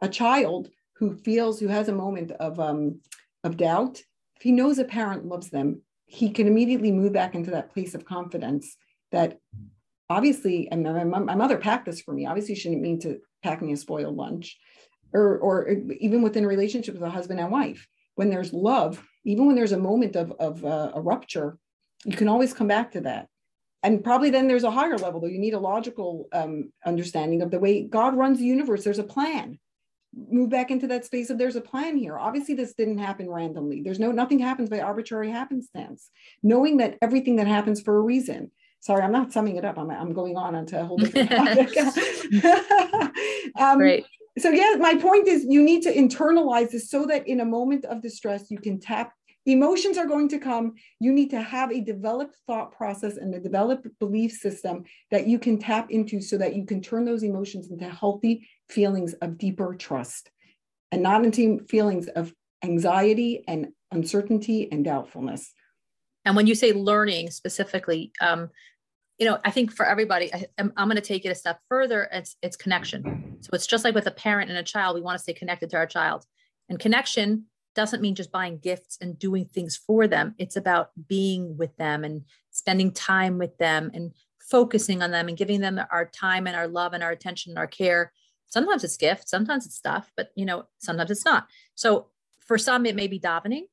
a 0.02 0.08
child 0.08 0.70
who 0.98 1.16
feels 1.16 1.60
who 1.60 1.68
has 1.68 1.88
a 1.88 1.92
moment 1.92 2.32
of 2.32 2.58
um, 2.60 3.00
of 3.44 3.56
doubt 3.56 4.02
if 4.36 4.42
he 4.42 4.52
knows 4.52 4.78
a 4.78 4.84
parent 4.84 5.24
loves 5.24 5.50
them 5.50 5.82
he 6.06 6.30
can 6.30 6.46
immediately 6.46 6.90
move 6.90 7.12
back 7.12 7.34
into 7.34 7.50
that 7.50 7.72
place 7.72 7.94
of 7.94 8.04
confidence 8.04 8.76
that 9.12 9.38
obviously 10.10 10.68
and 10.70 10.82
my, 10.82 11.04
my 11.04 11.34
mother 11.34 11.58
packed 11.58 11.86
this 11.86 12.00
for 12.00 12.12
me 12.12 12.26
obviously 12.26 12.54
she 12.54 12.68
didn't 12.68 12.82
mean 12.82 13.00
to 13.00 13.18
pack 13.42 13.62
me 13.62 13.72
a 13.72 13.76
spoiled 13.76 14.16
lunch 14.16 14.58
or 15.12 15.38
or 15.38 15.68
even 16.00 16.22
within 16.22 16.44
a 16.44 16.48
relationship 16.48 16.94
with 16.94 17.02
a 17.02 17.10
husband 17.10 17.40
and 17.40 17.50
wife 17.50 17.86
when 18.14 18.30
there's 18.30 18.52
love 18.52 19.02
even 19.24 19.46
when 19.46 19.56
there's 19.56 19.72
a 19.72 19.78
moment 19.78 20.16
of, 20.16 20.32
of 20.32 20.64
uh, 20.64 20.92
a 20.94 21.00
rupture 21.00 21.58
you 22.04 22.16
can 22.16 22.28
always 22.28 22.52
come 22.52 22.68
back 22.68 22.92
to 22.92 23.00
that 23.00 23.28
and 23.82 24.02
probably 24.02 24.30
then 24.30 24.48
there's 24.48 24.64
a 24.64 24.70
higher 24.70 24.98
level 24.98 25.20
though 25.20 25.26
you 25.26 25.38
need 25.38 25.54
a 25.54 25.58
logical 25.58 26.28
um, 26.32 26.72
understanding 26.84 27.42
of 27.42 27.50
the 27.50 27.58
way 27.58 27.82
god 27.82 28.16
runs 28.16 28.38
the 28.38 28.44
universe 28.44 28.84
there's 28.84 28.98
a 28.98 29.04
plan 29.04 29.58
move 30.14 30.50
back 30.50 30.70
into 30.70 30.86
that 30.86 31.04
space 31.04 31.30
of 31.30 31.38
there's 31.38 31.56
a 31.56 31.60
plan 31.60 31.96
here. 31.96 32.18
Obviously, 32.18 32.54
this 32.54 32.74
didn't 32.74 32.98
happen 32.98 33.30
randomly. 33.30 33.82
There's 33.82 34.00
no 34.00 34.12
nothing 34.12 34.38
happens 34.38 34.68
by 34.68 34.80
arbitrary 34.80 35.30
happenstance. 35.30 36.10
Knowing 36.42 36.78
that 36.78 36.96
everything 37.02 37.36
that 37.36 37.46
happens 37.46 37.80
for 37.80 37.96
a 37.96 38.00
reason. 38.00 38.50
Sorry, 38.80 39.02
I'm 39.02 39.12
not 39.12 39.32
summing 39.32 39.56
it 39.56 39.64
up. 39.64 39.76
I'm, 39.76 39.90
I'm 39.90 40.12
going 40.12 40.36
on 40.36 40.54
onto 40.54 40.76
a 40.76 40.84
whole 40.84 40.98
different 40.98 41.30
topic. 41.32 41.76
um, 43.58 43.78
Great. 43.78 44.06
So 44.38 44.50
yeah, 44.50 44.74
my 44.78 44.94
point 44.94 45.28
is 45.28 45.46
you 45.48 45.62
need 45.62 45.82
to 45.82 45.92
internalize 45.92 46.70
this 46.70 46.90
so 46.90 47.06
that 47.06 47.26
in 47.26 47.40
a 47.40 47.44
moment 47.44 47.84
of 47.84 48.02
distress 48.02 48.50
you 48.50 48.58
can 48.58 48.78
tap 48.80 49.12
emotions 49.46 49.96
are 49.96 50.06
going 50.06 50.28
to 50.28 50.38
come. 50.38 50.74
You 51.00 51.12
need 51.12 51.30
to 51.30 51.40
have 51.40 51.70
a 51.70 51.80
developed 51.80 52.36
thought 52.46 52.72
process 52.72 53.16
and 53.16 53.34
a 53.34 53.40
developed 53.40 53.86
belief 53.98 54.32
system 54.32 54.84
that 55.10 55.26
you 55.26 55.38
can 55.38 55.58
tap 55.58 55.90
into 55.90 56.20
so 56.20 56.36
that 56.38 56.54
you 56.54 56.64
can 56.64 56.80
turn 56.80 57.04
those 57.04 57.22
emotions 57.22 57.70
into 57.70 57.88
healthy 57.88 58.48
feelings 58.68 59.14
of 59.14 59.38
deeper 59.38 59.74
trust 59.74 60.30
and 60.92 61.02
not 61.02 61.24
into 61.24 61.64
feelings 61.68 62.08
of 62.08 62.32
anxiety 62.62 63.44
and 63.46 63.68
uncertainty 63.90 64.70
and 64.70 64.84
doubtfulness. 64.84 65.52
And 66.24 66.36
when 66.36 66.46
you 66.46 66.54
say 66.54 66.72
learning 66.72 67.30
specifically, 67.30 68.12
um, 68.20 68.50
you 69.18 69.26
know, 69.26 69.38
I 69.44 69.50
think 69.50 69.72
for 69.72 69.84
everybody, 69.84 70.32
I, 70.32 70.46
am 70.58 70.72
going 70.76 70.94
to 70.94 71.00
take 71.00 71.24
it 71.24 71.30
a 71.30 71.34
step 71.34 71.60
further. 71.68 72.08
It's 72.12 72.36
it's 72.40 72.56
connection. 72.56 73.36
So 73.40 73.50
it's 73.52 73.66
just 73.66 73.84
like 73.84 73.94
with 73.94 74.06
a 74.06 74.12
parent 74.12 74.48
and 74.48 74.58
a 74.58 74.62
child. 74.62 74.94
We 74.94 75.02
want 75.02 75.16
to 75.16 75.22
stay 75.22 75.32
connected 75.32 75.70
to 75.70 75.76
our 75.76 75.86
child, 75.86 76.24
and 76.68 76.78
connection 76.78 77.46
doesn't 77.74 78.02
mean 78.02 78.14
just 78.14 78.32
buying 78.32 78.58
gifts 78.58 78.98
and 79.00 79.18
doing 79.18 79.44
things 79.44 79.76
for 79.76 80.06
them. 80.08 80.34
It's 80.38 80.56
about 80.56 80.90
being 81.06 81.56
with 81.56 81.76
them 81.76 82.04
and 82.04 82.24
spending 82.50 82.92
time 82.92 83.38
with 83.38 83.56
them 83.58 83.90
and 83.94 84.12
focusing 84.40 85.02
on 85.02 85.10
them 85.10 85.28
and 85.28 85.36
giving 85.36 85.60
them 85.60 85.80
our 85.92 86.06
time 86.06 86.46
and 86.46 86.56
our 86.56 86.66
love 86.66 86.92
and 86.92 87.02
our 87.02 87.10
attention 87.10 87.52
and 87.52 87.58
our 87.58 87.66
care. 87.66 88.12
Sometimes 88.46 88.82
it's 88.82 88.96
gifts, 88.96 89.30
sometimes 89.30 89.66
it's 89.66 89.76
stuff, 89.76 90.10
but 90.16 90.30
you 90.34 90.44
know, 90.44 90.64
sometimes 90.78 91.10
it's 91.10 91.24
not. 91.24 91.46
So 91.74 92.08
for 92.40 92.56
some, 92.56 92.86
it 92.86 92.96
may 92.96 93.06
be 93.06 93.20
davening, 93.20 93.64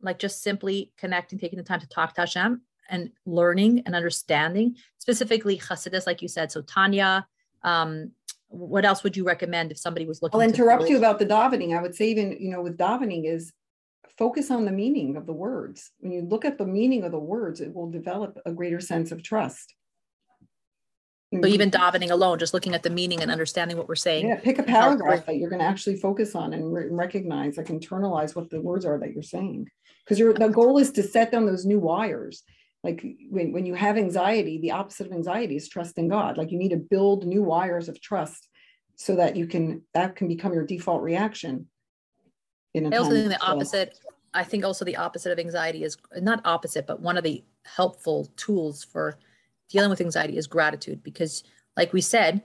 like 0.00 0.18
just 0.18 0.42
simply 0.42 0.92
connecting, 0.96 1.38
taking 1.38 1.56
the 1.56 1.64
time 1.64 1.80
to 1.80 1.88
talk 1.88 2.14
to 2.14 2.20
Hashem 2.20 2.60
and 2.90 3.10
learning 3.24 3.82
and 3.86 3.94
understanding, 3.94 4.76
specifically 4.98 5.58
Chassidus, 5.58 6.06
like 6.06 6.20
you 6.20 6.28
said. 6.28 6.52
So 6.52 6.62
Tanya, 6.62 7.26
um, 7.62 8.12
what 8.48 8.84
else 8.84 9.02
would 9.04 9.16
you 9.16 9.24
recommend 9.24 9.70
if 9.70 9.78
somebody 9.78 10.06
was 10.06 10.20
looking? 10.22 10.40
I'll 10.40 10.46
interrupt 10.46 10.88
you 10.88 10.98
about 10.98 11.18
the 11.18 11.26
davening. 11.26 11.76
I 11.76 11.80
would 11.80 11.94
say 11.94 12.10
even 12.10 12.36
you 12.40 12.50
know 12.50 12.62
with 12.62 12.76
davening 12.76 13.24
is 13.24 13.52
focus 14.18 14.50
on 14.50 14.64
the 14.64 14.72
meaning 14.72 15.16
of 15.16 15.26
the 15.26 15.32
words. 15.32 15.92
When 16.00 16.12
you 16.12 16.22
look 16.22 16.44
at 16.44 16.58
the 16.58 16.66
meaning 16.66 17.04
of 17.04 17.12
the 17.12 17.18
words, 17.18 17.60
it 17.60 17.74
will 17.74 17.90
develop 17.90 18.38
a 18.44 18.52
greater 18.52 18.80
sense 18.80 19.12
of 19.12 19.22
trust. 19.22 19.74
So 21.32 21.46
even 21.46 21.70
davening 21.70 22.10
alone, 22.10 22.40
just 22.40 22.52
looking 22.52 22.74
at 22.74 22.82
the 22.82 22.90
meaning 22.90 23.22
and 23.22 23.30
understanding 23.30 23.76
what 23.76 23.86
we're 23.86 23.94
saying. 23.94 24.26
Yeah, 24.26 24.40
pick 24.40 24.58
a 24.58 24.64
paragraph 24.64 25.26
that 25.26 25.36
you're 25.36 25.48
going 25.48 25.60
to 25.60 25.64
actually 25.64 25.94
focus 25.94 26.34
on 26.34 26.52
and 26.52 26.72
re- 26.72 26.88
recognize, 26.90 27.56
like 27.56 27.68
internalize 27.68 28.34
what 28.34 28.50
the 28.50 28.60
words 28.60 28.84
are 28.84 28.98
that 28.98 29.12
you're 29.12 29.22
saying. 29.22 29.68
Because 30.04 30.18
your 30.18 30.34
the 30.34 30.48
goal 30.48 30.78
is 30.78 30.90
to 30.92 31.04
set 31.04 31.30
down 31.30 31.46
those 31.46 31.64
new 31.64 31.78
wires. 31.78 32.42
Like 32.82 33.04
when, 33.28 33.52
when 33.52 33.66
you 33.66 33.74
have 33.74 33.98
anxiety, 33.98 34.58
the 34.58 34.70
opposite 34.72 35.06
of 35.06 35.12
anxiety 35.12 35.56
is 35.56 35.68
trust 35.68 35.98
in 35.98 36.08
God. 36.08 36.38
Like 36.38 36.50
you 36.50 36.58
need 36.58 36.70
to 36.70 36.78
build 36.78 37.26
new 37.26 37.42
wires 37.42 37.88
of 37.88 38.00
trust 38.00 38.48
so 38.96 39.16
that 39.16 39.36
you 39.36 39.46
can 39.46 39.82
that 39.94 40.16
can 40.16 40.28
become 40.28 40.52
your 40.52 40.64
default 40.64 41.02
reaction. 41.02 41.66
In 42.74 42.92
I 42.92 42.96
also 42.98 43.10
think 43.10 43.28
the 43.28 43.42
opposite. 43.44 43.98
I 44.32 44.44
think 44.44 44.64
also 44.64 44.84
the 44.84 44.96
opposite 44.96 45.32
of 45.32 45.38
anxiety 45.38 45.82
is 45.82 45.96
not 46.16 46.40
opposite, 46.44 46.86
but 46.86 47.00
one 47.00 47.18
of 47.18 47.24
the 47.24 47.42
helpful 47.64 48.30
tools 48.36 48.84
for 48.84 49.18
dealing 49.68 49.90
with 49.90 50.00
anxiety 50.00 50.36
is 50.36 50.46
gratitude 50.46 51.02
because 51.02 51.42
like 51.76 51.92
we 51.92 52.00
said 52.00 52.42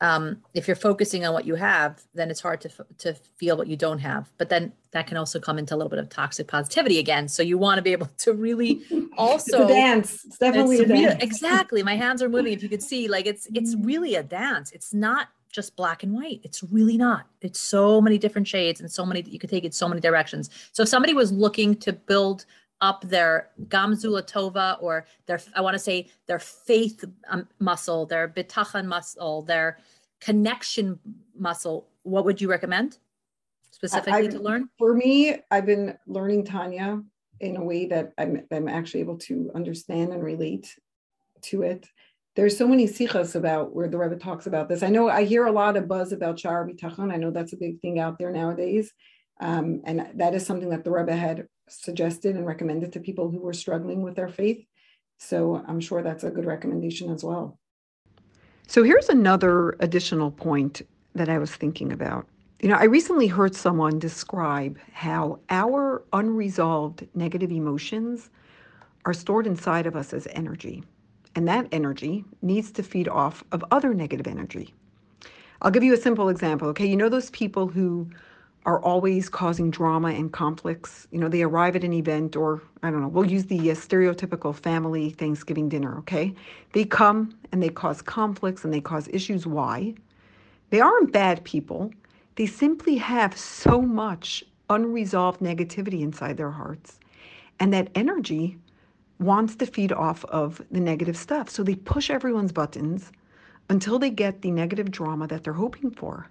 um, 0.00 0.42
if 0.54 0.68
you're 0.68 0.76
focusing 0.76 1.26
on 1.26 1.32
what 1.32 1.44
you 1.44 1.56
have 1.56 2.02
then 2.14 2.30
it's 2.30 2.40
hard 2.40 2.60
to, 2.60 2.70
to 2.98 3.14
feel 3.36 3.56
what 3.56 3.66
you 3.66 3.76
don't 3.76 3.98
have. 3.98 4.30
But 4.38 4.48
then 4.48 4.72
that 4.92 5.06
can 5.06 5.16
also 5.16 5.38
come 5.40 5.58
into 5.58 5.74
a 5.74 5.76
little 5.76 5.90
bit 5.90 5.98
of 5.98 6.08
toxic 6.08 6.46
positivity 6.46 6.98
again. 6.98 7.28
So 7.28 7.42
you 7.42 7.58
want 7.58 7.78
to 7.78 7.82
be 7.82 7.92
able 7.92 8.06
to 8.18 8.32
really 8.32 8.82
also 9.18 9.62
it's 9.62 9.72
dance. 9.72 10.24
It's 10.24 10.38
definitely 10.38 10.78
it's 10.78 10.90
a 10.90 10.92
real, 10.92 11.08
dance. 11.10 11.22
exactly. 11.22 11.82
My 11.82 11.96
hands 11.96 12.22
are 12.22 12.28
moving. 12.28 12.52
If 12.52 12.62
you 12.62 12.68
could 12.68 12.82
see 12.82 13.08
like 13.08 13.26
it's 13.26 13.46
it's 13.54 13.74
really 13.80 14.14
a 14.14 14.22
dance. 14.22 14.72
It's 14.72 14.94
not 14.94 15.28
just 15.50 15.76
black 15.76 16.02
and 16.02 16.12
white. 16.12 16.40
It's 16.44 16.62
really 16.62 16.98
not. 16.98 17.26
It's 17.40 17.58
so 17.58 18.00
many 18.00 18.18
different 18.18 18.46
shades 18.46 18.80
and 18.80 18.90
so 18.90 19.04
many 19.04 19.22
you 19.22 19.38
could 19.38 19.50
take 19.50 19.64
it 19.64 19.74
so 19.74 19.88
many 19.88 20.00
directions. 20.00 20.50
So 20.72 20.82
if 20.82 20.88
somebody 20.88 21.14
was 21.14 21.32
looking 21.32 21.74
to 21.76 21.92
build 21.92 22.44
up 22.80 23.02
their 23.02 23.50
Gam 23.68 23.94
Zu 23.94 24.10
Litovah 24.10 24.80
or 24.80 25.06
their 25.26 25.40
i 25.54 25.60
want 25.60 25.74
to 25.74 25.78
say 25.78 26.08
their 26.26 26.38
faith 26.38 27.04
um, 27.28 27.48
muscle 27.58 28.06
their 28.06 28.28
bitachon 28.28 28.86
muscle 28.86 29.42
their 29.42 29.78
connection 30.20 30.98
muscle 31.36 31.88
what 32.02 32.24
would 32.24 32.40
you 32.40 32.48
recommend 32.48 32.98
specifically 33.70 34.26
I, 34.28 34.30
to 34.30 34.40
learn 34.40 34.68
for 34.78 34.94
me 34.94 35.36
i've 35.50 35.66
been 35.66 35.96
learning 36.06 36.44
tanya 36.44 37.02
in 37.40 37.56
a 37.56 37.62
way 37.62 37.86
that 37.86 38.12
I'm, 38.18 38.44
I'm 38.50 38.68
actually 38.68 39.00
able 39.00 39.18
to 39.18 39.50
understand 39.54 40.12
and 40.12 40.24
relate 40.24 40.76
to 41.42 41.62
it 41.62 41.88
there's 42.38 42.56
so 42.56 42.68
many 42.68 42.86
sichos 42.86 43.34
about 43.34 43.74
where 43.74 43.88
the 43.88 43.98
Rebbe 43.98 44.14
talks 44.14 44.46
about 44.46 44.68
this. 44.68 44.84
I 44.84 44.90
know 44.90 45.08
I 45.08 45.24
hear 45.24 45.46
a 45.46 45.50
lot 45.50 45.76
of 45.76 45.88
buzz 45.88 46.12
about 46.12 46.38
Shar 46.38 46.68
Bitachon. 46.68 47.12
I 47.12 47.16
know 47.16 47.32
that's 47.32 47.52
a 47.52 47.56
big 47.56 47.80
thing 47.80 47.98
out 47.98 48.16
there 48.16 48.30
nowadays. 48.30 48.92
Um, 49.40 49.82
and 49.84 50.08
that 50.14 50.34
is 50.34 50.46
something 50.46 50.68
that 50.68 50.84
the 50.84 50.92
Rebbe 50.92 51.16
had 51.16 51.48
suggested 51.68 52.36
and 52.36 52.46
recommended 52.46 52.92
to 52.92 53.00
people 53.00 53.30
who 53.30 53.40
were 53.40 53.52
struggling 53.52 54.02
with 54.02 54.16
their 54.16 54.28
faith. 54.28 54.64
So 55.18 55.62
I'm 55.66 55.80
sure 55.80 56.02
that's 56.02 56.24
a 56.24 56.30
good 56.30 56.44
recommendation 56.44 57.12
as 57.12 57.24
well. 57.24 57.58
So 58.66 58.82
here's 58.82 59.08
another 59.08 59.76
additional 59.80 60.30
point 60.30 60.82
that 61.14 61.28
I 61.28 61.38
was 61.38 61.54
thinking 61.54 61.92
about. 61.92 62.26
You 62.60 62.68
know, 62.68 62.76
I 62.76 62.84
recently 62.84 63.26
heard 63.26 63.54
someone 63.54 63.98
describe 63.98 64.78
how 64.92 65.40
our 65.48 66.02
unresolved 66.12 67.06
negative 67.14 67.50
emotions 67.50 68.30
are 69.04 69.14
stored 69.14 69.46
inside 69.46 69.86
of 69.86 69.96
us 69.96 70.12
as 70.12 70.26
energy. 70.32 70.82
And 71.34 71.46
that 71.48 71.68
energy 71.72 72.24
needs 72.42 72.70
to 72.72 72.82
feed 72.82 73.08
off 73.08 73.44
of 73.52 73.64
other 73.70 73.94
negative 73.94 74.26
energy. 74.26 74.74
I'll 75.62 75.70
give 75.70 75.84
you 75.84 75.94
a 75.94 75.98
simple 75.98 76.28
example. 76.28 76.68
Okay, 76.68 76.86
you 76.86 76.96
know 76.96 77.08
those 77.08 77.30
people 77.30 77.68
who 77.68 78.08
are 78.68 78.82
always 78.82 79.30
causing 79.30 79.70
drama 79.70 80.08
and 80.08 80.30
conflicts. 80.30 81.08
You 81.10 81.18
know, 81.18 81.30
they 81.30 81.40
arrive 81.40 81.74
at 81.74 81.84
an 81.84 81.94
event, 81.94 82.36
or 82.36 82.60
I 82.82 82.90
don't 82.90 83.00
know, 83.00 83.08
we'll 83.08 83.24
use 83.24 83.46
the 83.46 83.70
uh, 83.70 83.74
stereotypical 83.74 84.54
family 84.54 85.08
Thanksgiving 85.08 85.70
dinner, 85.70 85.96
okay? 86.00 86.34
They 86.74 86.84
come 86.84 87.34
and 87.50 87.62
they 87.62 87.70
cause 87.70 88.02
conflicts 88.02 88.64
and 88.64 88.74
they 88.74 88.82
cause 88.82 89.08
issues. 89.10 89.46
Why? 89.46 89.94
They 90.68 90.80
aren't 90.80 91.12
bad 91.12 91.42
people. 91.44 91.90
They 92.34 92.44
simply 92.44 92.96
have 92.98 93.38
so 93.38 93.80
much 93.80 94.44
unresolved 94.68 95.40
negativity 95.40 96.02
inside 96.02 96.36
their 96.36 96.50
hearts. 96.50 97.00
And 97.60 97.72
that 97.72 97.88
energy 97.94 98.58
wants 99.18 99.56
to 99.56 99.64
feed 99.64 99.92
off 99.92 100.26
of 100.26 100.60
the 100.70 100.80
negative 100.80 101.16
stuff. 101.16 101.48
So 101.48 101.62
they 101.62 101.74
push 101.74 102.10
everyone's 102.10 102.52
buttons 102.52 103.12
until 103.70 103.98
they 103.98 104.10
get 104.10 104.42
the 104.42 104.50
negative 104.50 104.90
drama 104.90 105.26
that 105.28 105.42
they're 105.42 105.54
hoping 105.54 105.90
for. 105.90 106.28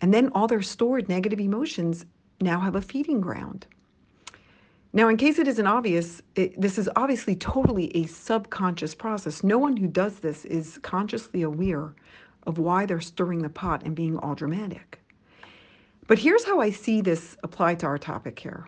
And 0.00 0.14
then 0.14 0.30
all 0.34 0.46
their 0.46 0.62
stored 0.62 1.08
negative 1.08 1.40
emotions 1.40 2.06
now 2.40 2.60
have 2.60 2.74
a 2.74 2.82
feeding 2.82 3.20
ground. 3.20 3.66
Now, 4.92 5.08
in 5.08 5.16
case 5.16 5.38
it 5.38 5.46
isn't 5.46 5.66
obvious, 5.66 6.20
it, 6.34 6.60
this 6.60 6.76
is 6.76 6.88
obviously 6.96 7.36
totally 7.36 7.96
a 7.96 8.06
subconscious 8.06 8.94
process. 8.94 9.44
No 9.44 9.56
one 9.56 9.76
who 9.76 9.86
does 9.86 10.18
this 10.18 10.44
is 10.44 10.78
consciously 10.78 11.42
aware 11.42 11.94
of 12.46 12.58
why 12.58 12.86
they're 12.86 13.00
stirring 13.00 13.42
the 13.42 13.48
pot 13.48 13.82
and 13.84 13.94
being 13.94 14.18
all 14.18 14.34
dramatic. 14.34 14.98
But 16.08 16.18
here's 16.18 16.44
how 16.44 16.60
I 16.60 16.70
see 16.70 17.00
this 17.02 17.36
apply 17.44 17.76
to 17.76 17.86
our 17.86 17.98
topic 17.98 18.40
here. 18.40 18.66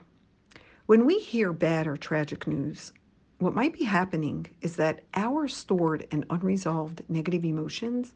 When 0.87 1.07
we 1.07 1.19
hear 1.19 1.53
bad 1.53 1.89
or 1.89 1.97
tragic 1.97 2.47
news, 2.47 2.93
what 3.39 3.55
might 3.55 3.73
be 3.73 3.85
happening 3.85 4.47
is 4.61 4.77
that 4.77 5.01
our 5.15 5.49
stored 5.49 6.07
and 6.13 6.25
unresolved 6.31 7.03
negative 7.09 7.45
emotions 7.45 8.13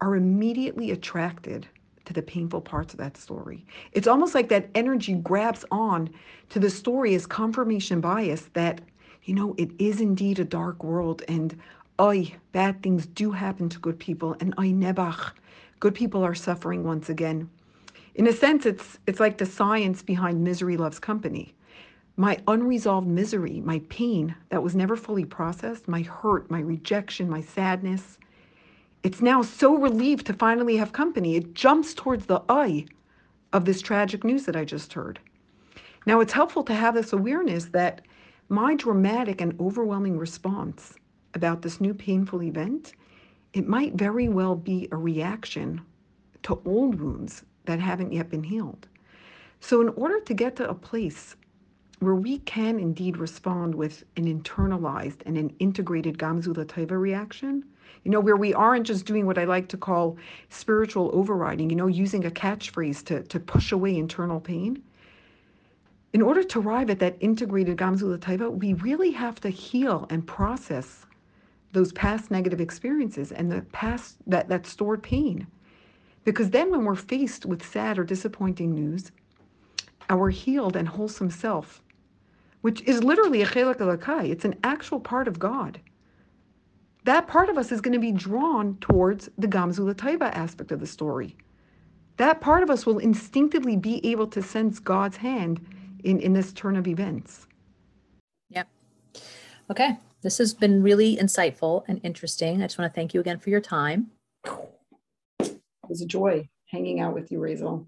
are 0.00 0.16
immediately 0.16 0.90
attracted 0.90 1.68
to 2.06 2.12
the 2.12 2.22
painful 2.22 2.60
parts 2.60 2.94
of 2.94 2.98
that 2.98 3.16
story. 3.16 3.66
It's 3.92 4.06
almost 4.06 4.34
like 4.34 4.48
that 4.48 4.68
energy 4.74 5.14
grabs 5.14 5.64
on 5.70 6.10
to 6.48 6.58
the 6.58 6.70
story 6.70 7.14
as 7.14 7.26
confirmation 7.26 8.00
bias 8.00 8.48
that, 8.54 8.80
you 9.24 9.34
know, 9.34 9.54
it 9.58 9.70
is 9.78 10.00
indeed 10.00 10.38
a 10.38 10.44
dark 10.44 10.82
world 10.82 11.22
and 11.28 11.58
oi, 12.00 12.34
bad 12.52 12.82
things 12.82 13.06
do 13.06 13.32
happen 13.32 13.68
to 13.68 13.78
good 13.78 13.98
people 13.98 14.36
and 14.40 14.54
I 14.56 14.68
nebach, 14.68 15.32
good 15.80 15.94
people 15.94 16.22
are 16.22 16.34
suffering 16.34 16.84
once 16.84 17.08
again. 17.08 17.50
In 18.14 18.26
a 18.26 18.32
sense, 18.32 18.64
it's 18.64 18.98
it's 19.06 19.20
like 19.20 19.36
the 19.36 19.46
science 19.46 20.02
behind 20.02 20.42
misery 20.42 20.76
loves 20.76 20.98
company. 20.98 21.54
My 22.16 22.38
unresolved 22.48 23.06
misery, 23.06 23.60
my 23.60 23.82
pain 23.90 24.34
that 24.48 24.62
was 24.62 24.74
never 24.74 24.96
fully 24.96 25.26
processed, 25.26 25.86
my 25.86 26.00
hurt, 26.00 26.50
my 26.50 26.60
rejection, 26.60 27.28
my 27.28 27.42
sadness, 27.42 28.18
it's 29.06 29.22
now 29.22 29.40
so 29.40 29.76
relieved 29.76 30.26
to 30.26 30.32
finally 30.32 30.76
have 30.76 30.92
company. 30.92 31.36
It 31.36 31.54
jumps 31.54 31.94
towards 31.94 32.26
the 32.26 32.42
eye 32.48 32.86
of 33.52 33.64
this 33.64 33.80
tragic 33.80 34.24
news 34.24 34.46
that 34.46 34.56
I 34.56 34.64
just 34.64 34.92
heard. 34.94 35.20
Now, 36.06 36.18
it's 36.18 36.32
helpful 36.32 36.64
to 36.64 36.74
have 36.74 36.94
this 36.96 37.12
awareness 37.12 37.66
that 37.66 38.00
my 38.48 38.74
dramatic 38.74 39.40
and 39.40 39.54
overwhelming 39.60 40.18
response 40.18 40.94
about 41.34 41.62
this 41.62 41.80
new 41.80 41.94
painful 41.94 42.42
event, 42.42 42.94
it 43.52 43.68
might 43.68 43.94
very 43.94 44.28
well 44.28 44.56
be 44.56 44.88
a 44.90 44.96
reaction 44.96 45.82
to 46.42 46.60
old 46.64 46.96
wounds 46.96 47.44
that 47.66 47.78
haven't 47.78 48.12
yet 48.12 48.28
been 48.28 48.42
healed. 48.42 48.88
So, 49.60 49.80
in 49.80 49.90
order 49.90 50.18
to 50.18 50.34
get 50.34 50.56
to 50.56 50.68
a 50.68 50.74
place 50.74 51.36
where 52.00 52.16
we 52.16 52.38
can 52.40 52.80
indeed 52.80 53.18
respond 53.18 53.72
with 53.72 54.02
an 54.16 54.24
internalized 54.24 55.20
and 55.26 55.38
an 55.38 55.54
integrated 55.60 56.18
Gamzula 56.18 56.64
Taiva 56.64 57.00
reaction, 57.00 57.64
you 58.04 58.10
know, 58.10 58.20
where 58.20 58.36
we 58.36 58.54
aren't 58.54 58.86
just 58.86 59.04
doing 59.04 59.26
what 59.26 59.38
I 59.38 59.44
like 59.44 59.68
to 59.68 59.76
call 59.76 60.16
spiritual 60.48 61.10
overriding, 61.12 61.70
you 61.70 61.76
know, 61.76 61.88
using 61.88 62.24
a 62.24 62.30
catchphrase 62.30 63.04
to, 63.06 63.22
to 63.24 63.40
push 63.40 63.72
away 63.72 63.96
internal 63.96 64.40
pain. 64.40 64.82
In 66.12 66.22
order 66.22 66.44
to 66.44 66.60
arrive 66.60 66.88
at 66.88 67.00
that 67.00 67.16
integrated 67.20 67.76
Gamzula 67.76 68.18
Taiva, 68.18 68.50
we 68.50 68.74
really 68.74 69.10
have 69.10 69.40
to 69.40 69.48
heal 69.48 70.06
and 70.08 70.26
process 70.26 71.04
those 71.72 71.92
past 71.92 72.30
negative 72.30 72.60
experiences 72.60 73.32
and 73.32 73.50
the 73.50 73.62
past 73.72 74.16
that, 74.26 74.48
that 74.48 74.66
stored 74.66 75.02
pain. 75.02 75.46
Because 76.24 76.50
then 76.50 76.70
when 76.70 76.84
we're 76.84 76.94
faced 76.94 77.44
with 77.44 77.66
sad 77.66 77.98
or 77.98 78.04
disappointing 78.04 78.74
news, 78.74 79.12
our 80.08 80.30
healed 80.30 80.76
and 80.76 80.88
wholesome 80.88 81.30
self, 81.30 81.82
which 82.60 82.82
is 82.82 83.02
literally 83.02 83.42
a 83.42 83.46
chelek 83.46 83.78
Elokai, 83.78 84.30
it's 84.30 84.44
an 84.44 84.54
actual 84.64 85.00
part 85.00 85.28
of 85.28 85.38
God 85.38 85.80
that 87.06 87.28
part 87.28 87.48
of 87.48 87.56
us 87.56 87.72
is 87.72 87.80
going 87.80 87.94
to 87.94 88.00
be 88.00 88.12
drawn 88.12 88.76
towards 88.80 89.30
the 89.38 89.46
Gamzula 89.46 89.94
Taiba 89.94 90.30
aspect 90.34 90.72
of 90.72 90.80
the 90.80 90.86
story. 90.86 91.36
That 92.16 92.40
part 92.40 92.62
of 92.62 92.70
us 92.70 92.84
will 92.84 92.98
instinctively 92.98 93.76
be 93.76 94.04
able 94.04 94.26
to 94.28 94.42
sense 94.42 94.78
God's 94.78 95.16
hand 95.16 95.64
in, 96.02 96.20
in 96.20 96.32
this 96.32 96.52
turn 96.52 96.76
of 96.76 96.88
events. 96.88 97.46
Yep. 98.50 98.68
Okay. 99.70 99.96
This 100.22 100.38
has 100.38 100.52
been 100.54 100.82
really 100.82 101.16
insightful 101.16 101.84
and 101.86 102.00
interesting. 102.02 102.62
I 102.62 102.66
just 102.66 102.78
want 102.78 102.92
to 102.92 102.94
thank 102.94 103.14
you 103.14 103.20
again 103.20 103.38
for 103.38 103.50
your 103.50 103.60
time. 103.60 104.10
It 105.38 105.60
was 105.88 106.00
a 106.00 106.06
joy 106.06 106.48
hanging 106.70 106.98
out 106.98 107.14
with 107.14 107.30
you, 107.30 107.38
Razel. 107.38 107.86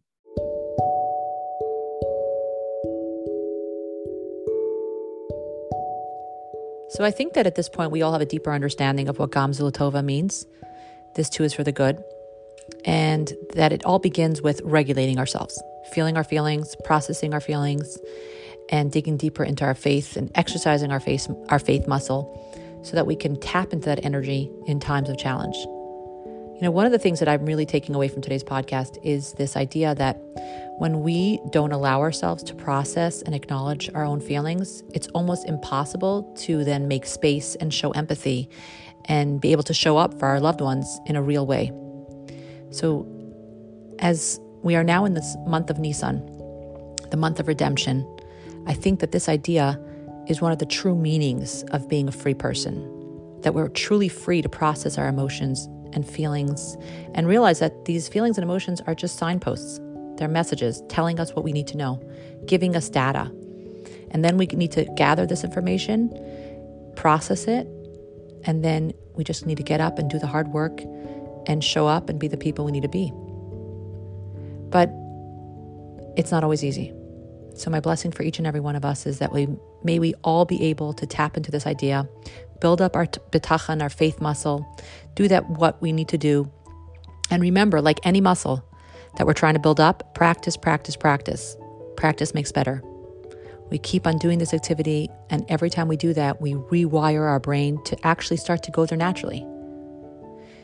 So 6.98 7.04
I 7.04 7.12
think 7.12 7.34
that 7.34 7.46
at 7.46 7.54
this 7.54 7.68
point, 7.68 7.92
we 7.92 8.02
all 8.02 8.10
have 8.10 8.20
a 8.20 8.26
deeper 8.26 8.50
understanding 8.50 9.08
of 9.08 9.20
what 9.20 9.30
Gam 9.30 9.52
Zu 9.52 9.62
Litovah 9.62 10.04
means. 10.04 10.44
This 11.14 11.30
too 11.30 11.44
is 11.44 11.54
for 11.54 11.62
the 11.62 11.70
good. 11.70 12.02
And 12.84 13.32
that 13.54 13.72
it 13.72 13.84
all 13.84 14.00
begins 14.00 14.42
with 14.42 14.60
regulating 14.64 15.16
ourselves, 15.16 15.62
feeling 15.92 16.16
our 16.16 16.24
feelings, 16.24 16.74
processing 16.82 17.34
our 17.34 17.40
feelings, 17.40 17.98
and 18.68 18.90
digging 18.90 19.16
deeper 19.16 19.44
into 19.44 19.64
our 19.64 19.76
faith 19.76 20.16
and 20.16 20.28
exercising 20.34 20.90
our 20.90 20.98
faith, 20.98 21.30
our 21.50 21.60
faith 21.60 21.86
muscle 21.86 22.34
so 22.82 22.96
that 22.96 23.06
we 23.06 23.14
can 23.14 23.38
tap 23.38 23.72
into 23.72 23.84
that 23.86 24.04
energy 24.04 24.50
in 24.66 24.80
times 24.80 25.08
of 25.08 25.16
challenge. 25.16 25.54
You 25.54 26.62
know, 26.62 26.72
one 26.72 26.84
of 26.84 26.90
the 26.90 26.98
things 26.98 27.20
that 27.20 27.28
I'm 27.28 27.46
really 27.46 27.64
taking 27.64 27.94
away 27.94 28.08
from 28.08 28.22
today's 28.22 28.42
podcast 28.42 28.98
is 29.04 29.34
this 29.34 29.56
idea 29.56 29.94
that 29.94 30.20
when 30.78 31.02
we 31.02 31.40
don't 31.50 31.72
allow 31.72 32.00
ourselves 32.00 32.42
to 32.44 32.54
process 32.54 33.20
and 33.22 33.34
acknowledge 33.34 33.90
our 33.94 34.04
own 34.04 34.20
feelings, 34.20 34.84
it's 34.94 35.08
almost 35.08 35.46
impossible 35.48 36.32
to 36.38 36.62
then 36.62 36.86
make 36.86 37.04
space 37.04 37.56
and 37.56 37.74
show 37.74 37.90
empathy 37.90 38.48
and 39.06 39.40
be 39.40 39.50
able 39.50 39.64
to 39.64 39.74
show 39.74 39.96
up 39.96 40.18
for 40.20 40.26
our 40.26 40.38
loved 40.38 40.60
ones 40.60 41.00
in 41.06 41.16
a 41.16 41.22
real 41.22 41.46
way. 41.46 41.72
So, 42.70 43.06
as 43.98 44.40
we 44.62 44.76
are 44.76 44.84
now 44.84 45.04
in 45.04 45.14
this 45.14 45.36
month 45.46 45.68
of 45.68 45.80
Nisan, 45.80 46.24
the 47.10 47.16
month 47.16 47.40
of 47.40 47.48
redemption, 47.48 48.06
I 48.66 48.74
think 48.74 49.00
that 49.00 49.10
this 49.10 49.28
idea 49.28 49.80
is 50.28 50.40
one 50.40 50.52
of 50.52 50.58
the 50.58 50.66
true 50.66 50.94
meanings 50.94 51.64
of 51.72 51.88
being 51.88 52.06
a 52.06 52.12
free 52.12 52.34
person, 52.34 52.76
that 53.40 53.52
we're 53.52 53.68
truly 53.68 54.08
free 54.08 54.42
to 54.42 54.48
process 54.48 54.96
our 54.96 55.08
emotions 55.08 55.68
and 55.92 56.08
feelings 56.08 56.76
and 57.14 57.26
realize 57.26 57.58
that 57.58 57.86
these 57.86 58.08
feelings 58.08 58.36
and 58.36 58.44
emotions 58.44 58.80
are 58.82 58.94
just 58.94 59.16
signposts. 59.16 59.80
They're 60.18 60.28
messages 60.28 60.82
telling 60.88 61.20
us 61.20 61.32
what 61.34 61.44
we 61.44 61.52
need 61.52 61.68
to 61.68 61.76
know, 61.76 62.02
giving 62.46 62.76
us 62.76 62.88
data. 62.88 63.32
And 64.10 64.24
then 64.24 64.36
we 64.36 64.46
need 64.46 64.72
to 64.72 64.84
gather 64.96 65.26
this 65.26 65.44
information, 65.44 66.12
process 66.96 67.46
it, 67.46 67.66
and 68.44 68.64
then 68.64 68.92
we 69.14 69.24
just 69.24 69.46
need 69.46 69.56
to 69.56 69.62
get 69.62 69.80
up 69.80 69.98
and 69.98 70.10
do 70.10 70.18
the 70.18 70.26
hard 70.26 70.48
work 70.48 70.80
and 71.46 71.62
show 71.62 71.86
up 71.86 72.08
and 72.08 72.18
be 72.18 72.28
the 72.28 72.36
people 72.36 72.64
we 72.64 72.72
need 72.72 72.82
to 72.82 72.88
be. 72.88 73.12
But 74.70 74.90
it's 76.16 76.30
not 76.30 76.42
always 76.42 76.64
easy. 76.64 76.92
So, 77.54 77.70
my 77.70 77.80
blessing 77.80 78.12
for 78.12 78.22
each 78.22 78.38
and 78.38 78.46
every 78.46 78.60
one 78.60 78.76
of 78.76 78.84
us 78.84 79.06
is 79.06 79.18
that 79.18 79.32
we 79.32 79.48
may 79.82 79.98
we 79.98 80.14
all 80.22 80.44
be 80.44 80.62
able 80.64 80.92
to 80.94 81.06
tap 81.06 81.36
into 81.36 81.50
this 81.50 81.66
idea, 81.66 82.08
build 82.60 82.80
up 82.80 82.94
our 82.94 83.06
bitachon, 83.06 83.82
our 83.82 83.88
faith 83.88 84.20
muscle, 84.20 84.66
do 85.14 85.26
that 85.28 85.48
what 85.48 85.80
we 85.82 85.92
need 85.92 86.08
to 86.08 86.18
do. 86.18 86.50
And 87.30 87.42
remember, 87.42 87.80
like 87.80 87.98
any 88.04 88.20
muscle 88.20 88.64
that 89.18 89.26
we're 89.26 89.34
trying 89.34 89.54
to 89.54 89.60
build 89.60 89.80
up, 89.80 90.14
practice, 90.14 90.56
practice, 90.56 90.96
practice. 90.96 91.56
Practice 91.96 92.32
makes 92.34 92.52
better. 92.52 92.82
We 93.70 93.78
keep 93.78 94.06
on 94.06 94.16
doing 94.16 94.38
this 94.38 94.54
activity, 94.54 95.10
and 95.28 95.44
every 95.48 95.68
time 95.68 95.88
we 95.88 95.96
do 95.96 96.14
that, 96.14 96.40
we 96.40 96.54
rewire 96.54 97.28
our 97.28 97.40
brain 97.40 97.82
to 97.84 98.06
actually 98.06 98.38
start 98.38 98.62
to 98.62 98.70
go 98.70 98.86
there 98.86 98.96
naturally. 98.96 99.44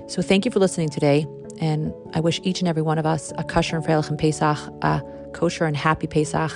So, 0.07 0.23
thank 0.23 0.45
you 0.45 0.51
for 0.51 0.61
listening 0.61 0.89
today, 0.89 1.27
and 1.61 1.93
I 2.15 2.21
wish 2.21 2.41
each 2.45 2.61
and 2.61 2.69
every 2.69 2.83
one 2.83 2.99
of 2.99 3.05
us 3.05 3.33
a 3.37 3.45
kosher 3.45 3.77
and 3.77 3.85
freilich 3.85 4.09
and 4.09 4.19
Pesach, 4.19 4.59
a 4.83 5.03
kosher 5.33 5.67
and 5.67 5.77
happy 5.77 6.07
Pesach, 6.07 6.53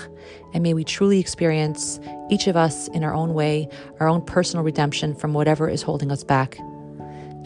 and 0.54 0.62
may 0.62 0.72
we 0.72 0.84
truly 0.84 1.18
experience, 1.18 2.00
each 2.30 2.46
of 2.46 2.56
us 2.56 2.88
in 2.88 3.04
our 3.04 3.12
own 3.12 3.34
way, 3.34 3.68
our 4.00 4.08
own 4.08 4.24
personal 4.24 4.64
redemption 4.64 5.14
from 5.14 5.34
whatever 5.34 5.68
is 5.68 5.82
holding 5.82 6.10
us 6.10 6.24
back. 6.24 6.58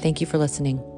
Thank 0.01 0.21
you 0.21 0.27
for 0.27 0.39
listening. 0.39 0.92